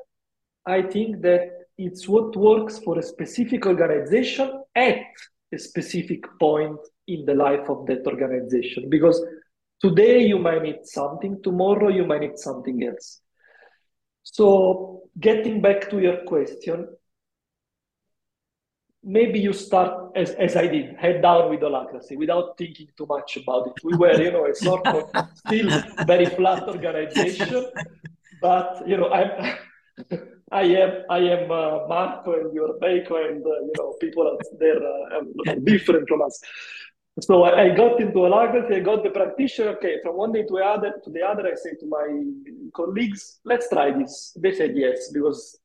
I 0.66 0.82
think 0.82 1.22
that 1.22 1.52
it's 1.78 2.08
what 2.08 2.36
works 2.36 2.80
for 2.80 3.00
a 3.00 3.04
specific 3.04 3.66
organization 3.66 4.64
at 4.76 5.06
a 5.54 5.58
specific 5.58 6.26
point 6.40 6.80
in 7.08 7.26
the 7.26 7.34
life 7.34 7.70
of 7.70 7.86
that 7.88 8.06
organization. 8.08 8.90
Because 8.90 9.24
today 9.84 10.26
you 10.26 10.40
might 10.40 10.64
need 10.64 10.86
something, 10.86 11.42
tomorrow 11.44 11.90
you 11.90 12.06
might 12.06 12.22
need 12.22 12.38
something 12.38 12.84
else. 12.84 13.20
So, 14.24 15.02
getting 15.20 15.62
back 15.62 15.90
to 15.90 16.00
your 16.00 16.24
question, 16.26 16.88
maybe 19.04 19.40
you 19.40 19.52
start 19.52 20.12
as, 20.16 20.32
as 20.32 20.56
I 20.56 20.68
did, 20.68 20.96
head 20.96 21.22
down 21.22 21.50
with 21.50 21.60
Holacracy 21.60 22.18
without 22.18 22.58
thinking 22.58 22.88
too 22.98 23.06
much 23.06 23.38
about 23.38 23.68
it. 23.68 23.74
We 23.84 23.98
were, 23.98 24.20
you 24.22 24.32
know, 24.32 24.46
a 24.46 24.56
sort 24.56 24.88
of 24.88 25.10
still 25.36 25.70
very 26.08 26.28
flat 26.28 26.64
organization, 26.64 27.66
but 28.42 28.88
you 28.88 28.96
know, 28.96 29.12
I'm 29.12 29.58
I 30.52 30.64
am 30.64 30.92
I 31.10 31.18
am 31.18 31.52
uh, 31.52 31.88
Marco 31.88 32.34
and 32.34 32.54
you're 32.54 32.78
and 32.82 33.44
uh, 33.46 33.60
you 33.68 33.74
know 33.78 33.96
people 34.00 34.28
out 34.28 34.42
there 34.60 34.78
uh, 34.78 35.56
different 35.64 36.08
from 36.08 36.22
us. 36.22 36.40
So 37.20 37.44
I, 37.44 37.66
I 37.66 37.76
got 37.76 38.02
into 38.02 38.26
a 38.26 38.30
Holacracy, 38.30 38.78
I 38.78 38.80
got 38.80 39.04
the 39.04 39.12
practitioner. 39.12 39.70
Okay, 39.78 39.98
from 40.04 40.18
one 40.18 40.32
day 40.32 40.44
to 40.44 40.54
the 40.54 40.64
other 40.66 40.94
to 41.04 41.10
the 41.12 41.22
other, 41.22 41.48
I 41.48 41.56
say 41.56 41.76
to 41.80 41.86
my 41.86 42.08
colleagues, 42.74 43.40
let's 43.46 43.70
try 43.70 43.92
this. 43.92 44.36
They 44.36 44.54
said 44.54 44.76
yes 44.76 45.12
because 45.12 45.60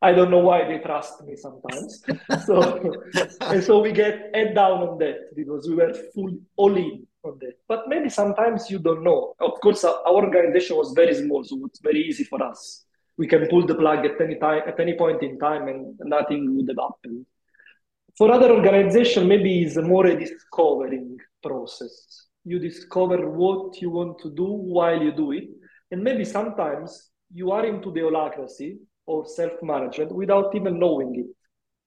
I 0.00 0.12
don't 0.12 0.30
know 0.30 0.38
why 0.38 0.66
they 0.66 0.78
trust 0.78 1.22
me 1.24 1.36
sometimes. 1.36 2.02
so 2.46 2.96
and 3.42 3.62
so 3.62 3.80
we 3.80 3.92
get 3.92 4.30
head 4.34 4.54
down 4.54 4.82
on 4.82 4.98
that 4.98 5.34
because 5.36 5.68
we 5.68 5.74
were 5.76 5.92
full 6.14 6.30
all 6.56 6.74
in 6.76 7.06
on 7.22 7.38
that. 7.40 7.54
But 7.68 7.88
maybe 7.88 8.08
sometimes 8.08 8.70
you 8.70 8.78
don't 8.78 9.02
know. 9.02 9.34
Of 9.40 9.60
course, 9.60 9.84
our 9.84 10.06
organization 10.06 10.76
was 10.76 10.92
very 10.92 11.14
small, 11.14 11.44
so 11.44 11.60
it's 11.66 11.80
very 11.80 12.00
easy 12.00 12.24
for 12.24 12.42
us. 12.42 12.84
We 13.16 13.26
can 13.26 13.46
pull 13.48 13.66
the 13.66 13.74
plug 13.74 14.04
at 14.04 14.20
any 14.20 14.36
time, 14.36 14.62
at 14.66 14.80
any 14.80 14.96
point 14.96 15.22
in 15.22 15.38
time, 15.38 15.68
and 15.68 15.98
nothing 16.00 16.56
would 16.56 16.68
have 16.68 16.78
happened. 16.78 17.26
For 18.16 18.30
other 18.30 18.52
organization, 18.52 19.26
maybe 19.26 19.62
it's 19.62 19.76
a 19.76 19.82
more 19.82 20.06
a 20.06 20.18
discovering 20.18 21.18
process. 21.42 22.26
You 22.44 22.58
discover 22.58 23.28
what 23.28 23.80
you 23.80 23.90
want 23.90 24.18
to 24.20 24.30
do 24.30 24.44
while 24.44 25.02
you 25.02 25.12
do 25.12 25.32
it, 25.32 25.48
and 25.90 26.02
maybe 26.02 26.24
sometimes 26.24 27.10
you 27.32 27.50
are 27.50 27.66
into 27.66 27.90
the 27.90 28.00
holacracy 28.00 28.78
or 29.06 29.26
self-management 29.26 30.12
without 30.14 30.54
even 30.54 30.78
knowing 30.78 31.14
it. 31.16 31.26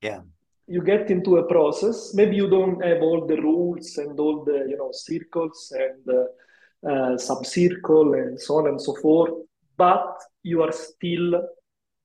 Yeah. 0.01 0.21
You 0.67 0.83
get 0.83 1.09
into 1.09 1.37
a 1.37 1.47
process. 1.47 2.13
Maybe 2.13 2.35
you 2.35 2.49
don't 2.49 2.83
have 2.83 3.01
all 3.01 3.25
the 3.25 3.41
rules 3.41 3.97
and 3.97 4.19
all 4.19 4.43
the 4.43 4.65
you 4.67 4.77
know 4.77 4.89
circles 4.91 5.73
and 5.77 6.03
uh, 6.09 6.91
uh, 6.91 7.17
sub-circle 7.17 8.13
and 8.15 8.39
so 8.39 8.57
on 8.57 8.67
and 8.67 8.81
so 8.81 8.95
forth, 8.95 9.31
but 9.77 10.13
you 10.43 10.61
are 10.61 10.73
still 10.73 11.41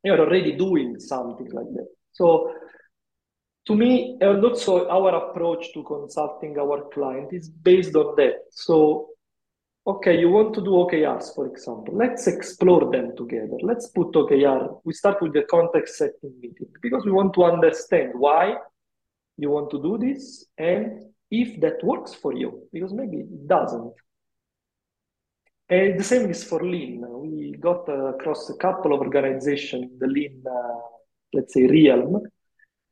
you 0.05 0.13
are 0.13 0.21
already 0.21 0.53
doing 0.53 1.01
something 1.01 1.51
like 1.51 1.73
that. 1.75 1.89
So 2.13 2.55
to 3.67 3.75
me, 3.75 4.17
and 4.21 4.45
also 4.45 4.89
our 4.89 5.15
approach 5.15 5.73
to 5.75 5.83
consulting 5.85 6.59
our 6.59 6.89
client 6.93 7.33
is 7.33 7.49
based 7.49 7.95
on 7.95 8.15
that. 8.17 8.35
So 8.51 9.09
Okay, 9.85 10.21
you 10.21 10.31
want 10.31 10.55
to 10.55 10.61
do 10.61 10.71
OKRs, 10.71 11.35
for 11.35 11.49
example. 11.49 11.97
Let's 11.97 12.29
explore 12.29 12.89
them 12.93 13.17
together. 13.17 13.57
Let's 13.63 13.89
put 13.89 14.13
OKR. 14.13 14.81
We 14.85 14.95
start 14.95 15.21
with 15.21 15.33
the 15.33 15.43
context 15.51 15.99
setting 15.99 16.35
meeting 16.41 16.69
because 16.81 17.05
we 17.05 17.11
want 17.11 17.35
to 17.35 17.43
understand 17.43 18.13
why 18.15 18.55
you 19.37 19.51
want 19.51 19.71
to 19.71 19.83
do 19.83 19.99
this 19.99 20.45
and 20.57 21.03
if 21.33 21.61
that 21.63 21.83
works 21.83 22.15
for 22.15 22.33
you, 22.33 22.63
because 22.73 22.93
maybe 22.93 23.17
it 23.17 23.49
doesn't. 23.49 23.93
And 25.69 25.99
the 25.99 26.05
same 26.05 26.31
is 26.31 26.45
for 26.45 26.63
Lean. 26.63 27.05
We 27.09 27.57
got 27.59 27.89
uh, 27.89 28.15
across 28.15 28.51
a 28.51 28.57
couple 28.59 28.93
of 28.93 29.01
organizations 29.01 29.91
in 29.91 29.99
the 29.99 30.07
Lean, 30.07 30.45
uh, 30.47 30.79
let's 31.33 31.55
say, 31.55 31.67
realm, 31.67 32.23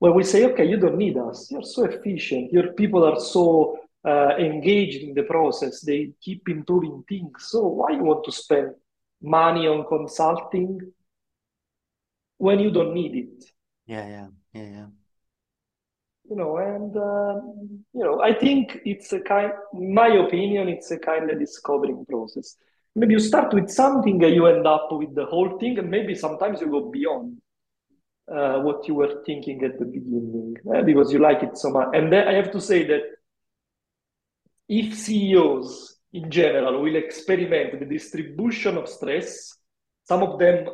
where 0.00 0.12
we 0.12 0.24
say, 0.24 0.46
okay, 0.46 0.64
you 0.64 0.78
don't 0.78 0.96
need 0.96 1.16
us. 1.18 1.50
You're 1.50 1.62
so 1.62 1.84
efficient. 1.84 2.52
Your 2.52 2.72
people 2.72 3.04
are 3.04 3.20
so 3.20 3.78
uh, 4.04 4.30
engaged 4.38 5.02
in 5.02 5.12
the 5.12 5.24
process. 5.24 5.82
They 5.82 6.12
keep 6.22 6.48
improving 6.48 7.04
things. 7.06 7.48
So 7.50 7.66
why 7.66 7.90
you 7.90 8.02
want 8.02 8.24
to 8.24 8.32
spend 8.32 8.74
money 9.22 9.68
on 9.68 9.86
consulting 9.86 10.80
when 12.38 12.60
you 12.60 12.70
don't 12.70 12.94
need 12.94 13.14
it? 13.14 13.44
Yeah, 13.86 14.08
yeah, 14.08 14.26
yeah, 14.54 14.70
yeah. 14.70 14.86
You 16.30 16.36
know, 16.36 16.56
and 16.56 16.96
uh, 16.96 17.34
you 17.92 18.04
know, 18.04 18.22
I 18.22 18.32
think 18.32 18.78
it's 18.86 19.12
a 19.12 19.20
kind. 19.20 19.52
my 19.74 20.08
opinion, 20.08 20.68
it's 20.68 20.90
a 20.92 20.98
kind 20.98 21.30
of 21.30 21.38
discovering 21.38 22.06
process. 22.08 22.56
Maybe 22.96 23.14
you 23.14 23.20
start 23.20 23.52
with 23.52 23.68
something 23.68 24.24
and 24.24 24.34
you 24.34 24.46
end 24.46 24.66
up 24.66 24.88
with 24.92 25.14
the 25.14 25.26
whole 25.26 25.58
thing, 25.58 25.78
and 25.78 25.90
maybe 25.90 26.14
sometimes 26.14 26.62
you 26.62 26.68
go 26.68 26.90
beyond 26.90 27.36
uh, 28.34 28.60
what 28.60 28.86
you 28.86 28.94
were 28.94 29.22
thinking 29.26 29.62
at 29.64 29.78
the 29.78 29.84
beginning 29.84 30.56
uh, 30.74 30.82
because 30.82 31.12
you 31.12 31.18
like 31.18 31.42
it 31.42 31.56
so 31.56 31.70
much. 31.70 31.88
And 31.94 32.14
I 32.14 32.34
have 32.34 32.50
to 32.52 32.60
say 32.60 32.86
that 32.86 33.02
if 34.68 34.94
CEOs 34.94 35.96
in 36.12 36.30
general 36.30 36.82
will 36.82 36.96
experiment 36.96 37.78
the 37.78 37.86
distribution 37.86 38.76
of 38.76 38.88
stress, 38.88 39.56
some 40.04 40.22
of 40.22 40.38
them 40.38 40.68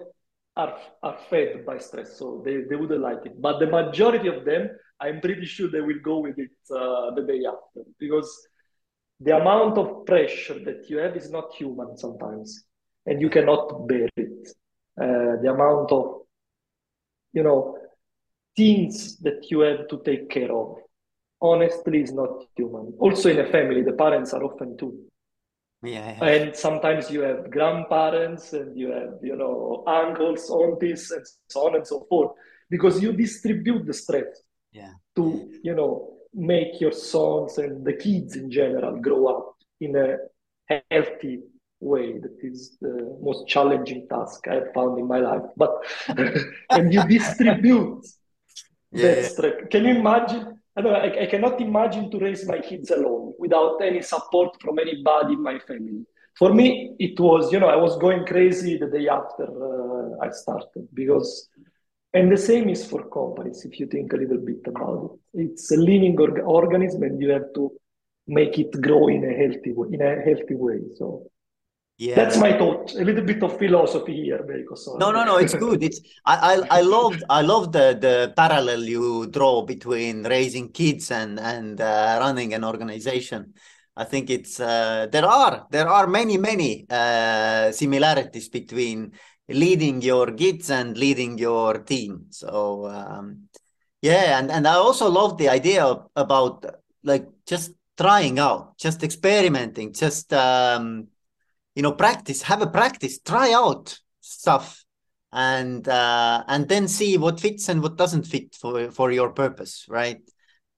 are, 0.57 0.79
are 1.03 1.19
fed 1.29 1.65
by 1.67 1.79
stress, 1.79 2.19
so 2.19 2.43
they, 2.45 2.63
they 2.69 2.77
wouldn't 2.77 3.03
like 3.03 3.25
it. 3.25 3.41
But 3.41 3.59
the 3.59 3.67
majority 3.67 4.29
of 4.29 4.45
them, 4.45 4.71
I'm 5.01 5.21
pretty 5.21 5.45
sure 5.45 5.69
they 5.69 5.81
will 5.81 6.01
go 6.03 6.19
with 6.19 6.39
it 6.39 6.51
uh, 6.71 7.15
the 7.15 7.25
day 7.27 7.43
after 7.47 7.89
because 7.99 8.31
the 9.21 9.37
amount 9.37 9.79
of 9.79 10.07
pressure 10.07 10.59
that 10.65 10.89
you 10.89 10.99
have 10.99 11.17
is 11.17 11.31
not 11.31 11.53
human 11.55 11.97
sometimes, 11.97 12.65
and 13.07 13.21
you 13.21 13.31
cannot 13.31 13.87
bear 13.87 14.09
it. 14.17 14.49
Uh, 15.01 15.37
the 15.43 15.51
amount 15.53 15.93
of, 15.93 16.23
you 17.33 17.43
know, 17.43 17.79
things 18.57 19.17
that 19.19 19.51
you 19.51 19.61
have 19.61 19.89
to 19.89 20.01
take 20.05 20.31
care 20.31 20.53
of, 20.53 20.77
honestly, 21.41 22.03
is 22.03 22.13
not 22.13 22.45
human. 22.57 22.95
Also, 22.99 23.29
in 23.29 23.41
a 23.41 23.51
family, 23.51 23.83
the 23.83 23.93
parents 23.93 24.33
are 24.33 24.43
often 24.43 24.77
too. 24.77 24.99
Yeah, 25.83 26.17
yeah. 26.19 26.25
And 26.25 26.57
sometimes 26.57 27.11
you 27.11 27.21
have 27.21 27.51
grandparents 27.51 28.53
and 28.55 28.77
you 28.77 28.91
have, 28.91 29.15
you 29.23 29.37
know, 29.37 29.85
uncles, 29.87 30.51
aunties, 30.51 31.11
and 31.11 31.25
so 31.49 31.67
on 31.67 31.77
and 31.77 31.87
so 31.87 32.07
forth, 32.09 32.33
because 32.71 33.03
you 33.03 33.13
distribute 33.13 33.87
the 33.87 33.93
stress 33.93 34.43
yeah. 34.73 34.93
to, 35.17 35.51
you 35.63 35.75
know, 35.75 36.15
make 36.33 36.81
your 36.81 36.93
sons 36.93 37.59
and 37.59 37.85
the 37.85 37.93
kids 37.93 38.37
in 38.37 38.51
general 38.51 38.97
grow 39.01 39.27
up 39.27 39.57
in 39.81 39.97
a 39.97 40.17
healthy 40.91 41.41
way 41.81 42.19
that 42.19 42.37
is 42.43 42.77
the 42.81 43.17
most 43.23 43.47
challenging 43.49 44.07
task 44.09 44.47
I've 44.49 44.73
found 44.75 44.99
in 44.99 45.07
my 45.07 45.19
life. 45.19 45.43
But 45.57 45.73
and 46.73 46.93
you 46.93 47.03
distribute 47.03 48.05
Yeah, 48.93 49.03
that 49.03 49.23
stress. 49.23 49.55
Can 49.71 49.85
you 49.85 49.97
imagine? 49.97 50.59
I 50.77 50.83
don't 50.83 50.93
know, 50.93 50.99
I, 50.99 51.23
I 51.23 51.27
cannot 51.27 51.61
imagine 51.61 52.11
to 52.11 52.19
raise 52.19 52.47
my 52.47 52.59
kids 52.61 52.91
alone 52.91 53.35
without 53.39 53.81
any 53.83 54.03
support 54.03 54.57
from 54.61 54.79
anybody 54.79 55.35
in 55.35 55.43
my 55.43 55.59
family. 55.61 56.05
For 56.39 56.53
me, 56.53 56.95
it 56.99 57.19
was, 57.19 57.51
you 57.53 57.59
know, 57.61 57.69
I 57.69 57.77
was 57.77 57.97
going 57.99 58.27
crazy 58.27 58.77
the 58.77 58.87
day 58.87 59.09
after 59.09 59.45
uh, 59.45 60.25
I 60.25 60.31
started 60.31 60.87
because, 60.93 61.49
and 62.13 62.31
the 62.31 62.37
same 62.37 62.69
is 62.69 62.87
for 62.87 63.09
companies 63.09 63.65
if 63.65 63.81
you 63.81 63.87
think 63.87 64.13
a 64.13 64.17
little 64.17 64.39
bit 64.39 64.61
about 64.67 65.19
it. 65.35 65.41
It's 65.51 65.71
a 65.73 65.77
living 65.77 66.17
org- 66.21 66.43
organism 66.45 67.03
and 67.05 67.21
you 67.21 67.31
have 67.31 67.53
to 67.55 67.73
make 68.27 68.59
it 68.59 68.71
grow 68.83 69.09
in 69.09 69.25
a 69.25 69.35
healthy 69.35 69.73
way, 69.73 69.89
in 69.93 70.03
a 70.03 70.21
healthy 70.23 70.55
way. 70.55 70.81
So 70.99 71.25
Yeah. 71.99 72.15
that's 72.15 72.37
my 72.37 72.53
thought. 72.59 72.93
A 72.95 73.05
little 73.05 73.25
bit 73.25 73.43
of 73.43 73.57
philosophy 73.59 74.15
here. 74.25 74.45
Sorry. 74.75 74.99
No, 74.99 75.11
no, 75.11 75.25
no, 75.25 75.39
it's 75.39 75.55
good. 75.55 75.83
It's 75.83 76.01
I 76.27 76.37
I 76.37 76.79
I 76.79 76.81
love 76.83 77.17
I 77.31 77.41
love 77.41 77.73
the 77.73 77.97
the 77.99 78.35
parallel 78.37 78.85
you 78.85 79.27
draw 79.29 79.63
between 79.63 80.23
raising 80.25 80.73
kids 80.73 81.11
and 81.11 81.41
and 81.41 81.81
uh, 81.81 82.19
running 82.21 82.53
an 82.53 82.65
organization. 82.65 83.55
I 83.97 84.05
think 84.05 84.29
it's 84.29 84.61
uh, 84.61 85.07
there 85.11 85.25
are 85.25 85.67
there 85.71 85.89
are 85.89 86.07
many 86.07 86.37
many 86.37 86.85
uh, 86.91 87.73
similarities 87.73 88.51
between 88.51 89.13
leading 89.49 90.03
your 90.03 90.33
kids 90.33 90.71
and 90.71 90.99
leading 90.99 91.39
your 91.39 91.79
team. 91.79 92.27
So 92.29 92.89
um, 92.89 93.49
yeah, 94.03 94.39
and 94.39 94.51
and 94.51 94.69
I 94.69 94.75
also 94.75 95.09
love 95.09 95.39
the 95.39 95.49
idea 95.49 95.83
of, 95.83 96.11
about 96.15 96.67
like 97.03 97.27
just 97.47 97.73
trying 97.97 98.39
out, 98.39 98.77
just 98.77 99.03
experimenting, 99.03 99.95
just 99.95 100.31
um, 100.35 101.09
you 101.77 101.83
know 101.83 101.93
practice 101.93 102.43
have 102.43 102.63
a 102.63 102.69
practice 102.69 103.21
try 103.21 103.53
out 103.53 103.99
stuff 104.21 104.85
and 105.33 105.89
uh, 105.89 106.45
and 106.49 106.69
then 106.69 106.89
see 106.89 107.19
what 107.19 107.41
fits 107.41 107.69
and 107.71 107.83
what 107.83 107.97
doesn't 107.97 108.25
fit 108.27 108.57
for 108.57 108.91
for 108.93 109.13
your 109.13 109.31
purpose 109.33 109.87
right? 109.89 110.23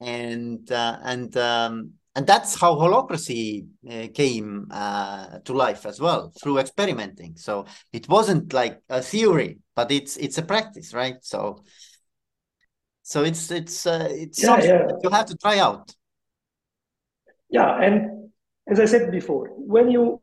And 0.00 0.70
uh, 0.72 0.98
and 1.02 1.36
um, 1.36 1.92
and 2.16 2.26
that's 2.26 2.60
how 2.60 2.76
holacracy 2.76 3.66
uh, 3.90 4.08
came 4.14 4.68
uh, 4.72 5.40
to 5.44 5.54
life 5.54 5.86
as 5.86 6.00
well 6.00 6.32
through 6.42 6.58
experimenting. 6.58 7.36
So 7.36 7.66
it 7.92 8.08
wasn't 8.08 8.52
like 8.52 8.82
a 8.90 9.02
theory 9.02 9.58
but 9.76 9.92
it's 9.92 10.16
it's 10.18 10.38
a 10.38 10.42
practice 10.42 10.94
right? 10.94 11.16
So 11.22 11.64
so 13.02 13.24
it's 13.24 13.50
it's 13.50 13.86
uh, 13.86 14.08
it's 14.10 14.38
Yeah, 14.38 14.44
something 14.44 14.70
yeah. 14.70 14.86
you 15.02 15.10
have 15.10 15.26
to 15.26 15.36
try 15.36 15.58
out. 15.58 15.92
Yeah, 17.50 17.80
and 17.80 18.30
as 18.70 18.80
I 18.80 18.84
said 18.84 19.10
before, 19.10 19.48
when 19.56 19.90
you 19.90 20.20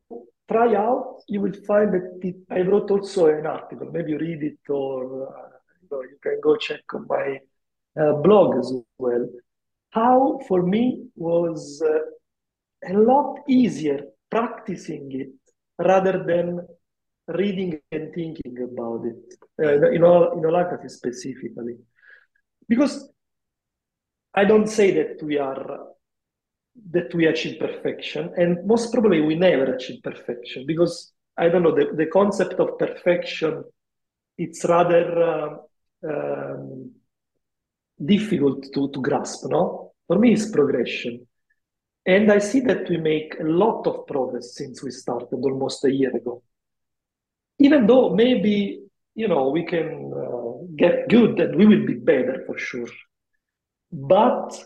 try 0.52 0.76
out, 0.76 1.22
you 1.28 1.42
will 1.42 1.54
find 1.68 1.94
that 1.94 2.20
it, 2.22 2.36
I 2.50 2.62
wrote 2.62 2.92
also 2.92 3.28
an 3.28 3.46
article. 3.46 3.90
Maybe 3.92 4.12
you 4.12 4.20
read 4.20 4.44
it 4.44 4.60
or 4.70 5.28
uh, 5.28 5.98
you, 6.02 6.18
can 6.22 6.40
go 6.42 6.56
check 6.56 6.82
on 6.94 7.06
my 7.08 7.40
uh, 8.02 8.14
blog 8.14 8.58
as 8.58 8.74
well. 8.98 9.28
How 9.92 10.40
for 10.48 10.62
me 10.64 11.08
was 11.16 11.82
uh, 11.82 12.94
a 12.94 12.94
lot 12.94 13.40
easier 13.48 14.02
practicing 14.30 15.12
it 15.12 15.30
rather 15.80 16.24
than 16.24 16.66
reading 17.28 17.80
and 17.92 18.14
thinking 18.14 18.58
about 18.62 19.06
it. 19.06 19.36
Uh, 19.58 19.90
in 19.92 20.04
all, 20.04 20.34
in 20.34 20.44
holacracy 20.44 20.92
specifically, 20.92 21.78
because 22.68 23.10
I 24.34 24.44
don't 24.44 24.68
say 24.68 24.92
that 24.92 25.24
we 25.24 25.38
are 25.38 25.95
that 26.92 27.14
we 27.14 27.26
achieve 27.26 27.60
perfection, 27.60 28.32
and 28.38 28.66
most 28.66 28.92
probably 28.92 29.22
we 29.22 29.36
never 29.36 29.74
achieve 29.74 30.04
perfection 30.04 30.66
because 30.66 31.14
I 31.38 31.50
don't 31.50 31.64
know 31.64 31.76
the, 31.76 31.92
the 31.96 32.08
concept 32.08 32.54
of 32.56 32.78
perfection. 32.78 33.64
It's 34.38 34.66
rather 34.66 35.24
uh, 35.24 35.58
um, 36.08 36.92
difficult 38.04 38.66
to, 38.74 38.90
to 38.90 39.02
grasp. 39.02 39.46
No, 39.50 39.94
for 40.08 40.20
me, 40.20 40.34
it's 40.34 40.52
progression, 40.52 41.26
and 42.06 42.32
I 42.32 42.40
see 42.40 42.60
that 42.62 42.90
we 42.90 42.98
make 42.98 43.36
a 43.40 43.44
lot 43.44 43.88
of 43.88 44.06
progress 44.06 44.56
since 44.56 44.84
we 44.84 44.92
started 44.92 45.34
almost 45.34 45.86
a 45.86 45.92
year 45.92 46.16
ago. 46.16 46.44
Even 47.60 47.88
though 47.88 48.14
maybe 48.14 48.82
you 49.16 49.28
know 49.30 49.50
we 49.50 49.64
can 49.64 50.12
uh, 50.14 50.66
get 50.76 51.08
good 51.08 51.40
and 51.40 51.56
we 51.56 51.66
will 51.66 51.86
be 51.86 51.94
better 51.94 52.44
for 52.46 52.58
sure, 52.58 52.90
but 53.92 54.62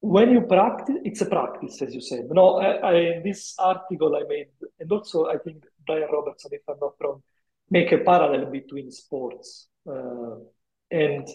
when 0.00 0.30
you 0.30 0.42
practice, 0.42 0.96
it's 1.04 1.20
a 1.22 1.26
practice, 1.26 1.80
as 1.82 1.94
you 1.94 2.00
said. 2.00 2.26
No, 2.30 2.58
I, 2.58 2.90
I, 2.90 3.20
this 3.24 3.54
article 3.58 4.14
I 4.16 4.22
made, 4.28 4.48
and 4.78 4.90
also 4.92 5.26
I 5.26 5.38
think 5.38 5.64
Brian 5.86 6.08
Robertson, 6.12 6.50
if 6.54 6.62
I'm 6.68 6.76
not 6.80 6.94
wrong, 7.02 7.22
make 7.70 7.92
a 7.92 7.98
parallel 7.98 8.50
between 8.50 8.90
sports 8.90 9.68
uh, 9.88 10.36
and 10.90 11.26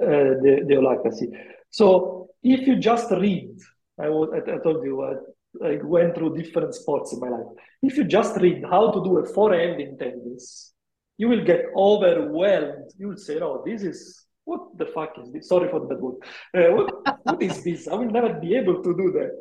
uh, 0.00 0.40
the, 0.42 0.64
the. 0.66 1.38
So 1.70 2.30
if 2.42 2.66
you 2.66 2.76
just 2.76 3.10
read, 3.10 3.58
I, 3.98 4.06
told 4.06 4.84
you 4.84 5.02
I, 5.02 5.66
I 5.66 5.78
went 5.82 6.14
through 6.14 6.36
different 6.36 6.74
sports 6.74 7.12
in 7.12 7.20
my 7.20 7.28
life. 7.28 7.46
If 7.82 7.96
you 7.96 8.04
just 8.04 8.36
read 8.36 8.64
how 8.68 8.90
to 8.90 9.02
do 9.04 9.18
a 9.18 9.26
forehand 9.26 9.80
in 9.80 9.98
tennis, 9.98 10.72
you 11.18 11.28
will 11.28 11.44
get 11.44 11.66
overwhelmed. 11.76 12.90
You 12.98 13.08
will 13.08 13.16
say, 13.16 13.38
"No, 13.38 13.62
this 13.64 13.82
is 13.82 14.24
what 14.44 14.76
the 14.76 14.86
fuck 14.86 15.16
is 15.22 15.32
this? 15.32 15.48
Sorry 15.48 15.70
for 15.70 15.80
that 15.80 16.00
word. 16.00 16.16
Uh, 16.54 16.74
what, 16.74 17.13
what 17.24 17.42
is 17.42 17.62
this? 17.64 17.88
I 17.88 17.94
will 17.94 18.10
never 18.10 18.34
be 18.34 18.54
able 18.54 18.82
to 18.82 18.96
do 19.02 19.12
that. 19.18 19.40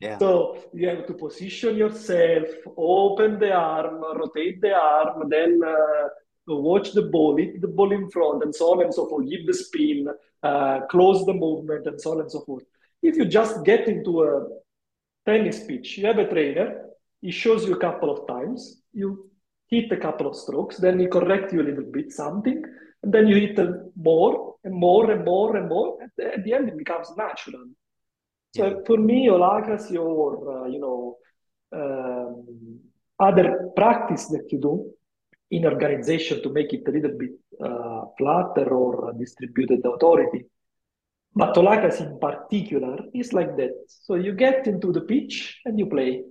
yeah 0.00 0.18
So 0.18 0.28
you 0.72 0.88
have 0.88 1.06
to 1.06 1.14
position 1.14 1.76
yourself, 1.76 2.48
open 2.76 3.38
the 3.38 3.52
arm, 3.52 4.00
rotate 4.20 4.60
the 4.60 4.74
arm, 4.74 5.28
then 5.28 5.60
uh, 5.74 6.08
watch 6.46 6.92
the 6.92 7.02
ball, 7.02 7.36
hit 7.36 7.60
the 7.60 7.68
ball 7.68 7.92
in 7.92 8.10
front, 8.10 8.42
and 8.44 8.54
so 8.54 8.72
on 8.72 8.82
and 8.84 8.94
so 8.94 9.08
forth. 9.08 9.28
Give 9.28 9.46
the 9.46 9.54
spin, 9.54 10.08
uh, 10.42 10.80
close 10.92 11.24
the 11.26 11.34
movement, 11.34 11.86
and 11.86 12.00
so 12.00 12.12
on 12.12 12.20
and 12.20 12.30
so 12.30 12.40
forth. 12.40 12.64
If 13.02 13.16
you 13.16 13.24
just 13.24 13.64
get 13.64 13.88
into 13.88 14.22
a 14.22 14.46
tennis 15.26 15.64
pitch, 15.64 15.98
you 15.98 16.06
have 16.06 16.18
a 16.18 16.28
trainer, 16.28 16.68
he 17.20 17.30
shows 17.30 17.66
you 17.66 17.74
a 17.74 17.80
couple 17.80 18.10
of 18.10 18.26
times, 18.28 18.82
you 18.92 19.30
hit 19.68 19.90
a 19.90 19.96
couple 19.96 20.28
of 20.28 20.36
strokes, 20.36 20.76
then 20.76 21.00
he 21.00 21.06
corrects 21.06 21.52
you 21.52 21.60
a 21.62 21.68
little 21.70 21.90
bit, 21.90 22.12
something, 22.12 22.62
and 23.02 23.12
then 23.12 23.26
you 23.26 23.36
hit 23.36 23.58
more 23.96 24.55
and 24.66 24.74
more 24.86 25.10
and 25.12 25.24
more 25.24 25.56
and 25.58 25.68
more. 25.74 25.88
At 26.04 26.10
the, 26.18 26.24
at 26.36 26.44
the 26.44 26.52
end, 26.58 26.68
it 26.72 26.78
becomes 26.84 27.08
natural. 27.24 27.64
So 28.56 28.64
Yeah. 28.66 28.74
for 28.88 28.98
me, 29.10 29.18
holacracy 29.34 29.96
or 30.10 30.28
uh, 30.54 30.66
you 30.74 30.80
know 30.84 30.98
um, 31.80 32.80
other 33.28 33.48
practice 33.80 34.24
that 34.34 34.46
you 34.52 34.58
do 34.68 34.74
in 35.56 35.64
organization 35.74 36.36
to 36.42 36.50
make 36.58 36.70
it 36.78 36.84
a 36.88 36.92
little 36.96 37.16
bit 37.22 37.34
uh, 37.66 38.02
flatter 38.18 38.68
or 38.82 39.12
distributed 39.24 39.80
authority. 39.94 40.42
But 41.40 41.54
holacracy 41.54 42.02
in 42.10 42.18
particular 42.18 42.96
is 43.14 43.32
like 43.32 43.52
that. 43.60 43.74
So 44.04 44.14
you 44.26 44.32
get 44.46 44.66
into 44.66 44.88
the 44.96 45.02
pitch 45.12 45.36
and 45.66 45.78
you 45.78 45.86
play, 45.96 46.24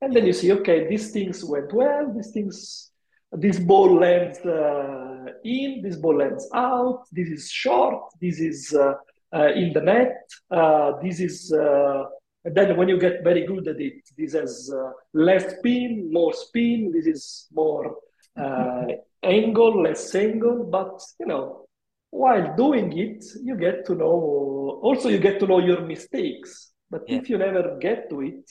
and 0.00 0.10
then 0.14 0.24
you 0.26 0.32
see, 0.32 0.52
okay, 0.58 0.78
these 0.88 1.10
things 1.16 1.44
went 1.44 1.72
well. 1.72 2.04
These 2.16 2.30
things, 2.36 2.90
this 3.32 3.58
ball 3.58 3.94
lands 4.00 4.38
uh, 4.40 5.26
in, 5.44 5.82
this 5.82 5.96
ball 5.96 6.16
lands 6.18 6.48
out. 6.54 7.04
This 7.12 7.28
is 7.28 7.50
short. 7.50 8.02
This 8.20 8.40
is 8.40 8.74
uh, 8.74 8.94
uh, 9.34 9.52
in 9.54 9.72
the 9.72 9.80
net. 9.80 10.16
Uh, 10.50 10.92
this 11.02 11.20
is, 11.20 11.52
uh, 11.52 12.04
and 12.44 12.54
then 12.54 12.76
when 12.76 12.88
you 12.88 12.98
get 12.98 13.22
very 13.22 13.46
good 13.46 13.68
at 13.68 13.80
it, 13.80 14.08
this 14.16 14.32
has 14.32 14.72
uh, 14.74 14.92
less 15.12 15.56
spin, 15.58 16.10
more 16.12 16.32
spin. 16.32 16.90
This 16.92 17.06
is 17.06 17.48
more 17.52 17.96
uh, 18.36 18.86
angle, 19.22 19.82
less 19.82 20.14
angle. 20.14 20.64
But 20.64 21.02
you 21.20 21.26
know, 21.26 21.66
while 22.10 22.56
doing 22.56 22.96
it, 22.96 23.24
you 23.42 23.56
get 23.56 23.84
to 23.86 23.94
know. 23.94 24.80
Also, 24.82 25.08
you 25.08 25.18
get 25.18 25.40
to 25.40 25.46
know 25.46 25.58
your 25.58 25.82
mistakes. 25.82 26.72
But 26.90 27.02
Yeah. 27.06 27.18
if 27.18 27.28
you 27.28 27.36
never 27.36 27.76
get 27.78 28.08
to 28.08 28.22
it, 28.22 28.50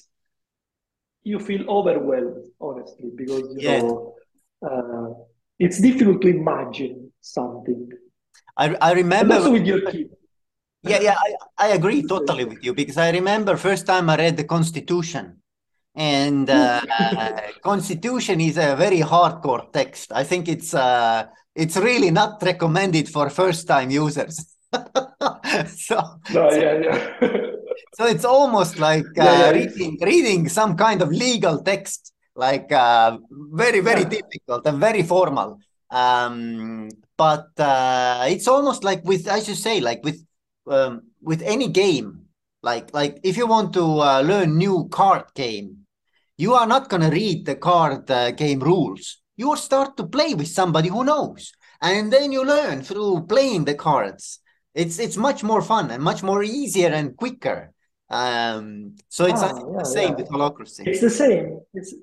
you 1.24 1.40
feel 1.40 1.68
overwhelmed, 1.68 2.46
honestly, 2.62 3.10
because 3.16 3.56
you 3.56 3.62
Yeah. 3.64 3.80
know 3.80 4.17
uh, 4.62 5.10
it's 5.60 5.82
difficult 5.82 6.22
to 6.22 6.28
imagine 6.28 7.12
something. 7.22 7.90
I 8.58 8.76
I 8.82 8.92
remember 8.94 9.36
also 9.36 9.52
with 9.52 9.66
your 9.66 9.82
kid. 9.92 10.10
Yeah, 10.84 11.02
yeah, 11.02 11.16
I, 11.18 11.66
I 11.66 11.68
agree 11.70 12.04
totally 12.04 12.46
with 12.46 12.64
you 12.64 12.74
because 12.74 12.98
I 12.98 13.10
remember 13.12 13.58
first 13.58 13.86
time 13.88 14.10
I 14.10 14.16
read 14.16 14.38
the 14.38 14.46
Constitution 14.46 15.42
and 15.98 16.48
uh, 16.50 16.80
constitution 17.64 18.40
is 18.40 18.58
a 18.58 18.76
very 18.76 19.00
hardcore 19.00 19.72
text 19.74 20.12
i 20.14 20.24
think 20.24 20.48
it's 20.48 20.74
uh, 20.74 21.26
it's 21.56 21.76
really 21.76 22.12
not 22.12 22.42
recommended 22.44 23.10
for 23.10 23.30
first 23.30 23.68
time 23.68 23.90
users 23.90 24.56
so, 25.68 25.98
no, 26.34 26.52
yeah, 26.52 26.74
yeah. 26.84 27.12
so 27.96 28.06
it's 28.06 28.26
almost 28.26 28.78
like 28.80 29.06
uh, 29.20 29.24
yeah, 29.24 29.40
yeah, 29.40 29.50
reading 29.50 29.98
reading 30.02 30.50
some 30.50 30.76
kind 30.78 31.02
of 31.02 31.10
legal 31.10 31.64
text 31.64 32.14
like 32.38 32.72
uh, 32.72 33.18
very 33.64 33.82
very 33.82 34.06
difficult 34.06 34.66
and 34.66 34.80
very 34.80 35.04
formal 35.04 35.60
um, 35.92 36.90
but 37.18 37.50
uh, 37.60 38.26
it's 38.30 38.48
almost 38.48 38.84
like 38.84 39.04
with 39.04 39.28
i 39.28 39.40
should 39.40 39.58
say 39.58 39.80
like 39.82 40.02
with 40.04 40.24
um, 40.68 41.02
with 41.22 41.42
any 41.42 41.68
game 41.68 42.22
like 42.64 42.94
like 42.94 43.20
if 43.24 43.36
you 43.36 43.48
want 43.48 43.74
to 43.74 43.84
uh, 44.00 44.22
learn 44.22 44.58
new 44.58 44.88
card 44.90 45.26
game 45.36 45.88
you 46.38 46.54
are 46.54 46.68
not 46.68 46.90
going 46.90 47.02
to 47.02 47.10
read 47.10 47.46
the 47.46 47.56
card 47.56 48.10
uh, 48.12 48.32
game 48.32 48.60
rules. 48.60 49.18
You 49.36 49.50
will 49.50 49.58
start 49.58 49.98
to 49.98 50.08
play 50.08 50.34
with 50.34 50.48
somebody 50.48 50.90
who 50.90 51.04
knows, 51.04 51.52
and 51.82 52.14
then 52.14 52.32
you 52.32 52.46
learn 52.46 52.82
through 52.82 53.26
playing 53.28 53.66
the 53.66 53.76
cards. 53.76 54.40
It's 54.74 55.00
it's 55.00 55.18
much 55.18 55.44
more 55.44 55.62
fun 55.62 55.92
and 55.92 56.02
much 56.02 56.24
more 56.24 56.44
easier 56.44 56.90
and 56.90 57.18
quicker. 57.18 57.74
Um, 58.10 58.96
so 59.10 59.26
it's 59.26 59.42
ah, 59.42 59.54
yeah, 59.54 59.80
the 59.80 59.86
same 59.86 60.10
yeah. 60.10 60.16
with 60.16 60.30
holacracy. 60.30 60.88
It's 60.88 61.02
the 61.02 61.10
same. 61.10 61.60
It's 61.74 61.94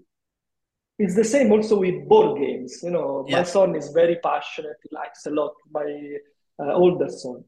it's 0.98 1.14
the 1.14 1.24
same 1.24 1.50
also 1.52 1.80
with 1.80 2.08
board 2.08 2.38
games. 2.40 2.80
You 2.82 2.90
know, 2.90 3.24
yeah. 3.28 3.38
my 3.38 3.42
son 3.44 3.74
is 3.74 3.88
very 3.88 4.16
passionate. 4.22 4.76
He 4.82 4.94
likes 4.94 5.26
a 5.26 5.30
lot. 5.30 5.54
My 5.70 6.18
uh, 6.58 6.72
older 6.72 7.08
son 7.08 7.44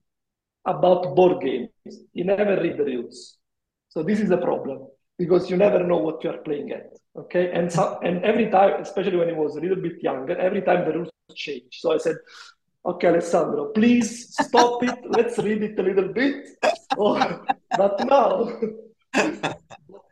about 0.64 1.14
board 1.14 1.42
games. 1.42 1.70
He 2.12 2.22
never 2.22 2.60
read 2.60 2.76
the 2.76 2.84
rules. 2.84 3.38
So 3.88 4.02
this 4.02 4.20
is 4.20 4.28
the 4.28 4.38
problem 4.38 4.88
because 5.16 5.48
you 5.48 5.56
never 5.56 5.82
know 5.82 5.96
what 5.96 6.22
you 6.22 6.30
are 6.30 6.38
playing 6.38 6.72
at. 6.72 6.92
Okay, 7.16 7.50
and 7.52 7.72
so 7.72 7.98
and 8.02 8.22
every 8.24 8.50
time, 8.50 8.82
especially 8.82 9.16
when 9.16 9.28
he 9.28 9.34
was 9.34 9.56
a 9.56 9.60
little 9.60 9.80
bit 9.80 10.02
younger, 10.02 10.36
every 10.36 10.62
time 10.62 10.84
the 10.84 10.92
rules 10.92 11.10
change. 11.34 11.80
So 11.80 11.94
I 11.94 11.98
said, 11.98 12.16
"Okay, 12.84 13.08
Alessandro, 13.08 13.72
please 13.72 14.34
stop 14.34 14.82
it. 14.82 14.98
Let's 15.08 15.38
read 15.38 15.62
it 15.62 15.78
a 15.78 15.82
little 15.82 16.12
bit." 16.12 16.48
Oh, 16.98 17.40
but 17.76 18.04
now, 18.04 18.60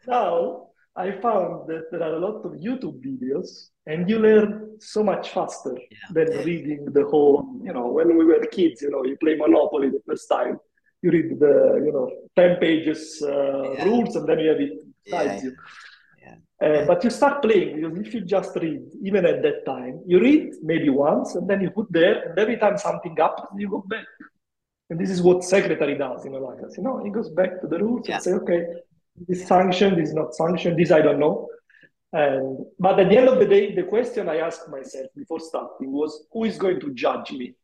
now 0.06 0.68
I 0.96 1.12
found 1.20 1.68
that 1.68 1.90
there 1.90 2.02
are 2.02 2.14
a 2.14 2.18
lot 2.18 2.44
of 2.44 2.52
YouTube 2.52 3.00
videos, 3.04 3.68
and 3.86 4.08
you 4.08 4.18
learn 4.18 4.76
so 4.78 5.02
much 5.02 5.30
faster 5.30 5.76
yeah. 5.90 5.98
than 6.12 6.44
reading 6.44 6.86
the 6.86 7.04
whole. 7.04 7.60
You 7.62 7.72
know, 7.72 7.88
when 7.88 8.16
we 8.16 8.24
were 8.24 8.40
kids, 8.46 8.82
you 8.82 8.90
know, 8.90 9.04
you 9.04 9.16
play 9.16 9.34
Monopoly 9.36 9.90
the 9.90 10.02
first 10.06 10.28
time 10.28 10.58
you 11.04 11.10
read 11.10 11.38
the 11.38 11.54
you 11.86 11.92
know 11.92 12.06
10 12.34 12.56
pages 12.56 13.22
uh, 13.22 13.72
yeah. 13.72 13.84
rules 13.84 14.16
and 14.16 14.26
then 14.26 14.38
you 14.38 14.48
have 14.48 14.60
it 14.60 14.78
yeah, 15.06 15.42
you. 15.42 15.56
Yeah. 16.22 16.36
Uh, 16.66 16.86
but 16.86 17.04
you 17.04 17.10
start 17.10 17.42
playing 17.42 17.76
because 17.76 17.98
if 17.98 18.14
you 18.14 18.22
just 18.22 18.56
read, 18.56 18.82
even 19.02 19.26
at 19.26 19.42
that 19.42 19.66
time, 19.66 20.00
you 20.06 20.18
read 20.18 20.54
maybe 20.62 20.88
once 20.88 21.34
and 21.34 21.48
then 21.48 21.60
you 21.60 21.70
put 21.70 21.92
there, 21.92 22.30
and 22.30 22.38
every 22.38 22.56
time 22.56 22.78
something 22.78 23.14
happens, 23.16 23.48
you 23.58 23.68
go 23.68 23.84
back. 23.86 24.06
And 24.88 24.98
this 24.98 25.10
is 25.10 25.20
what 25.22 25.44
secretary 25.44 25.96
does 25.98 26.24
in 26.24 26.34
Alliance. 26.34 26.76
You 26.78 26.84
know, 26.84 27.02
he 27.04 27.10
goes 27.10 27.30
back 27.30 27.60
to 27.60 27.66
the 27.66 27.78
rules 27.78 28.08
yeah. 28.08 28.14
and 28.14 28.24
say, 28.24 28.32
okay, 28.32 28.66
this 29.16 29.46
sanctioned, 29.46 29.98
this 29.98 30.08
is 30.08 30.14
not 30.14 30.34
sanctioned, 30.34 30.78
this 30.78 30.90
I 30.90 31.00
don't 31.00 31.20
know. 31.20 31.48
And 32.12 32.66
but 32.78 33.00
at 33.00 33.08
the 33.08 33.18
end 33.18 33.28
of 33.28 33.38
the 33.38 33.46
day, 33.46 33.74
the 33.74 33.82
question 33.82 34.28
I 34.28 34.38
asked 34.38 34.68
myself 34.68 35.06
before 35.16 35.40
starting 35.40 35.92
was, 35.92 36.26
who 36.32 36.44
is 36.44 36.58
going 36.58 36.80
to 36.80 36.94
judge 36.94 37.32
me? 37.32 37.54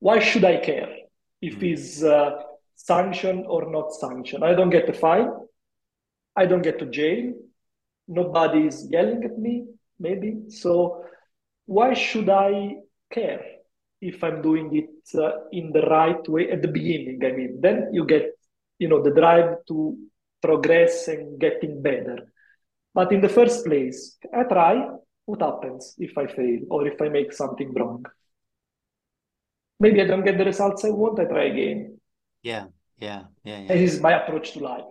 Why 0.00 0.18
should 0.18 0.44
I 0.44 0.58
care 0.58 0.94
if 1.40 1.54
mm-hmm. 1.54 1.64
it's 1.64 2.02
uh, 2.02 2.42
sanctioned 2.74 3.46
or 3.46 3.70
not 3.70 3.94
sanctioned? 3.94 4.44
I 4.44 4.54
don't 4.54 4.70
get 4.70 4.88
a 4.88 4.92
fine. 4.92 5.30
I 6.36 6.44
don't 6.44 6.62
get 6.62 6.78
to 6.80 6.86
jail. 6.86 7.32
Nobody 8.06 8.66
is 8.66 8.86
yelling 8.90 9.24
at 9.24 9.38
me, 9.38 9.64
maybe. 9.98 10.50
So 10.50 11.04
why 11.64 11.94
should 11.94 12.28
I 12.28 12.76
care 13.10 13.42
if 14.00 14.22
I'm 14.22 14.42
doing 14.42 14.76
it 14.76 15.18
uh, 15.18 15.48
in 15.52 15.72
the 15.72 15.82
right 15.82 16.28
way 16.28 16.50
at 16.50 16.60
the 16.60 16.68
beginning? 16.68 17.24
I 17.24 17.32
mean, 17.32 17.60
then 17.62 17.88
you 17.92 18.04
get, 18.04 18.38
you 18.78 18.88
know, 18.88 19.02
the 19.02 19.10
drive 19.10 19.64
to 19.68 19.96
progress 20.46 21.08
and 21.08 21.40
getting 21.40 21.82
better. 21.82 22.18
But 22.94 23.12
in 23.12 23.20
the 23.20 23.28
first 23.28 23.64
place, 23.66 24.16
I 24.32 24.44
try. 24.44 24.74
What 25.26 25.42
happens 25.42 25.94
if 25.98 26.16
I 26.16 26.26
fail 26.28 26.60
or 26.70 26.86
if 26.86 27.02
I 27.02 27.08
make 27.08 27.32
something 27.32 27.74
wrong? 27.74 28.04
Maybe 29.80 30.00
I 30.00 30.06
don't 30.06 30.24
get 30.24 30.38
the 30.38 30.44
results 30.44 30.84
I 30.84 30.90
want. 30.90 31.18
I 31.18 31.24
try 31.24 31.44
again. 31.44 31.98
Yeah, 32.42 32.66
yeah, 32.98 33.22
yeah. 33.42 33.60
yeah. 33.60 33.68
this 33.68 33.94
is 33.94 34.00
my 34.00 34.12
approach 34.22 34.52
to 34.52 34.60
life 34.60 34.86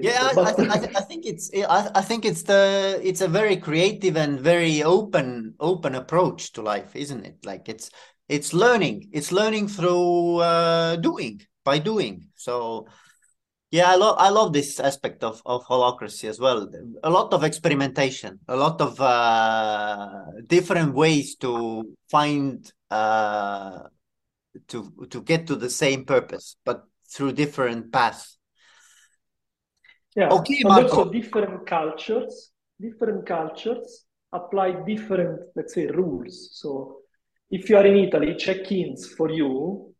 yeah 0.00 0.30
I, 0.36 0.40
I, 0.40 0.90
I, 0.96 1.00
think 1.00 1.24
it's 1.24 1.50
I, 1.54 1.90
I 1.94 2.02
think 2.02 2.24
it's 2.24 2.42
the 2.42 3.00
it's 3.02 3.20
a 3.20 3.28
very 3.28 3.56
creative 3.56 4.16
and 4.16 4.40
very 4.40 4.82
open 4.82 5.54
open 5.60 5.94
approach 5.94 6.52
to 6.52 6.62
life 6.62 6.94
isn't 6.94 7.24
it 7.24 7.36
like 7.44 7.68
it's 7.68 7.90
it's 8.28 8.52
learning 8.52 9.08
it's 9.12 9.32
learning 9.32 9.68
through 9.68 10.38
uh, 10.38 10.96
doing 10.96 11.40
by 11.64 11.78
doing 11.78 12.28
so 12.34 12.86
yeah 13.72 13.90
i 13.90 13.96
love 13.96 14.16
i 14.18 14.28
love 14.28 14.52
this 14.52 14.78
aspect 14.78 15.24
of 15.24 15.42
of 15.44 15.64
holacracy 15.64 16.28
as 16.28 16.38
well 16.38 16.70
a 17.02 17.10
lot 17.10 17.32
of 17.32 17.42
experimentation 17.42 18.38
a 18.46 18.56
lot 18.56 18.80
of 18.80 19.00
uh, 19.00 20.22
different 20.46 20.94
ways 20.94 21.34
to 21.34 21.82
find 22.08 22.72
uh, 22.90 23.80
to 24.68 24.92
to 25.10 25.20
get 25.22 25.48
to 25.48 25.56
the 25.56 25.70
same 25.70 26.04
purpose 26.04 26.56
but 26.64 26.84
through 27.08 27.32
different 27.32 27.90
paths 27.90 28.38
yeah. 30.14 30.28
Okay, 30.30 30.58
and 30.60 30.68
Marco. 30.68 30.82
also 30.82 31.10
different 31.10 31.66
cultures, 31.66 32.50
different 32.80 33.26
cultures 33.26 34.04
apply 34.32 34.84
different, 34.86 35.40
let's 35.56 35.74
say, 35.74 35.86
rules. 35.86 36.50
So 36.52 36.98
if 37.50 37.68
you 37.70 37.76
are 37.76 37.86
in 37.86 37.96
Italy, 37.96 38.34
check-ins 38.36 39.08
for 39.08 39.30
you 39.30 39.91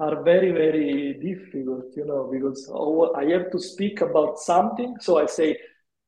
are 0.00 0.22
very, 0.22 0.52
very 0.52 1.14
difficult, 1.14 1.86
you 1.96 2.04
know, 2.04 2.28
because 2.30 2.70
I 3.16 3.24
have 3.32 3.50
to 3.52 3.58
speak 3.60 4.00
about 4.00 4.38
something. 4.38 4.96
So 5.00 5.18
I 5.18 5.26
say, 5.26 5.56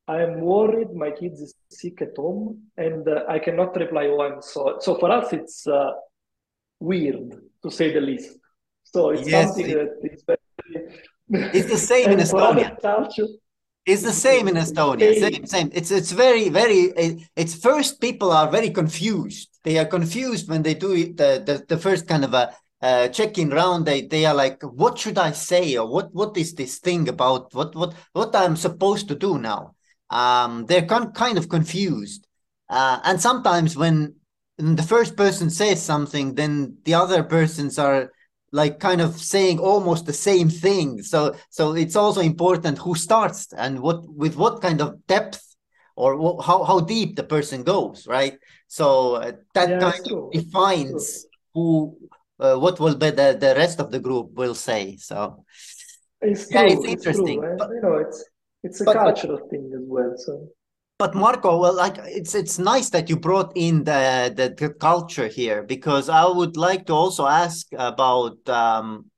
I 0.07 0.21
am 0.21 0.41
worried 0.41 0.93
my 0.93 1.11
kids 1.11 1.41
is 1.41 1.53
sick 1.69 2.01
at 2.01 2.15
home 2.15 2.63
and 2.77 3.07
uh, 3.07 3.23
I 3.27 3.39
cannot 3.39 3.75
reply 3.75 4.07
one. 4.07 4.41
So, 4.41 4.77
so 4.79 4.95
for 4.95 5.11
us, 5.11 5.33
it's 5.33 5.67
uh, 5.67 5.91
weird 6.79 7.39
to 7.63 7.71
say 7.71 7.93
the 7.93 8.01
least. 8.01 8.37
So 8.83 9.09
it's 9.09 9.27
yes, 9.27 9.47
something 9.47 9.69
it... 9.69 9.75
that 10.01 10.13
is 10.13 10.23
very 10.25 10.37
it's 11.29 11.69
the 11.69 11.77
same 11.77 12.11
in 12.11 12.19
Estonia. 12.25 12.77
It's 13.85 14.01
the 14.01 14.11
same 14.11 14.47
in 14.47 14.55
Estonia. 14.55 15.19
Same, 15.19 15.45
same. 15.45 15.69
It's 15.73 15.91
it's 15.91 16.11
very 16.11 16.49
very. 16.49 16.93
It's 17.35 17.55
first 17.55 18.01
people 18.01 18.31
are 18.31 18.49
very 18.49 18.69
confused. 18.69 19.49
They 19.63 19.77
are 19.77 19.85
confused 19.85 20.49
when 20.49 20.61
they 20.63 20.73
do 20.73 21.13
the 21.13 21.43
the, 21.45 21.65
the 21.67 21.77
first 21.77 22.07
kind 22.07 22.23
of 22.23 22.33
a 22.33 22.53
uh, 22.81 23.07
check-in 23.09 23.49
round. 23.49 23.85
They 23.85 24.01
they 24.01 24.25
are 24.25 24.35
like, 24.35 24.61
what 24.61 24.97
should 24.97 25.17
I 25.17 25.31
say 25.31 25.77
or 25.77 25.87
what 25.87 26.13
what 26.13 26.37
is 26.37 26.53
this 26.53 26.79
thing 26.79 27.09
about? 27.09 27.53
What 27.53 27.75
what 27.75 27.93
what 28.13 28.35
I'm 28.35 28.55
supposed 28.55 29.07
to 29.09 29.15
do 29.15 29.37
now? 29.37 29.75
Um, 30.09 30.65
they're 30.65 30.85
con- 30.85 31.11
kind 31.11 31.37
of 31.37 31.49
confused, 31.49 32.27
uh, 32.69 32.99
and 33.03 33.19
sometimes 33.21 33.75
when 33.75 34.15
the 34.57 34.83
first 34.83 35.15
person 35.15 35.49
says 35.49 35.81
something, 35.81 36.35
then 36.35 36.77
the 36.85 36.93
other 36.93 37.23
persons 37.23 37.77
are 37.77 38.11
like 38.51 38.79
kind 38.79 39.01
of 39.01 39.19
saying 39.19 39.59
almost 39.59 40.05
the 40.05 40.13
same 40.13 40.49
thing 40.49 41.01
so 41.03 41.35
so 41.49 41.75
it's 41.75 41.95
also 41.95 42.21
important 42.21 42.77
who 42.77 42.95
starts 42.95 43.51
and 43.53 43.79
what 43.79 44.07
with 44.07 44.35
what 44.35 44.61
kind 44.61 44.79
of 44.81 45.05
depth 45.07 45.55
or 45.95 46.41
how, 46.41 46.63
how 46.63 46.79
deep 46.79 47.15
the 47.15 47.23
person 47.23 47.63
goes 47.63 48.07
right 48.07 48.37
so 48.67 49.15
uh, 49.15 49.31
that 49.53 49.79
kind 49.81 50.11
of 50.11 50.31
defines 50.31 51.25
who 51.53 51.97
uh, 52.39 52.55
what 52.55 52.79
will 52.79 52.95
be 52.95 53.09
the, 53.09 53.37
the 53.39 53.53
rest 53.55 53.79
of 53.79 53.91
the 53.91 53.99
group 53.99 54.33
will 54.33 54.55
say 54.55 54.97
so. 54.97 55.43
It's 56.21 56.51
yeah, 56.51 56.63
it's 56.63 56.85
interesting 56.85 57.43
it's 57.43 57.55
but, 57.59 57.69
you 57.69 57.81
know 57.81 57.95
it's 57.97 58.25
it's 58.63 58.81
a 58.81 58.85
but, 58.85 58.93
cultural 58.93 59.37
but, 59.37 59.49
thing 59.49 59.71
as 59.73 59.83
well 59.85 60.13
so. 60.17 60.47
But 60.99 61.13
Marco, 61.13 61.59
well, 61.59 61.75
like 61.75 61.99
it's 62.05 62.33
it's 62.33 62.57
nice 62.57 62.89
that 62.89 63.07
you 63.07 63.17
brought 63.17 63.51
in 63.55 63.83
the, 63.83 64.33
the, 64.35 64.55
the 64.57 64.73
culture 64.73 65.27
here 65.27 65.61
because 65.61 66.09
I 66.09 66.25
would 66.25 66.57
like 66.57 66.87
to 66.87 66.93
also 66.93 67.27
ask 67.27 67.67
about 67.77 68.49
um, 68.49 69.11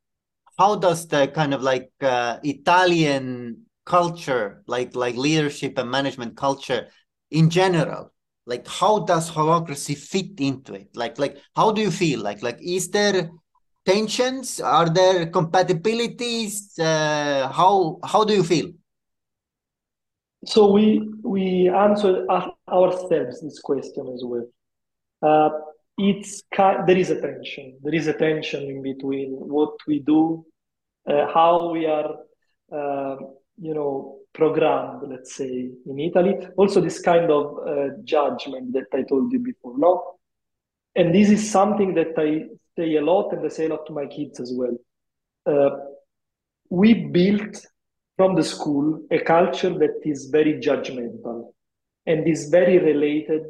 how 0.57 0.75
does 0.75 1.07
the 1.07 1.29
kind 1.29 1.53
of 1.53 1.61
like 1.61 1.89
uh, 2.01 2.39
Italian 2.43 3.63
culture, 3.85 4.61
like 4.67 4.93
like 4.93 5.15
leadership 5.15 5.77
and 5.77 5.89
management 5.89 6.35
culture 6.35 6.89
in 7.31 7.49
general, 7.49 8.11
like 8.49 8.67
how 8.67 8.99
does 9.11 9.29
holacracy 9.29 9.95
fit 9.95 10.39
into 10.39 10.73
it? 10.73 10.89
Like 10.95 11.19
like 11.19 11.37
how 11.55 11.71
do 11.71 11.81
you 11.81 11.91
feel? 11.91 12.19
Like 12.21 12.41
like 12.41 12.59
is 12.61 12.89
there 12.89 13.29
tensions? 13.85 14.59
Are 14.59 14.89
there 14.89 15.27
compatibilities? 15.27 16.77
Uh, 16.79 17.47
how 17.59 17.99
how 18.03 18.23
do 18.23 18.33
you 18.33 18.43
feel? 18.43 18.71
So 20.45 20.71
we 20.71 20.85
we 21.23 21.69
answered 21.69 22.27
ourselves 22.67 23.41
this 23.41 23.59
question 23.59 24.07
as 24.15 24.23
well. 24.23 24.47
Uh, 25.21 25.49
it's 25.97 26.41
there 26.57 26.97
is 26.97 27.11
a 27.11 27.21
tension. 27.21 27.77
There 27.83 27.93
is 27.93 28.07
a 28.07 28.13
tension 28.13 28.63
in 28.63 28.81
between 28.81 29.31
what 29.33 29.75
we 29.85 29.99
do, 29.99 30.45
uh, 31.07 31.27
how 31.31 31.71
we 31.71 31.85
are, 31.85 32.15
uh, 32.71 33.15
you 33.57 33.73
know, 33.73 34.18
programmed, 34.33 35.03
let's 35.09 35.35
say, 35.35 35.69
in 35.85 35.99
Italy. 35.99 36.35
Also, 36.57 36.81
this 36.81 36.99
kind 36.99 37.31
of 37.31 37.57
uh, 37.67 37.89
judgment 38.03 38.73
that 38.73 38.87
I 38.93 39.03
told 39.03 39.31
you 39.31 39.39
before, 39.39 39.77
no? 39.77 40.15
And 40.95 41.13
this 41.13 41.29
is 41.29 41.49
something 41.49 41.93
that 41.95 42.13
I 42.17 42.45
say 42.77 42.95
a 42.95 43.01
lot 43.01 43.33
and 43.33 43.45
I 43.45 43.49
say 43.49 43.65
a 43.65 43.69
lot 43.69 43.85
to 43.87 43.93
my 43.93 44.05
kids 44.05 44.39
as 44.39 44.53
well. 44.53 44.75
Uh, 45.45 45.77
we 46.69 46.93
built 46.93 47.65
from 48.17 48.35
the 48.35 48.43
school 48.43 49.01
a 49.11 49.19
culture 49.19 49.69
that 49.69 50.01
is 50.03 50.25
very 50.25 50.59
judgmental 50.59 51.51
and 52.05 52.27
is 52.27 52.49
very 52.49 52.77
related 52.77 53.43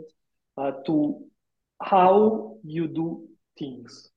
uh, 0.58 0.72
to 0.86 1.24
how 1.82 2.58
you 2.64 2.88
do 2.88 3.28
things. 3.58 4.10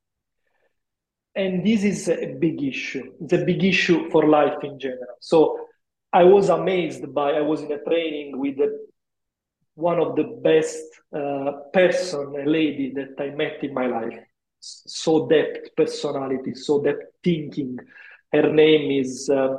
And 1.35 1.65
this 1.65 1.85
is 1.85 2.09
a 2.09 2.35
big 2.39 2.63
issue. 2.63 3.13
It's 3.21 3.33
a 3.33 3.45
big 3.45 3.65
issue 3.65 4.11
for 4.11 4.29
life 4.29 4.63
in 4.63 4.79
general. 4.79 5.17
So 5.21 5.59
I 6.13 6.25
was 6.25 6.49
amazed 6.51 7.13
by, 7.15 7.33
I 7.33 7.41
was 7.41 7.63
in 7.63 7.73
a 7.73 7.83
training 7.83 8.39
with 8.39 8.59
a, 8.59 8.79
one 9.75 9.99
of 9.99 10.15
the 10.17 10.25
best 10.25 10.85
uh, 11.17 11.53
person, 11.73 12.35
a 12.39 12.49
lady 12.49 12.93
that 12.95 13.15
I 13.19 13.31
met 13.31 13.65
in 13.65 13.73
my 13.73 13.87
life. 13.87 14.19
So 14.61 15.27
depth 15.29 15.75
personality, 15.77 16.55
so 16.55 16.83
depth 16.83 17.05
thinking. 17.25 17.79
Her 18.33 18.53
name 18.53 19.01
is 19.01 19.29
uh, 19.29 19.57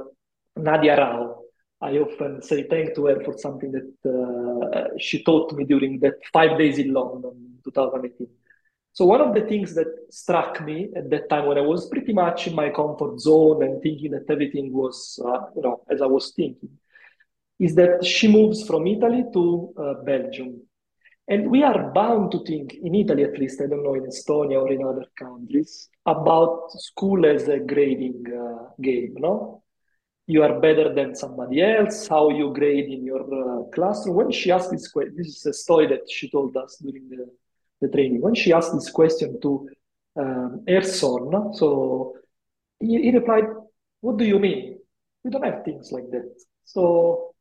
Nadia 0.55 0.97
Rao. 0.97 1.39
I 1.81 1.97
often 1.97 2.41
say 2.41 2.63
thank 2.69 2.95
to 2.95 3.07
her 3.07 3.21
for 3.23 3.37
something 3.37 3.71
that 3.71 3.91
uh, 4.09 4.97
she 4.97 5.23
taught 5.23 5.51
me 5.53 5.65
during 5.65 5.99
that 5.99 6.15
five 6.31 6.57
days 6.57 6.77
in 6.77 6.93
London 6.93 7.31
in 7.35 7.59
2018. 7.63 8.27
So 8.93 9.05
one 9.05 9.21
of 9.21 9.33
the 9.33 9.41
things 9.41 9.73
that 9.73 9.87
struck 10.11 10.63
me 10.63 10.89
at 10.95 11.09
that 11.09 11.27
time 11.27 11.47
when 11.47 11.57
I 11.57 11.61
was 11.61 11.89
pretty 11.89 12.13
much 12.13 12.45
in 12.45 12.53
my 12.53 12.69
comfort 12.69 13.19
zone 13.19 13.63
and 13.63 13.81
thinking 13.81 14.11
that 14.11 14.29
everything 14.29 14.71
was, 14.71 15.19
uh, 15.25 15.47
you 15.55 15.63
know, 15.63 15.83
as 15.89 15.99
I 16.01 16.05
was 16.05 16.31
thinking, 16.35 16.69
is 17.59 17.73
that 17.75 18.05
she 18.05 18.27
moves 18.27 18.67
from 18.67 18.85
Italy 18.85 19.23
to 19.33 19.73
uh, 19.77 19.93
Belgium. 20.03 20.61
And 21.27 21.49
we 21.49 21.63
are 21.63 21.91
bound 21.91 22.31
to 22.33 22.43
think, 22.43 22.75
in 22.75 22.93
Italy 22.93 23.23
at 23.23 23.39
least, 23.39 23.61
I 23.61 23.67
don't 23.67 23.83
know, 23.83 23.95
in 23.95 24.03
Estonia 24.03 24.61
or 24.61 24.71
in 24.71 24.85
other 24.85 25.05
countries, 25.17 25.89
about 26.05 26.71
school 26.73 27.25
as 27.25 27.47
a 27.47 27.59
grading 27.59 28.25
uh, 28.27 28.69
game, 28.79 29.15
no? 29.17 29.63
You 30.27 30.43
are 30.43 30.59
better 30.59 30.93
than 30.93 31.15
somebody 31.15 31.63
else, 31.63 32.07
how 32.07 32.29
you 32.29 32.53
grade 32.53 32.91
in 32.91 33.03
your 33.03 33.23
uh, 33.23 33.63
classroom. 33.71 34.17
When 34.17 34.31
she 34.31 34.51
asked 34.51 34.71
this 34.71 34.87
question, 34.87 35.15
this 35.17 35.27
is 35.27 35.45
a 35.47 35.53
story 35.53 35.87
that 35.87 36.09
she 36.09 36.29
told 36.29 36.55
us 36.55 36.77
during 36.77 37.09
the 37.09 37.25
the 37.83 37.89
training. 37.89 38.21
When 38.21 38.35
she 38.35 38.53
asked 38.53 38.73
this 38.73 38.89
question 38.89 39.39
to 39.41 39.69
um, 40.19 40.63
her 40.67 40.83
son, 40.83 41.53
so 41.53 42.15
he, 42.79 43.01
he 43.03 43.11
replied, 43.11 43.45
What 44.01 44.17
do 44.17 44.25
you 44.25 44.39
mean? 44.39 44.79
We 45.23 45.31
don't 45.31 45.45
have 45.45 45.63
things 45.63 45.91
like 45.91 46.09
that. 46.11 46.29
So 46.65 47.33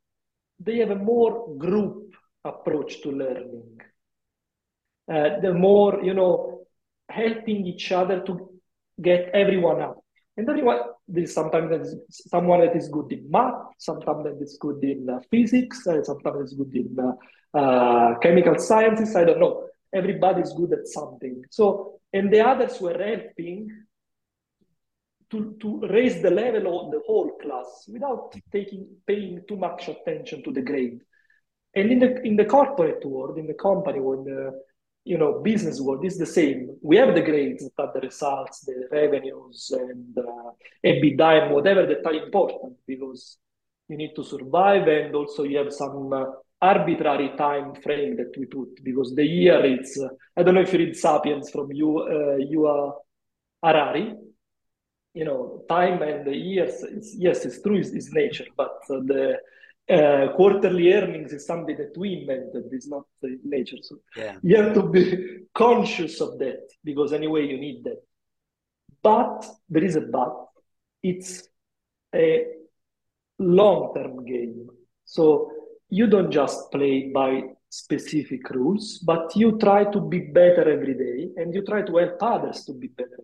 they 0.61 0.79
have 0.79 0.91
a 0.91 0.97
more 0.97 1.57
group 1.57 2.15
approach 2.45 3.03
to 3.03 3.11
learning. 3.11 3.81
Uh, 5.13 5.41
the 5.41 5.53
more, 5.53 6.03
you 6.03 6.15
know, 6.15 6.63
helping 7.09 7.67
each 7.67 7.91
other 7.93 8.21
to 8.21 8.51
get 9.01 9.31
everyone 9.35 9.81
up. 9.81 9.99
And 10.37 10.49
everyone, 10.49 10.79
there's 11.09 11.35
sometimes 11.35 11.71
there's 11.71 11.95
someone 12.09 12.61
that 12.61 12.75
is 12.77 12.89
good 12.89 13.13
in 13.13 13.31
math, 13.31 13.55
sometimes 13.79 14.25
that 14.25 14.39
is 14.41 14.57
good 14.59 14.83
in 14.83 15.11
uh, 15.11 15.21
physics, 15.31 15.87
uh, 15.87 16.03
sometimes 16.03 16.53
is 16.53 16.57
good 16.57 16.75
in 16.75 16.97
uh, 16.99 17.59
uh, 17.59 18.19
chemical 18.21 18.59
sciences. 18.59 19.15
I 19.15 19.25
don't 19.25 19.41
know 19.41 19.67
everybody's 19.93 20.53
good 20.53 20.73
at 20.73 20.87
something. 20.87 21.43
So, 21.51 22.01
and 22.13 22.33
the 22.33 22.41
others 22.41 22.81
were 22.81 22.99
helping 22.99 23.71
to, 25.31 25.57
to 25.61 25.81
raise 25.89 26.21
the 26.21 26.31
level 26.31 26.87
of 26.87 26.93
the 26.93 27.01
whole 27.07 27.33
class 27.41 27.87
without 27.89 28.35
taking 28.53 28.87
paying 29.07 29.41
too 29.49 29.57
much 29.57 29.89
attention 29.89 30.43
to 30.45 30.53
the 30.53 30.61
grade. 30.61 31.01
And 31.75 31.91
in 31.91 31.99
the 32.01 32.21
in 32.23 32.37
the 32.37 32.45
corporate 32.45 33.05
world, 33.05 33.39
in 33.39 33.47
the 33.47 33.55
company 33.55 34.01
when 34.01 34.25
the 34.25 34.53
you 35.05 35.19
know 35.19 35.41
business 35.41 35.81
world 35.81 36.05
is 36.05 36.19
the 36.19 36.27
same. 36.27 36.77
We 36.83 36.97
have 36.97 37.15
the 37.15 37.23
grades 37.23 37.69
that 37.79 37.95
the 37.95 38.01
results, 38.01 38.61
the 38.61 38.89
revenues, 38.93 39.73
and 39.75 40.17
uh, 40.19 40.51
EBITDA 40.85 41.45
and 41.45 41.55
whatever 41.55 41.87
that 41.87 42.07
are 42.07 42.13
important 42.13 42.75
because 42.87 43.39
you 43.89 43.97
need 43.97 44.15
to 44.17 44.25
survive, 44.25 44.87
and 44.87 45.15
also 45.15 45.45
you 45.45 45.59
have 45.59 45.73
some 45.73 46.13
uh, 46.13 46.25
arbitrary 46.63 47.31
time 47.37 47.75
frame 47.75 48.17
that 48.17 48.33
we 48.39 48.47
put 48.47 48.83
because 48.85 49.15
the 49.15 49.25
year 49.25 49.65
it's 49.65 50.01
uh, 50.01 50.09
I 50.37 50.43
don't 50.43 50.55
know 50.55 50.63
if 50.63 50.73
you 50.73 50.79
read 50.79 50.97
*Sapiens* 50.97 51.51
from 51.51 51.73
you 51.73 51.99
uh, 51.99 52.39
Yuval 52.53 52.93
Harari. 53.63 54.15
You 55.15 55.27
know, 55.27 55.63
time 55.69 56.01
and 56.01 56.27
the 56.27 56.35
years. 56.35 56.83
It's, 56.85 57.15
yes, 57.19 57.45
it's 57.45 57.61
true. 57.61 57.77
It's, 57.77 57.91
it's 57.91 58.11
nature, 58.15 58.47
but 58.57 58.79
uh, 58.89 59.01
the 59.05 59.37
uh, 59.91 60.33
quarterly 60.37 60.91
earnings 60.95 61.35
is 61.35 61.47
something 61.47 61.77
that 61.77 61.95
we 61.99 62.21
invented. 62.21 62.65
It's 62.73 62.89
not 62.89 63.05
nature. 63.45 63.77
So 63.83 63.97
yeah. 64.17 64.37
you 64.43 64.57
have 64.57 64.73
to 64.73 64.85
be 64.85 65.05
conscious 65.55 66.23
of 66.23 66.39
that 66.39 66.63
because 66.83 67.13
anyway 67.13 67.47
you 67.47 67.59
need 67.59 67.85
that. 67.85 68.01
But 69.03 69.45
there 69.69 69.85
is 69.85 69.97
a 69.97 70.01
but. 70.01 70.47
It's 71.03 71.47
a 72.15 72.47
long-term 73.39 74.25
game. 74.25 74.69
So 75.05 75.51
you 75.93 76.07
don't 76.07 76.31
just 76.31 76.73
play 76.73 77.11
by 77.13 77.43
specific 77.69 78.49
rules, 78.49 78.99
but 79.05 79.37
you 79.37 79.59
try 79.59 79.85
to 79.85 80.01
be 80.01 80.21
better 80.21 80.65
every 80.77 80.95
day 80.95 81.29
and 81.37 81.55
you 81.55 81.63
try 81.67 81.83
to 81.83 81.97
help 81.99 82.17
others 82.23 82.65
to 82.65 82.73
be 82.73 82.89
better. 82.89 83.23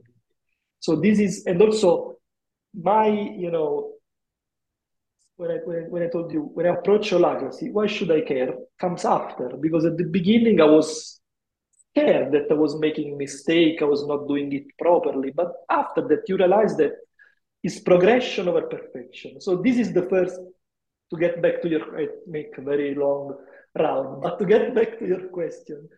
So 0.79 0.97
this 0.97 1.19
is, 1.19 1.47
and 1.47 1.63
also 1.63 2.17
my, 2.75 3.09
you 3.09 3.51
know, 3.51 3.93
when 5.37 5.51
I, 5.51 5.55
when, 5.65 5.91
when 5.91 6.03
I 6.03 6.09
told 6.09 6.31
you, 6.31 6.43
when 6.53 6.67
I 6.67 6.75
approach 6.75 7.11
holacracy, 7.11 7.73
why 7.73 7.87
should 7.87 8.11
I 8.11 8.21
care? 8.21 8.53
Comes 8.79 9.07
after, 9.07 9.49
because 9.59 9.87
at 9.87 9.97
the 9.97 10.05
beginning 10.05 10.61
I 10.61 10.67
was 10.67 11.21
scared 11.91 12.33
that 12.33 12.49
I 12.51 12.55
was 12.55 12.79
making 12.79 13.15
a 13.15 13.17
mistake, 13.17 13.81
I 13.81 13.87
was 13.87 14.07
not 14.07 14.29
doing 14.29 14.53
it 14.53 14.67
properly. 14.79 15.33
But 15.35 15.53
after 15.71 16.07
that, 16.09 16.29
you 16.29 16.37
realize 16.37 16.77
that 16.77 16.93
it's 17.63 17.81
progression 17.81 18.47
over 18.47 18.63
perfection. 18.63 19.41
So 19.41 19.57
this 19.57 19.79
is 19.79 19.95
the 19.95 20.03
first 20.03 20.39
to 21.11 21.17
get 21.19 21.41
back 21.43 21.63
to 21.63 21.69
your, 21.69 21.99
I 21.99 22.07
make 22.27 22.57
a 22.59 22.63
very 22.63 22.95
long 22.95 23.35
round, 23.79 24.23
but 24.23 24.39
to 24.39 24.45
get 24.45 24.75
back 24.75 24.99
to 24.99 25.07
your 25.07 25.29
question, 25.29 25.89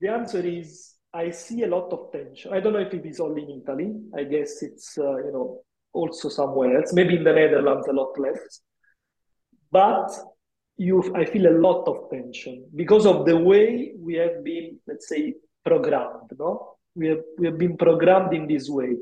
the 0.00 0.08
answer 0.08 0.40
is 0.40 0.94
I 1.12 1.30
see 1.30 1.62
a 1.64 1.68
lot 1.68 1.92
of 1.92 2.12
tension. 2.12 2.52
I 2.52 2.60
don't 2.60 2.72
know 2.72 2.80
if 2.80 2.94
it 2.94 3.04
is 3.04 3.20
only 3.20 3.42
in 3.42 3.62
Italy. 3.62 3.92
I 4.16 4.24
guess 4.24 4.62
it's, 4.62 4.96
uh, 4.98 5.16
you 5.18 5.32
know, 5.32 5.60
also 5.92 6.28
somewhere 6.28 6.78
else, 6.78 6.92
maybe 6.92 7.16
in 7.16 7.24
the 7.24 7.32
Netherlands 7.32 7.86
a 7.88 7.92
lot 7.92 8.18
less. 8.18 8.60
But 9.70 10.10
you, 10.76 11.14
I 11.14 11.24
feel 11.24 11.46
a 11.48 11.58
lot 11.58 11.86
of 11.86 12.10
tension 12.10 12.66
because 12.74 13.06
of 13.06 13.26
the 13.26 13.36
way 13.36 13.92
we 13.98 14.14
have 14.14 14.42
been, 14.42 14.78
let's 14.86 15.08
say, 15.08 15.34
programmed. 15.64 16.30
No, 16.38 16.76
we 16.94 17.08
have 17.08 17.20
we 17.38 17.46
have 17.46 17.58
been 17.58 17.76
programmed 17.76 18.34
in 18.34 18.46
this 18.46 18.68
way, 18.68 18.96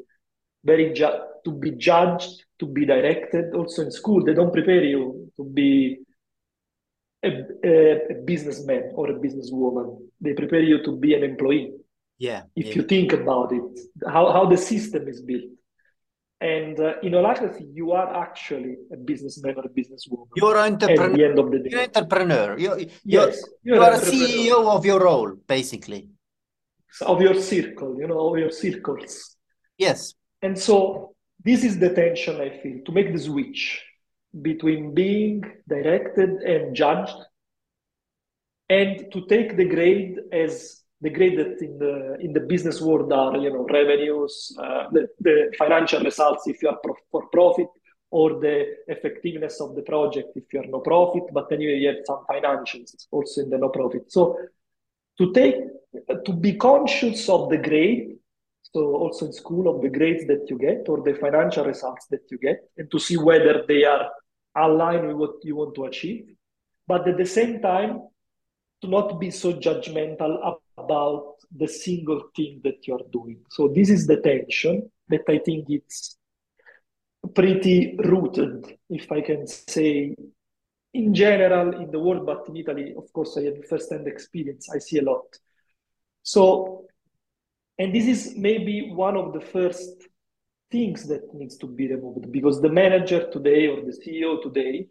very 0.65 0.93
ju- 0.93 1.21
to 1.45 1.53
be 1.53 1.73
judged, 1.73 2.45
to 2.59 2.67
be 2.67 2.85
directed. 2.85 3.55
Also 3.55 3.83
in 3.83 3.91
school, 3.91 4.25
they 4.25 4.35
don't 4.35 4.53
prepare 4.53 4.85
you 4.85 5.30
to 5.37 5.45
be 5.45 5.99
a, 7.23 7.31
a, 7.65 8.15
businessman 8.25 8.93
or 8.95 9.11
a 9.11 9.15
businesswoman. 9.15 9.99
They 10.21 10.33
prepare 10.35 10.63
you 10.63 10.83
to 10.85 10.97
be 10.97 11.15
an 11.15 11.23
employee. 11.23 11.73
Yeah. 12.19 12.43
If 12.57 12.67
yeah. 12.67 12.75
you 12.77 12.83
think 12.83 13.13
about 13.13 13.53
it, 13.53 13.81
how, 14.07 14.33
how 14.33 14.47
the 14.47 14.57
system 14.57 15.09
is 15.09 15.23
built. 15.23 15.51
And 16.41 16.81
uh, 16.81 16.95
in 17.03 17.13
holacracy, 17.13 17.67
you 17.75 17.93
are 17.93 18.17
actually 18.17 18.77
a 18.93 18.97
businessman 18.97 19.57
or 19.57 19.65
a 19.67 19.69
businesswoman. 19.69 20.27
You're 20.37 20.57
an 20.57 20.73
entrepreneur. 20.73 21.11
At 21.11 21.17
the 21.17 21.25
end 21.25 21.39
of 21.39 21.51
the 21.51 21.59
day. 21.59 21.69
You're 21.71 21.81
an 21.81 21.91
entrepreneur. 21.95 22.59
You're, 22.59 22.79
you're, 22.79 22.89
yes, 23.05 23.45
you're, 23.63 23.77
you're 23.77 23.93
a 23.93 23.99
CEO 23.99 24.67
of 24.67 24.87
your 24.87 25.01
role, 25.01 25.35
basically. 25.47 26.09
Of 27.03 27.21
your 27.21 27.35
circle, 27.35 27.97
you 28.01 28.07
know, 28.07 28.33
of 28.33 28.39
your 28.39 28.51
circles. 28.51 29.37
Yes. 29.77 30.15
And 30.41 30.59
so 30.59 31.15
this 31.45 31.63
is 31.63 31.79
the 31.79 31.91
tension 31.91 32.41
I 32.41 32.59
feel 32.63 32.81
to 32.87 32.93
make 32.93 33.13
the 33.13 33.19
switch 33.19 33.83
between 34.43 34.95
being 34.95 35.43
directed 35.69 36.31
and 36.43 36.75
judged 36.75 37.17
and 38.69 39.11
to 39.13 39.27
take 39.27 39.57
the 39.57 39.65
grade 39.65 40.19
as 40.33 40.83
the 41.01 41.11
grade 41.11 41.39
that 41.39 41.61
in 41.61 41.79
the 41.79 42.17
in 42.21 42.33
the 42.33 42.41
business 42.41 42.81
world 42.81 43.13
are 43.13 43.37
you 43.37 43.51
know 43.51 43.67
revenues 43.71 44.57
uh, 44.63 44.85
the, 44.93 45.09
the 45.21 45.53
financial 45.59 46.03
results 46.03 46.47
if 46.47 46.63
you 46.63 46.69
are 46.69 46.79
pro- 46.83 46.95
for 47.11 47.27
profit 47.29 47.69
or 48.11 48.41
the 48.41 48.57
effectiveness 48.89 49.61
of 49.61 49.75
the 49.75 49.83
project 49.83 50.29
if 50.37 50.45
you 50.53 50.61
are 50.61 50.67
no 50.67 50.81
profit 50.81 51.25
but 51.33 51.51
anyway 51.53 51.77
you 51.79 51.89
have 51.89 52.05
some 52.05 52.25
financials 52.31 53.07
also 53.11 53.43
in 53.43 53.51
the 53.51 53.59
no 53.59 53.69
profit. 53.69 54.11
So 54.13 54.37
to 55.19 55.33
take 55.33 55.57
to 56.25 56.33
be 56.33 56.55
conscious 56.55 57.29
of 57.29 57.51
the 57.51 57.59
grade 57.59 58.17
so 58.63 58.81
also 58.95 59.27
in 59.27 59.33
school 59.33 59.69
of 59.69 59.83
the 59.83 59.89
grades 59.89 60.27
that 60.27 60.49
you 60.49 60.57
get 60.59 60.89
or 60.89 61.03
the 61.03 61.15
financial 61.15 61.65
results 61.65 62.07
that 62.11 62.23
you 62.31 62.39
get 62.39 62.69
and 62.79 62.91
to 62.91 62.99
see 62.99 63.17
whether 63.17 63.65
they 63.67 63.85
are 63.85 64.09
aligned 64.57 65.07
with 65.07 65.17
what 65.17 65.35
you 65.43 65.57
want 65.57 65.75
to 65.75 65.85
achieve 65.85 66.27
but 66.87 67.07
at 67.07 67.17
the 67.17 67.27
same 67.27 67.61
time 67.61 68.01
to 68.81 68.89
not 68.89 69.21
be 69.21 69.31
so 69.31 69.53
judgmental 69.53 70.57
about 70.79 71.35
the 71.57 71.69
single 71.69 72.23
thing 72.35 72.61
that 72.65 72.87
you're 72.87 73.07
doing 73.13 73.39
so 73.51 73.69
this 73.69 73.91
is 73.91 74.07
the 74.07 74.21
tension 74.21 74.91
that 75.09 75.23
i 75.29 75.39
think 75.39 75.67
it's 75.69 76.17
pretty 77.35 77.97
rooted 77.99 78.79
if 78.89 79.11
i 79.13 79.21
can 79.21 79.47
say 79.47 80.15
in 80.93 81.15
general 81.15 81.75
in 81.81 81.91
the 81.91 81.99
world, 81.99 82.27
but 82.27 82.49
in 82.49 82.57
Italy, 82.57 82.95
of 82.97 83.13
course, 83.13 83.37
I 83.37 83.43
have 83.43 83.67
first-hand 83.69 84.07
experience. 84.09 84.69
I 84.71 84.79
see 84.79 84.99
a 84.99 85.03
lot. 85.03 85.25
So, 86.23 86.87
and 87.79 87.95
this 87.95 88.07
is 88.07 88.35
maybe 88.37 88.91
one 88.93 89.17
of 89.17 89.33
the 89.33 89.41
first 89.41 90.09
things 90.71 91.07
that 91.09 91.35
needs 91.35 91.57
to 91.59 91.67
be 91.67 91.89
removed 91.89 92.31
because 92.31 92.61
the 92.61 92.69
manager 92.69 93.29
today 93.31 93.67
or 93.67 93.81
the 93.85 93.93
CEO 93.93 94.43
today 94.43 94.87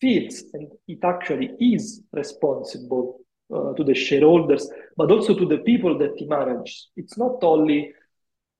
feels 0.00 0.42
and 0.54 0.68
it 0.88 0.98
actually 1.04 1.50
is 1.60 2.02
responsible 2.12 3.20
uh, 3.54 3.72
to 3.74 3.84
the 3.84 3.94
shareholders, 3.94 4.68
but 4.96 5.10
also 5.10 5.34
to 5.34 5.46
the 5.46 5.58
people 5.58 5.98
that 5.98 6.12
he 6.16 6.26
manages. 6.26 6.88
It's 6.96 7.18
not 7.18 7.42
only 7.42 7.92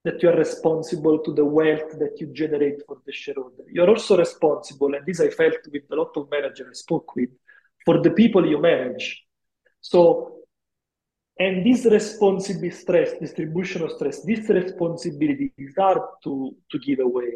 that 0.05 0.23
you 0.23 0.31
are 0.31 0.37
responsible 0.37 1.19
to 1.21 1.35
the 1.35 1.45
wealth 1.45 1.99
that 1.99 2.17
you 2.19 2.27
generate 2.33 2.85
for 2.87 2.99
the 3.07 3.13
shareholder. 3.13 3.65
You're 3.71 3.89
also 3.89 4.17
responsible, 4.17 4.95
and 4.95 5.05
this 5.07 5.21
I 5.21 5.29
felt 5.29 5.59
with 5.71 5.83
a 5.93 5.97
lot 5.97 6.17
of 6.17 6.31
managers 6.31 6.67
I 6.69 6.73
spoke 6.73 7.15
with, 7.15 7.31
for 7.85 8.03
the 8.03 8.11
people 8.11 8.47
you 8.47 8.61
manage. 8.61 9.23
So, 9.81 10.40
and 11.41 11.65
this 11.65 11.87
responsibility 11.87 12.71
stress, 12.71 13.13
distribution 13.19 13.83
of 13.83 13.93
stress, 13.93 14.21
this 14.23 14.47
responsibility 14.51 15.51
is 15.57 15.75
hard 15.77 16.03
to, 16.23 16.55
to 16.71 16.79
give 16.79 17.01
away. 17.01 17.33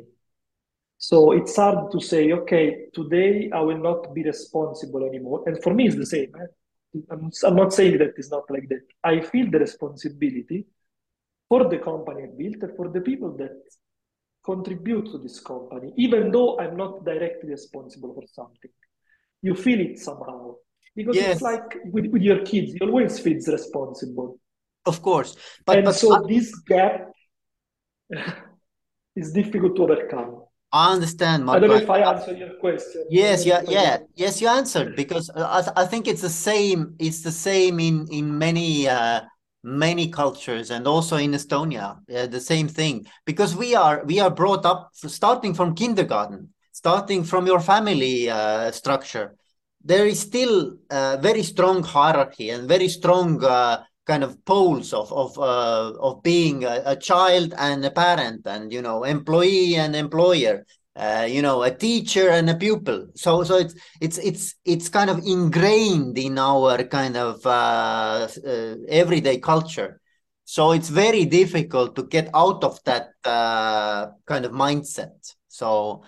So 0.99 1.33
it's 1.33 1.57
hard 1.57 1.91
to 1.91 2.01
say, 2.01 2.33
okay, 2.33 2.87
today 2.93 3.51
I 3.51 3.61
will 3.61 3.79
not 3.79 4.15
be 4.15 4.23
responsible 4.23 5.05
anymore. 5.07 5.43
And 5.47 5.61
for 5.63 5.73
me, 5.73 5.87
it's 5.87 5.97
the 5.97 6.05
same. 6.05 6.33
Eh? 6.39 7.01
I'm, 7.11 7.31
I'm 7.45 7.57
not 7.57 7.73
saying 7.73 7.97
that 7.99 8.13
it's 8.19 8.31
not 8.31 8.45
like 8.51 8.69
that. 8.69 8.83
I 9.03 9.21
feel 9.21 9.51
the 9.51 9.59
responsibility 9.59 10.67
for 11.49 11.69
the 11.69 11.79
company 11.79 12.25
I 12.25 12.29
built 12.37 12.63
and 12.63 12.77
for 12.77 12.89
the 12.91 13.01
people 13.01 13.35
that 13.39 13.57
contribute 14.45 15.07
to 15.13 15.19
this 15.19 15.41
company, 15.41 15.95
even 15.97 16.31
though 16.31 16.59
I'm 16.59 16.77
not 16.77 17.07
directly 17.07 17.51
responsible 17.51 18.13
for 18.13 18.25
something. 18.31 18.71
You 19.41 19.55
feel 19.55 19.81
it 19.81 19.99
somehow. 19.99 20.57
Because 20.97 21.17
yes. 21.17 21.33
it's 21.33 21.43
like 21.43 21.79
with, 21.87 22.07
with 22.07 22.23
your 22.23 22.45
kids, 22.45 22.75
you 22.75 22.87
always 22.87 23.19
feel 23.19 23.39
responsible. 23.47 24.39
Of 24.87 25.03
course. 25.03 25.37
But, 25.65 25.79
and 25.79 25.85
but 25.87 25.95
so 25.95 26.15
I... 26.15 26.29
this 26.29 26.55
gap 26.61 27.11
is 29.17 29.33
difficult 29.33 29.77
to 29.77 29.83
overcome. 29.85 30.43
I 30.73 30.93
understand. 30.93 31.45
Mark, 31.45 31.57
I 31.57 31.61
don't 31.61 31.71
know 31.71 31.83
if 31.83 31.89
I 31.89 32.01
answered 32.01 32.37
your 32.37 32.55
question. 32.55 33.07
Yes, 33.09 33.47
yeah, 33.47 33.63
yeah, 33.69 33.99
yes, 34.17 34.41
you 34.41 34.49
answered 34.49 34.97
because 34.97 35.31
I, 35.31 35.63
th 35.63 35.73
I 35.77 35.85
think 35.87 36.09
it's 36.09 36.25
the 36.29 36.37
same. 36.51 36.81
It's 36.99 37.23
the 37.23 37.31
same 37.49 37.79
in 37.89 37.97
in 38.19 38.27
many 38.47 38.89
uh, 38.89 39.21
many 39.63 40.09
cultures 40.09 40.71
and 40.71 40.87
also 40.87 41.17
in 41.17 41.33
Estonia, 41.33 41.87
uh, 42.15 42.27
the 42.27 42.41
same 42.41 42.69
thing. 42.69 43.07
Because 43.25 43.57
we 43.57 43.77
are 43.77 44.05
we 44.05 44.21
are 44.21 44.31
brought 44.31 44.65
up 44.67 44.91
starting 44.95 45.55
from 45.55 45.75
kindergarten, 45.75 46.53
starting 46.73 47.25
from 47.25 47.47
your 47.47 47.61
family 47.61 48.29
uh, 48.29 48.71
structure. 48.73 49.37
There 49.85 50.07
is 50.07 50.21
still 50.21 50.79
a 50.91 51.19
very 51.21 51.43
strong 51.43 51.83
hierarchy 51.83 52.51
and 52.51 52.67
very 52.67 52.89
strong 52.89 53.45
uh, 53.45 53.85
kind 54.07 54.25
of 54.25 54.43
poles 54.45 54.93
of 54.93 55.13
of 55.13 55.39
uh, 55.39 55.93
of 56.01 56.23
being 56.23 56.65
a, 56.65 56.83
a, 56.87 56.97
child 56.97 57.55
and 57.59 57.85
a 57.85 57.91
parent 57.91 58.47
and 58.47 58.73
you 58.73 58.83
know 58.83 59.05
employee 59.05 59.77
and 59.77 59.95
employer 59.97 60.65
uh, 60.97 61.27
you 61.29 61.43
know 61.43 61.63
a 61.63 61.71
teacher 61.71 62.31
and 62.31 62.49
a 62.49 62.55
pupil. 62.55 63.09
So 63.15 63.45
so 63.45 63.57
it's 63.59 63.75
it's 64.01 64.19
it's 64.19 64.55
it's 64.65 64.89
kind 64.89 65.11
of 65.11 65.19
ingrained 65.27 66.19
in 66.19 66.39
our 66.39 66.85
kind 66.85 67.17
of 67.17 67.45
uh, 67.47 68.29
uh 68.47 68.75
everyday 68.89 69.39
culture. 69.39 70.01
So 70.47 70.73
it's 70.73 70.91
very 70.91 71.25
difficult 71.25 71.97
to 71.97 72.05
get 72.05 72.29
out 72.35 72.65
of 72.65 72.79
that 72.85 73.09
uh, 73.25 74.09
kind 74.27 74.45
of 74.45 74.53
mindset. 74.53 75.35
So 75.49 76.03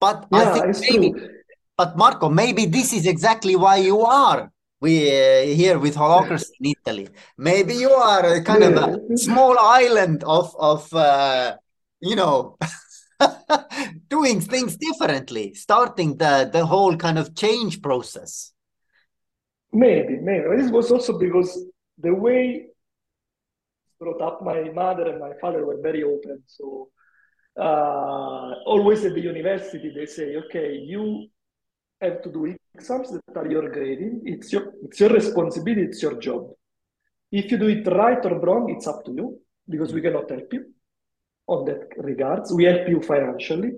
but 0.00 0.26
yeah, 0.32 0.52
i 0.52 0.72
think 0.72 0.80
maybe 0.80 1.10
true. 1.12 1.30
But 1.76 1.96
marco 1.96 2.28
maybe 2.28 2.66
this 2.66 2.92
is 2.92 3.06
exactly 3.06 3.56
why 3.56 3.76
you 3.76 4.00
are 4.00 4.50
we 4.80 5.08
uh, 5.08 5.42
here 5.42 5.78
with 5.78 5.94
holacracy 5.96 6.50
in 6.60 6.74
Italy. 6.78 7.08
Maybe 7.38 7.74
you 7.74 7.90
are 7.90 8.42
kind 8.42 8.62
of 8.62 8.76
a 8.76 9.16
small 9.16 9.58
island 9.58 10.24
of 10.24 10.54
of 10.58 10.92
uh, 10.92 11.56
you 12.00 12.16
know 12.16 12.58
doing 14.08 14.40
things 14.40 14.76
differently, 14.76 15.54
starting 15.54 16.16
the 16.18 16.50
the 16.52 16.66
whole 16.66 16.96
kind 16.96 17.18
of 17.18 17.34
change 17.34 17.80
process. 17.80 18.52
Maybe, 19.72 20.16
maybe 20.22 20.56
this 20.56 20.70
was 20.70 20.90
also 20.90 21.18
because 21.18 21.50
the 21.98 22.14
way 22.14 22.66
brought 23.98 24.22
up 24.22 24.42
my 24.42 24.70
mother 24.70 25.08
and 25.10 25.20
my 25.20 25.32
father 25.40 25.66
were 25.66 25.80
very 25.82 26.02
open. 26.02 26.42
So 26.46 26.88
uh, 27.58 28.52
always 28.66 29.04
at 29.04 29.14
the 29.14 29.20
university 29.20 29.90
they 29.94 30.06
say, 30.06 30.36
okay, 30.36 30.74
you 30.74 31.28
have 32.00 32.22
to 32.22 32.30
do 32.30 32.54
exams 32.74 33.10
that 33.10 33.36
are 33.36 33.50
your 33.50 33.70
grading. 33.70 34.22
It's 34.24 34.52
your 34.52 34.72
it's 34.82 35.00
your 35.00 35.10
responsibility. 35.10 35.82
It's 35.82 36.02
your 36.02 36.18
job. 36.18 36.50
If 37.32 37.50
you 37.50 37.58
do 37.58 37.68
it 37.68 37.86
right 37.86 38.24
or 38.24 38.38
wrong, 38.40 38.70
it's 38.70 38.86
up 38.86 39.04
to 39.06 39.12
you 39.12 39.40
because 39.68 39.92
we 39.92 40.00
cannot 40.00 40.30
help 40.30 40.52
you 40.52 40.66
on 41.46 41.64
that 41.66 41.88
regards. 41.98 42.52
We 42.52 42.64
help 42.64 42.88
you 42.88 43.00
financially, 43.02 43.72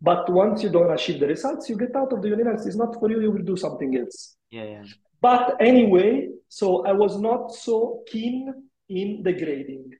but 0.00 0.30
once 0.30 0.62
you 0.62 0.70
don't 0.70 0.90
achieve 0.90 1.20
the 1.20 1.26
results, 1.26 1.68
you 1.68 1.76
get 1.76 1.94
out 1.96 2.12
of 2.12 2.22
the 2.22 2.28
university. 2.28 2.68
It's 2.68 2.76
not 2.76 2.94
for 2.94 3.10
you. 3.10 3.20
You 3.20 3.30
will 3.30 3.44
do 3.44 3.56
something 3.56 3.96
else. 3.96 4.36
Yeah, 4.50 4.64
yeah. 4.64 4.84
But 5.20 5.56
anyway, 5.60 6.28
so 6.48 6.84
I 6.84 6.92
was 6.92 7.18
not 7.18 7.52
so 7.52 8.02
keen 8.06 8.52
in 8.88 9.22
the 9.22 9.32
grading. 9.32 9.92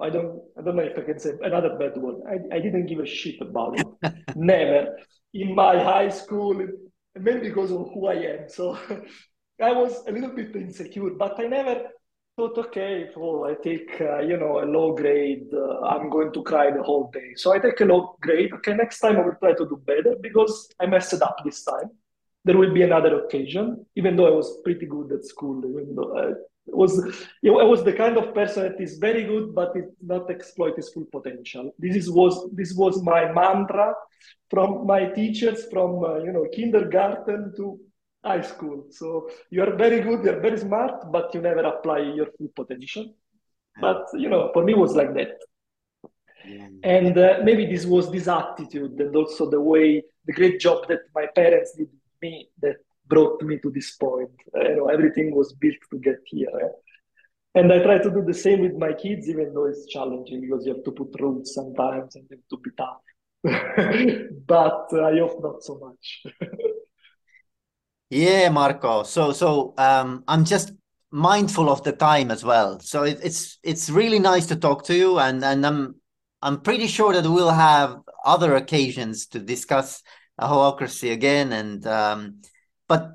I 0.00 0.08
don't 0.08 0.40
I 0.58 0.62
don't 0.62 0.76
know 0.76 0.82
if 0.82 0.98
I 0.98 1.02
can 1.02 1.18
say 1.18 1.32
another 1.42 1.76
bad 1.76 1.96
word. 1.96 2.22
I, 2.26 2.56
I 2.56 2.60
didn't 2.60 2.86
give 2.86 3.00
a 3.00 3.06
shit 3.06 3.40
about 3.40 3.78
it. 3.78 3.86
Never. 4.36 4.96
In 5.34 5.54
my 5.54 5.82
high 5.82 6.08
school, 6.08 6.60
maybe 7.18 7.48
because 7.48 7.70
of 7.70 7.90
who 7.92 8.06
I 8.06 8.14
am. 8.14 8.48
So 8.48 8.78
I 9.62 9.72
was 9.72 10.04
a 10.06 10.12
little 10.12 10.30
bit 10.30 10.54
insecure, 10.56 11.10
but 11.10 11.38
I 11.38 11.46
never 11.46 11.82
thought, 12.36 12.56
okay, 12.58 13.10
well, 13.16 13.44
I 13.44 13.54
take, 13.62 14.00
uh, 14.00 14.20
you 14.20 14.36
know, 14.36 14.60
a 14.62 14.64
low 14.64 14.94
grade, 14.94 15.48
uh, 15.52 15.80
I'm 15.80 16.08
going 16.08 16.32
to 16.32 16.42
cry 16.42 16.70
the 16.70 16.82
whole 16.82 17.10
day. 17.12 17.34
So 17.36 17.52
I 17.52 17.58
take 17.58 17.80
a 17.80 17.84
low 17.84 18.16
grade. 18.20 18.52
Okay, 18.54 18.74
next 18.74 19.00
time 19.00 19.16
I 19.16 19.20
will 19.20 19.36
try 19.38 19.52
to 19.52 19.66
do 19.66 19.80
better 19.84 20.16
because 20.20 20.68
I 20.80 20.86
messed 20.86 21.20
up 21.20 21.36
this 21.44 21.64
time. 21.64 21.90
There 22.44 22.56
will 22.56 22.72
be 22.72 22.82
another 22.82 23.24
occasion, 23.24 23.84
even 23.96 24.16
though 24.16 24.26
I 24.26 24.30
was 24.30 24.60
pretty 24.64 24.86
good 24.86 25.12
at 25.12 25.24
school, 25.24 25.58
even 25.58 25.94
though 25.94 26.34
was, 26.72 26.96
you 27.42 27.52
know, 27.52 27.60
I 27.60 27.64
was 27.64 27.84
the 27.84 27.92
kind 27.92 28.16
of 28.16 28.34
person 28.34 28.64
that 28.64 28.80
is 28.80 28.98
very 28.98 29.24
good, 29.24 29.54
but 29.54 29.74
it 29.76 29.86
not 30.02 30.30
exploit 30.30 30.76
his 30.76 30.90
full 30.90 31.06
potential. 31.10 31.72
This 31.78 31.96
is, 31.96 32.10
was, 32.10 32.48
this 32.52 32.74
was 32.74 33.02
my 33.02 33.32
mantra 33.32 33.94
from 34.50 34.86
my 34.86 35.06
teachers 35.06 35.66
from 35.70 36.04
uh, 36.04 36.18
you 36.18 36.32
know 36.32 36.46
kindergarten 36.52 37.52
to 37.56 37.78
high 38.24 38.42
school. 38.42 38.86
So 38.90 39.30
you 39.50 39.62
are 39.62 39.74
very 39.76 40.00
good, 40.00 40.24
you 40.24 40.32
are 40.32 40.40
very 40.40 40.58
smart, 40.58 41.10
but 41.10 41.34
you 41.34 41.40
never 41.40 41.60
apply 41.60 42.00
your 42.00 42.26
full 42.36 42.48
potential. 42.54 43.14
But 43.80 44.06
you 44.14 44.28
know, 44.28 44.50
for 44.52 44.64
me, 44.64 44.72
it 44.72 44.78
was 44.78 44.94
like 44.94 45.14
that. 45.14 45.38
Yeah. 46.46 46.68
And 46.82 47.16
uh, 47.16 47.38
maybe 47.44 47.66
this 47.66 47.86
was 47.86 48.10
this 48.10 48.26
attitude, 48.26 48.92
and 48.92 49.14
also 49.14 49.48
the 49.48 49.60
way, 49.60 50.02
the 50.26 50.32
great 50.32 50.58
job 50.60 50.88
that 50.88 51.00
my 51.14 51.26
parents 51.34 51.74
did 51.76 51.88
me 52.20 52.48
that 52.60 52.76
brought 53.12 53.42
me 53.42 53.58
to 53.58 53.70
this 53.70 53.90
point. 54.04 54.36
Uh, 54.56 54.68
you 54.68 54.76
know, 54.76 54.88
everything 54.96 55.34
was 55.34 55.52
built 55.52 55.82
to 55.90 55.98
get 55.98 56.20
here. 56.26 56.48
And 57.54 57.72
I 57.72 57.78
try 57.82 57.98
to 57.98 58.10
do 58.10 58.22
the 58.24 58.38
same 58.46 58.60
with 58.60 58.76
my 58.76 58.92
kids, 58.92 59.28
even 59.28 59.52
though 59.52 59.66
it's 59.66 59.86
challenging 59.86 60.40
because 60.40 60.64
you 60.64 60.74
have 60.74 60.84
to 60.84 60.92
put 60.92 61.20
rules 61.20 61.52
sometimes 61.52 62.14
and 62.16 62.28
to 62.50 62.56
be 62.64 62.70
tough. 62.82 63.02
but 64.46 64.86
I 65.10 65.18
hope 65.18 65.42
not 65.42 65.62
so 65.62 65.74
much. 65.86 66.04
yeah, 68.10 68.48
Marco. 68.50 69.02
So 69.02 69.32
so 69.32 69.74
um, 69.78 70.22
I'm 70.28 70.44
just 70.44 70.72
mindful 71.10 71.68
of 71.68 71.82
the 71.82 71.92
time 71.92 72.30
as 72.30 72.44
well. 72.44 72.78
So 72.80 73.02
it, 73.02 73.18
it's 73.22 73.58
it's 73.64 73.90
really 73.90 74.20
nice 74.20 74.46
to 74.46 74.56
talk 74.56 74.84
to 74.84 74.94
you, 74.94 75.18
and 75.18 75.42
and 75.44 75.66
I'm 75.66 75.96
I'm 76.42 76.60
pretty 76.60 76.86
sure 76.86 77.12
that 77.14 77.28
we'll 77.28 77.50
have 77.50 77.98
other 78.24 78.54
occasions 78.54 79.26
to 79.28 79.40
discuss 79.40 80.02
holacracy 80.40 81.10
again. 81.12 81.52
And 81.52 81.86
um, 81.86 82.42
but 82.90 83.12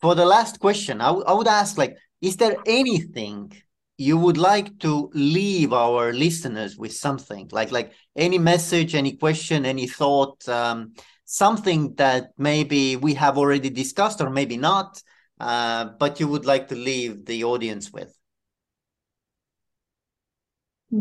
for 0.00 0.14
the 0.14 0.24
last 0.24 0.60
question, 0.60 1.02
I, 1.02 1.10
would 1.10 1.46
ask 1.46 1.76
like, 1.76 1.98
is 2.22 2.38
there 2.38 2.56
anything 2.64 3.52
you 3.98 4.16
would 4.16 4.38
like 4.38 4.78
to 4.78 5.10
leave 5.12 5.74
our 5.74 6.14
listeners 6.14 6.78
with 6.78 6.94
something? 6.94 7.50
Like 7.52 7.70
like 7.70 7.92
any 8.16 8.38
message 8.38 8.94
any 8.94 9.12
question 9.16 9.66
any 9.66 9.86
thought 9.86 10.48
um, 10.48 10.94
something 11.26 11.94
that 11.96 12.30
maybe 12.38 12.96
we 12.96 13.12
have 13.14 13.36
already 13.36 13.68
discussed 13.68 14.22
or 14.22 14.30
maybe 14.30 14.56
not 14.56 15.02
uh, 15.38 15.84
but 15.98 16.18
you 16.18 16.28
would 16.28 16.46
like 16.46 16.68
to 16.68 16.74
leave 16.74 17.26
the 17.26 17.44
audience 17.44 17.92
with? 17.92 18.10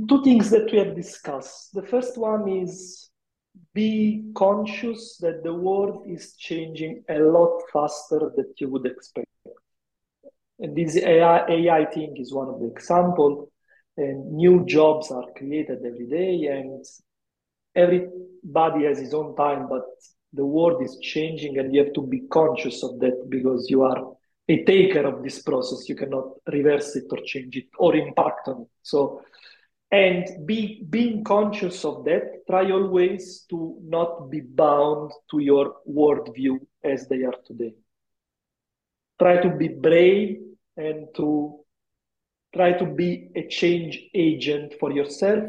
Two 0.10 0.24
things 0.24 0.50
that 0.50 0.70
we 0.72 0.78
have 0.80 0.94
discussed. 0.94 1.74
The 1.74 1.84
first 1.84 2.18
one 2.18 2.50
is 2.50 3.03
be 3.74 4.32
conscious 4.36 5.18
that 5.18 5.44
the 5.44 5.54
world 5.54 6.06
is 6.08 6.36
changing 6.36 7.04
a 7.10 7.20
lot 7.20 7.62
faster 7.72 8.32
than 8.36 8.54
you 8.58 8.70
would 8.70 8.86
expect 8.86 9.28
and 10.64 10.76
this 10.76 10.96
AI, 10.96 11.46
AI 11.48 11.86
thing 11.86 12.16
is 12.18 12.34
one 12.34 12.48
of 12.48 12.60
the 12.60 12.68
examples. 12.68 13.50
And 13.98 14.34
new 14.34 14.66
jobs 14.66 15.12
are 15.12 15.26
created 15.36 15.80
every 15.86 16.08
day, 16.08 16.48
and 16.48 16.84
everybody 17.76 18.86
has 18.86 18.98
his 18.98 19.14
own 19.14 19.36
time. 19.36 19.68
But 19.68 19.84
the 20.32 20.46
world 20.46 20.82
is 20.82 20.98
changing 21.00 21.60
and 21.60 21.76
you 21.76 21.84
have 21.84 21.94
to 21.94 22.02
be 22.02 22.22
conscious 22.22 22.82
of 22.82 23.00
that 23.02 23.30
because 23.30 23.70
you 23.70 23.84
are 23.84 24.16
a 24.50 24.64
taker 24.64 25.06
of 25.06 25.22
this 25.22 25.44
process. 25.44 25.88
You 25.88 25.96
cannot 25.96 26.30
reverse 26.52 26.96
it 26.96 27.06
or 27.12 27.20
change 27.24 27.56
it 27.58 27.68
or 27.78 27.96
impact 27.96 28.48
on 28.48 28.62
it. 28.62 28.68
So, 28.82 29.22
and 29.94 30.48
be 30.48 30.84
being 30.90 31.24
conscious 31.24 31.86
of 31.86 32.04
that, 32.06 32.48
try 32.50 32.72
always 32.72 33.46
to 33.52 33.78
not 33.84 34.32
be 34.32 34.42
bound 34.42 35.12
to 35.30 35.38
your 35.38 35.76
worldview 35.88 36.58
as 36.84 37.08
they 37.08 37.22
are 37.22 37.36
today. 37.46 37.76
Try 39.20 39.38
to 39.38 39.50
be 39.52 39.68
brave 39.68 40.40
and 40.76 41.06
to 41.16 41.60
try 42.56 42.74
to 42.74 42.86
be 42.86 43.30
a 43.36 43.48
change 43.48 44.02
agent 44.16 44.74
for 44.80 44.92
yourself 44.92 45.44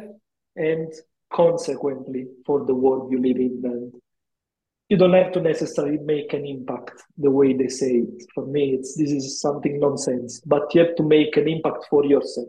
and 0.56 0.92
consequently 1.32 2.26
for 2.44 2.66
the 2.66 2.74
world 2.74 3.10
you 3.10 3.22
live 3.22 3.38
in. 3.38 3.62
And 3.64 3.94
you 4.90 4.98
don't 4.98 5.14
have 5.14 5.32
to 5.32 5.40
necessarily 5.40 5.96
make 5.96 6.34
an 6.34 6.44
impact 6.44 7.02
the 7.16 7.30
way 7.30 7.54
they 7.54 7.68
say 7.68 7.92
it. 7.92 8.24
For 8.34 8.44
me 8.44 8.74
it's 8.74 8.94
this 8.94 9.10
is 9.10 9.40
something 9.40 9.80
nonsense 9.80 10.42
but 10.44 10.74
you 10.74 10.82
have 10.82 10.96
to 10.96 11.02
make 11.02 11.38
an 11.38 11.48
impact 11.48 11.86
for 11.88 12.04
yourself 12.04 12.48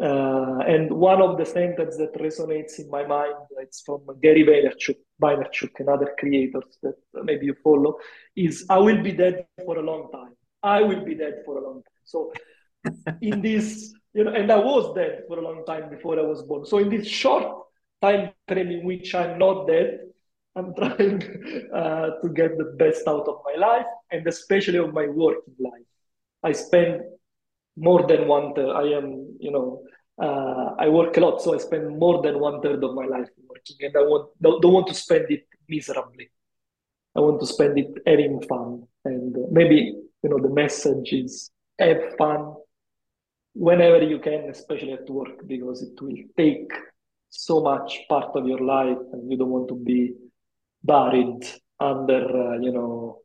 uh, 0.00 0.58
and 0.66 0.90
one 0.90 1.20
of 1.20 1.36
the 1.36 1.44
sentences 1.44 1.98
that 1.98 2.14
resonates 2.14 2.78
in 2.78 2.88
my 2.90 3.04
mind 3.06 3.34
it's 3.58 3.82
from 3.82 4.00
Gary 4.22 4.44
Vaynerchuk, 4.44 4.96
Vaynerchuk 5.22 5.72
and 5.78 5.88
other 5.88 6.14
creators 6.18 6.78
that 6.82 6.96
maybe 7.24 7.46
you 7.46 7.56
follow 7.62 7.96
is 8.36 8.64
I 8.68 8.78
will 8.78 9.02
be 9.02 9.12
dead 9.12 9.46
for 9.64 9.78
a 9.78 9.82
long 9.82 10.10
time 10.12 10.34
I 10.62 10.82
will 10.82 11.04
be 11.04 11.14
dead 11.14 11.42
for 11.44 11.58
a 11.58 11.62
long 11.66 11.82
time 11.82 12.04
so 12.04 12.32
in 13.20 13.42
this 13.42 13.92
you 14.12 14.24
know, 14.24 14.32
and 14.32 14.50
I 14.50 14.58
was 14.58 14.94
dead 14.94 15.24
for 15.28 15.38
a 15.38 15.42
long 15.42 15.64
time 15.64 15.88
before 15.88 16.18
I 16.18 16.22
was 16.22 16.42
born. 16.42 16.66
So 16.66 16.78
in 16.78 16.88
this 16.88 17.06
short 17.06 17.44
time 18.02 18.30
frame 18.48 18.70
in 18.70 18.84
which 18.84 19.14
I'm 19.14 19.38
not 19.38 19.66
dead, 19.66 20.00
I'm 20.56 20.74
trying 20.78 21.22
uh, 21.72 22.10
to 22.22 22.28
get 22.34 22.58
the 22.58 22.74
best 22.76 23.06
out 23.06 23.28
of 23.28 23.40
my 23.44 23.54
life 23.54 23.86
and 24.10 24.26
especially 24.26 24.78
of 24.78 24.92
my 24.92 25.06
working 25.06 25.54
life. 25.58 25.86
I 26.42 26.52
spend 26.52 27.02
more 27.80 28.06
than 28.06 28.28
one 28.28 28.54
third. 28.54 28.70
I 28.70 28.86
am, 28.98 29.06
you 29.40 29.50
know, 29.50 29.82
uh, 30.22 30.74
I 30.78 30.88
work 30.88 31.16
a 31.16 31.20
lot, 31.20 31.42
so 31.42 31.54
I 31.54 31.58
spend 31.58 31.98
more 31.98 32.22
than 32.22 32.38
one 32.38 32.60
third 32.60 32.84
of 32.84 32.94
my 32.94 33.06
life 33.06 33.28
working, 33.48 33.78
and 33.86 33.96
I 33.96 34.02
want 34.10 34.30
don't, 34.40 34.60
don't 34.62 34.72
want 34.78 34.88
to 34.88 34.94
spend 34.94 35.26
it 35.30 35.46
miserably. 35.68 36.30
I 37.16 37.20
want 37.20 37.40
to 37.40 37.46
spend 37.46 37.78
it 37.78 37.90
having 38.06 38.40
fun, 38.42 38.86
and 39.04 39.36
uh, 39.36 39.46
maybe 39.50 39.78
you 40.22 40.30
know 40.30 40.38
the 40.38 40.54
message 40.62 41.12
is 41.12 41.50
have 41.78 42.02
fun 42.18 42.54
whenever 43.54 44.02
you 44.02 44.18
can, 44.18 44.48
especially 44.50 44.92
at 44.92 45.08
work, 45.08 45.46
because 45.46 45.82
it 45.82 46.00
will 46.00 46.16
take 46.36 46.70
so 47.30 47.60
much 47.60 48.00
part 48.08 48.30
of 48.34 48.46
your 48.46 48.60
life 48.60 48.98
and 49.12 49.30
you 49.30 49.38
don't 49.38 49.50
want 49.50 49.68
to 49.68 49.76
be 49.76 50.12
buried 50.82 51.42
under, 51.78 52.52
uh, 52.52 52.58
you 52.58 52.72
know, 52.72 53.18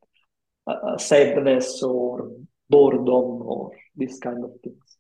uh, 0.68 0.98
sadness 0.98 1.82
or 1.84 2.32
boredom 2.70 3.42
or 3.42 3.72
these 3.96 4.20
kind 4.20 4.44
of 4.44 4.52
things. 4.64 4.98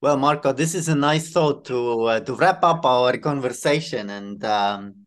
Well, 0.00 0.18
Marco, 0.18 0.52
this 0.52 0.74
is 0.74 0.88
a 0.88 0.94
nice 0.94 1.30
thought 1.30 1.64
to 1.66 2.02
uh, 2.02 2.20
to 2.20 2.34
wrap 2.34 2.62
up 2.62 2.84
our 2.84 3.16
conversation, 3.16 4.10
and 4.10 4.44
um, 4.44 5.06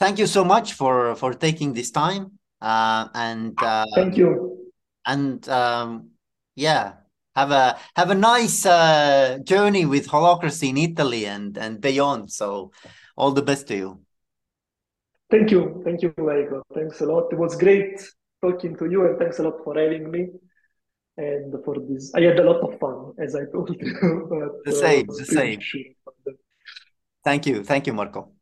thank 0.00 0.18
you 0.18 0.26
so 0.26 0.44
much 0.44 0.72
for 0.72 1.14
for 1.14 1.34
taking 1.34 1.74
this 1.74 1.90
time. 1.90 2.38
Uh, 2.60 3.08
and 3.14 3.52
uh, 3.62 3.84
thank 3.94 4.16
you. 4.16 4.72
And 5.04 5.46
um, 5.48 6.12
yeah, 6.56 6.94
have 7.36 7.50
a 7.50 7.78
have 7.96 8.10
a 8.10 8.14
nice 8.14 8.64
uh, 8.64 9.40
journey 9.44 9.84
with 9.84 10.08
holacracy 10.08 10.70
in 10.70 10.78
Italy 10.78 11.26
and 11.26 11.58
and 11.58 11.78
beyond. 11.78 12.32
So, 12.32 12.72
all 13.14 13.32
the 13.32 13.42
best 13.42 13.68
to 13.68 13.76
you. 13.76 14.00
Thank 15.30 15.50
you, 15.50 15.82
thank 15.84 16.00
you, 16.00 16.14
Michael. 16.16 16.62
Thanks 16.74 17.02
a 17.02 17.04
lot. 17.04 17.30
It 17.30 17.38
was 17.38 17.56
great 17.56 18.00
talking 18.40 18.74
to 18.76 18.86
you, 18.86 19.06
and 19.06 19.18
thanks 19.18 19.38
a 19.38 19.42
lot 19.42 19.62
for 19.62 19.76
having 19.76 20.10
me 20.10 20.28
and 21.18 21.52
for 21.64 21.76
this. 21.80 22.14
I 22.14 22.22
had 22.22 22.38
a 22.38 22.44
lot 22.44 22.60
of 22.60 22.78
fun, 22.78 23.12
as 23.18 23.34
I 23.34 23.44
told 23.52 23.70
you. 23.70 24.26
But, 24.30 24.64
the 24.64 24.72
same, 24.72 25.10
uh, 25.10 25.14
the 25.14 25.26
same. 25.26 25.60
Sure. 25.60 25.82
Thank 27.24 27.46
you, 27.46 27.64
thank 27.64 27.86
you, 27.86 27.92
Marco. 27.92 28.32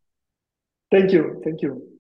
Thank 0.93 1.13
you, 1.13 1.41
thank 1.43 1.63
you. 1.63 1.96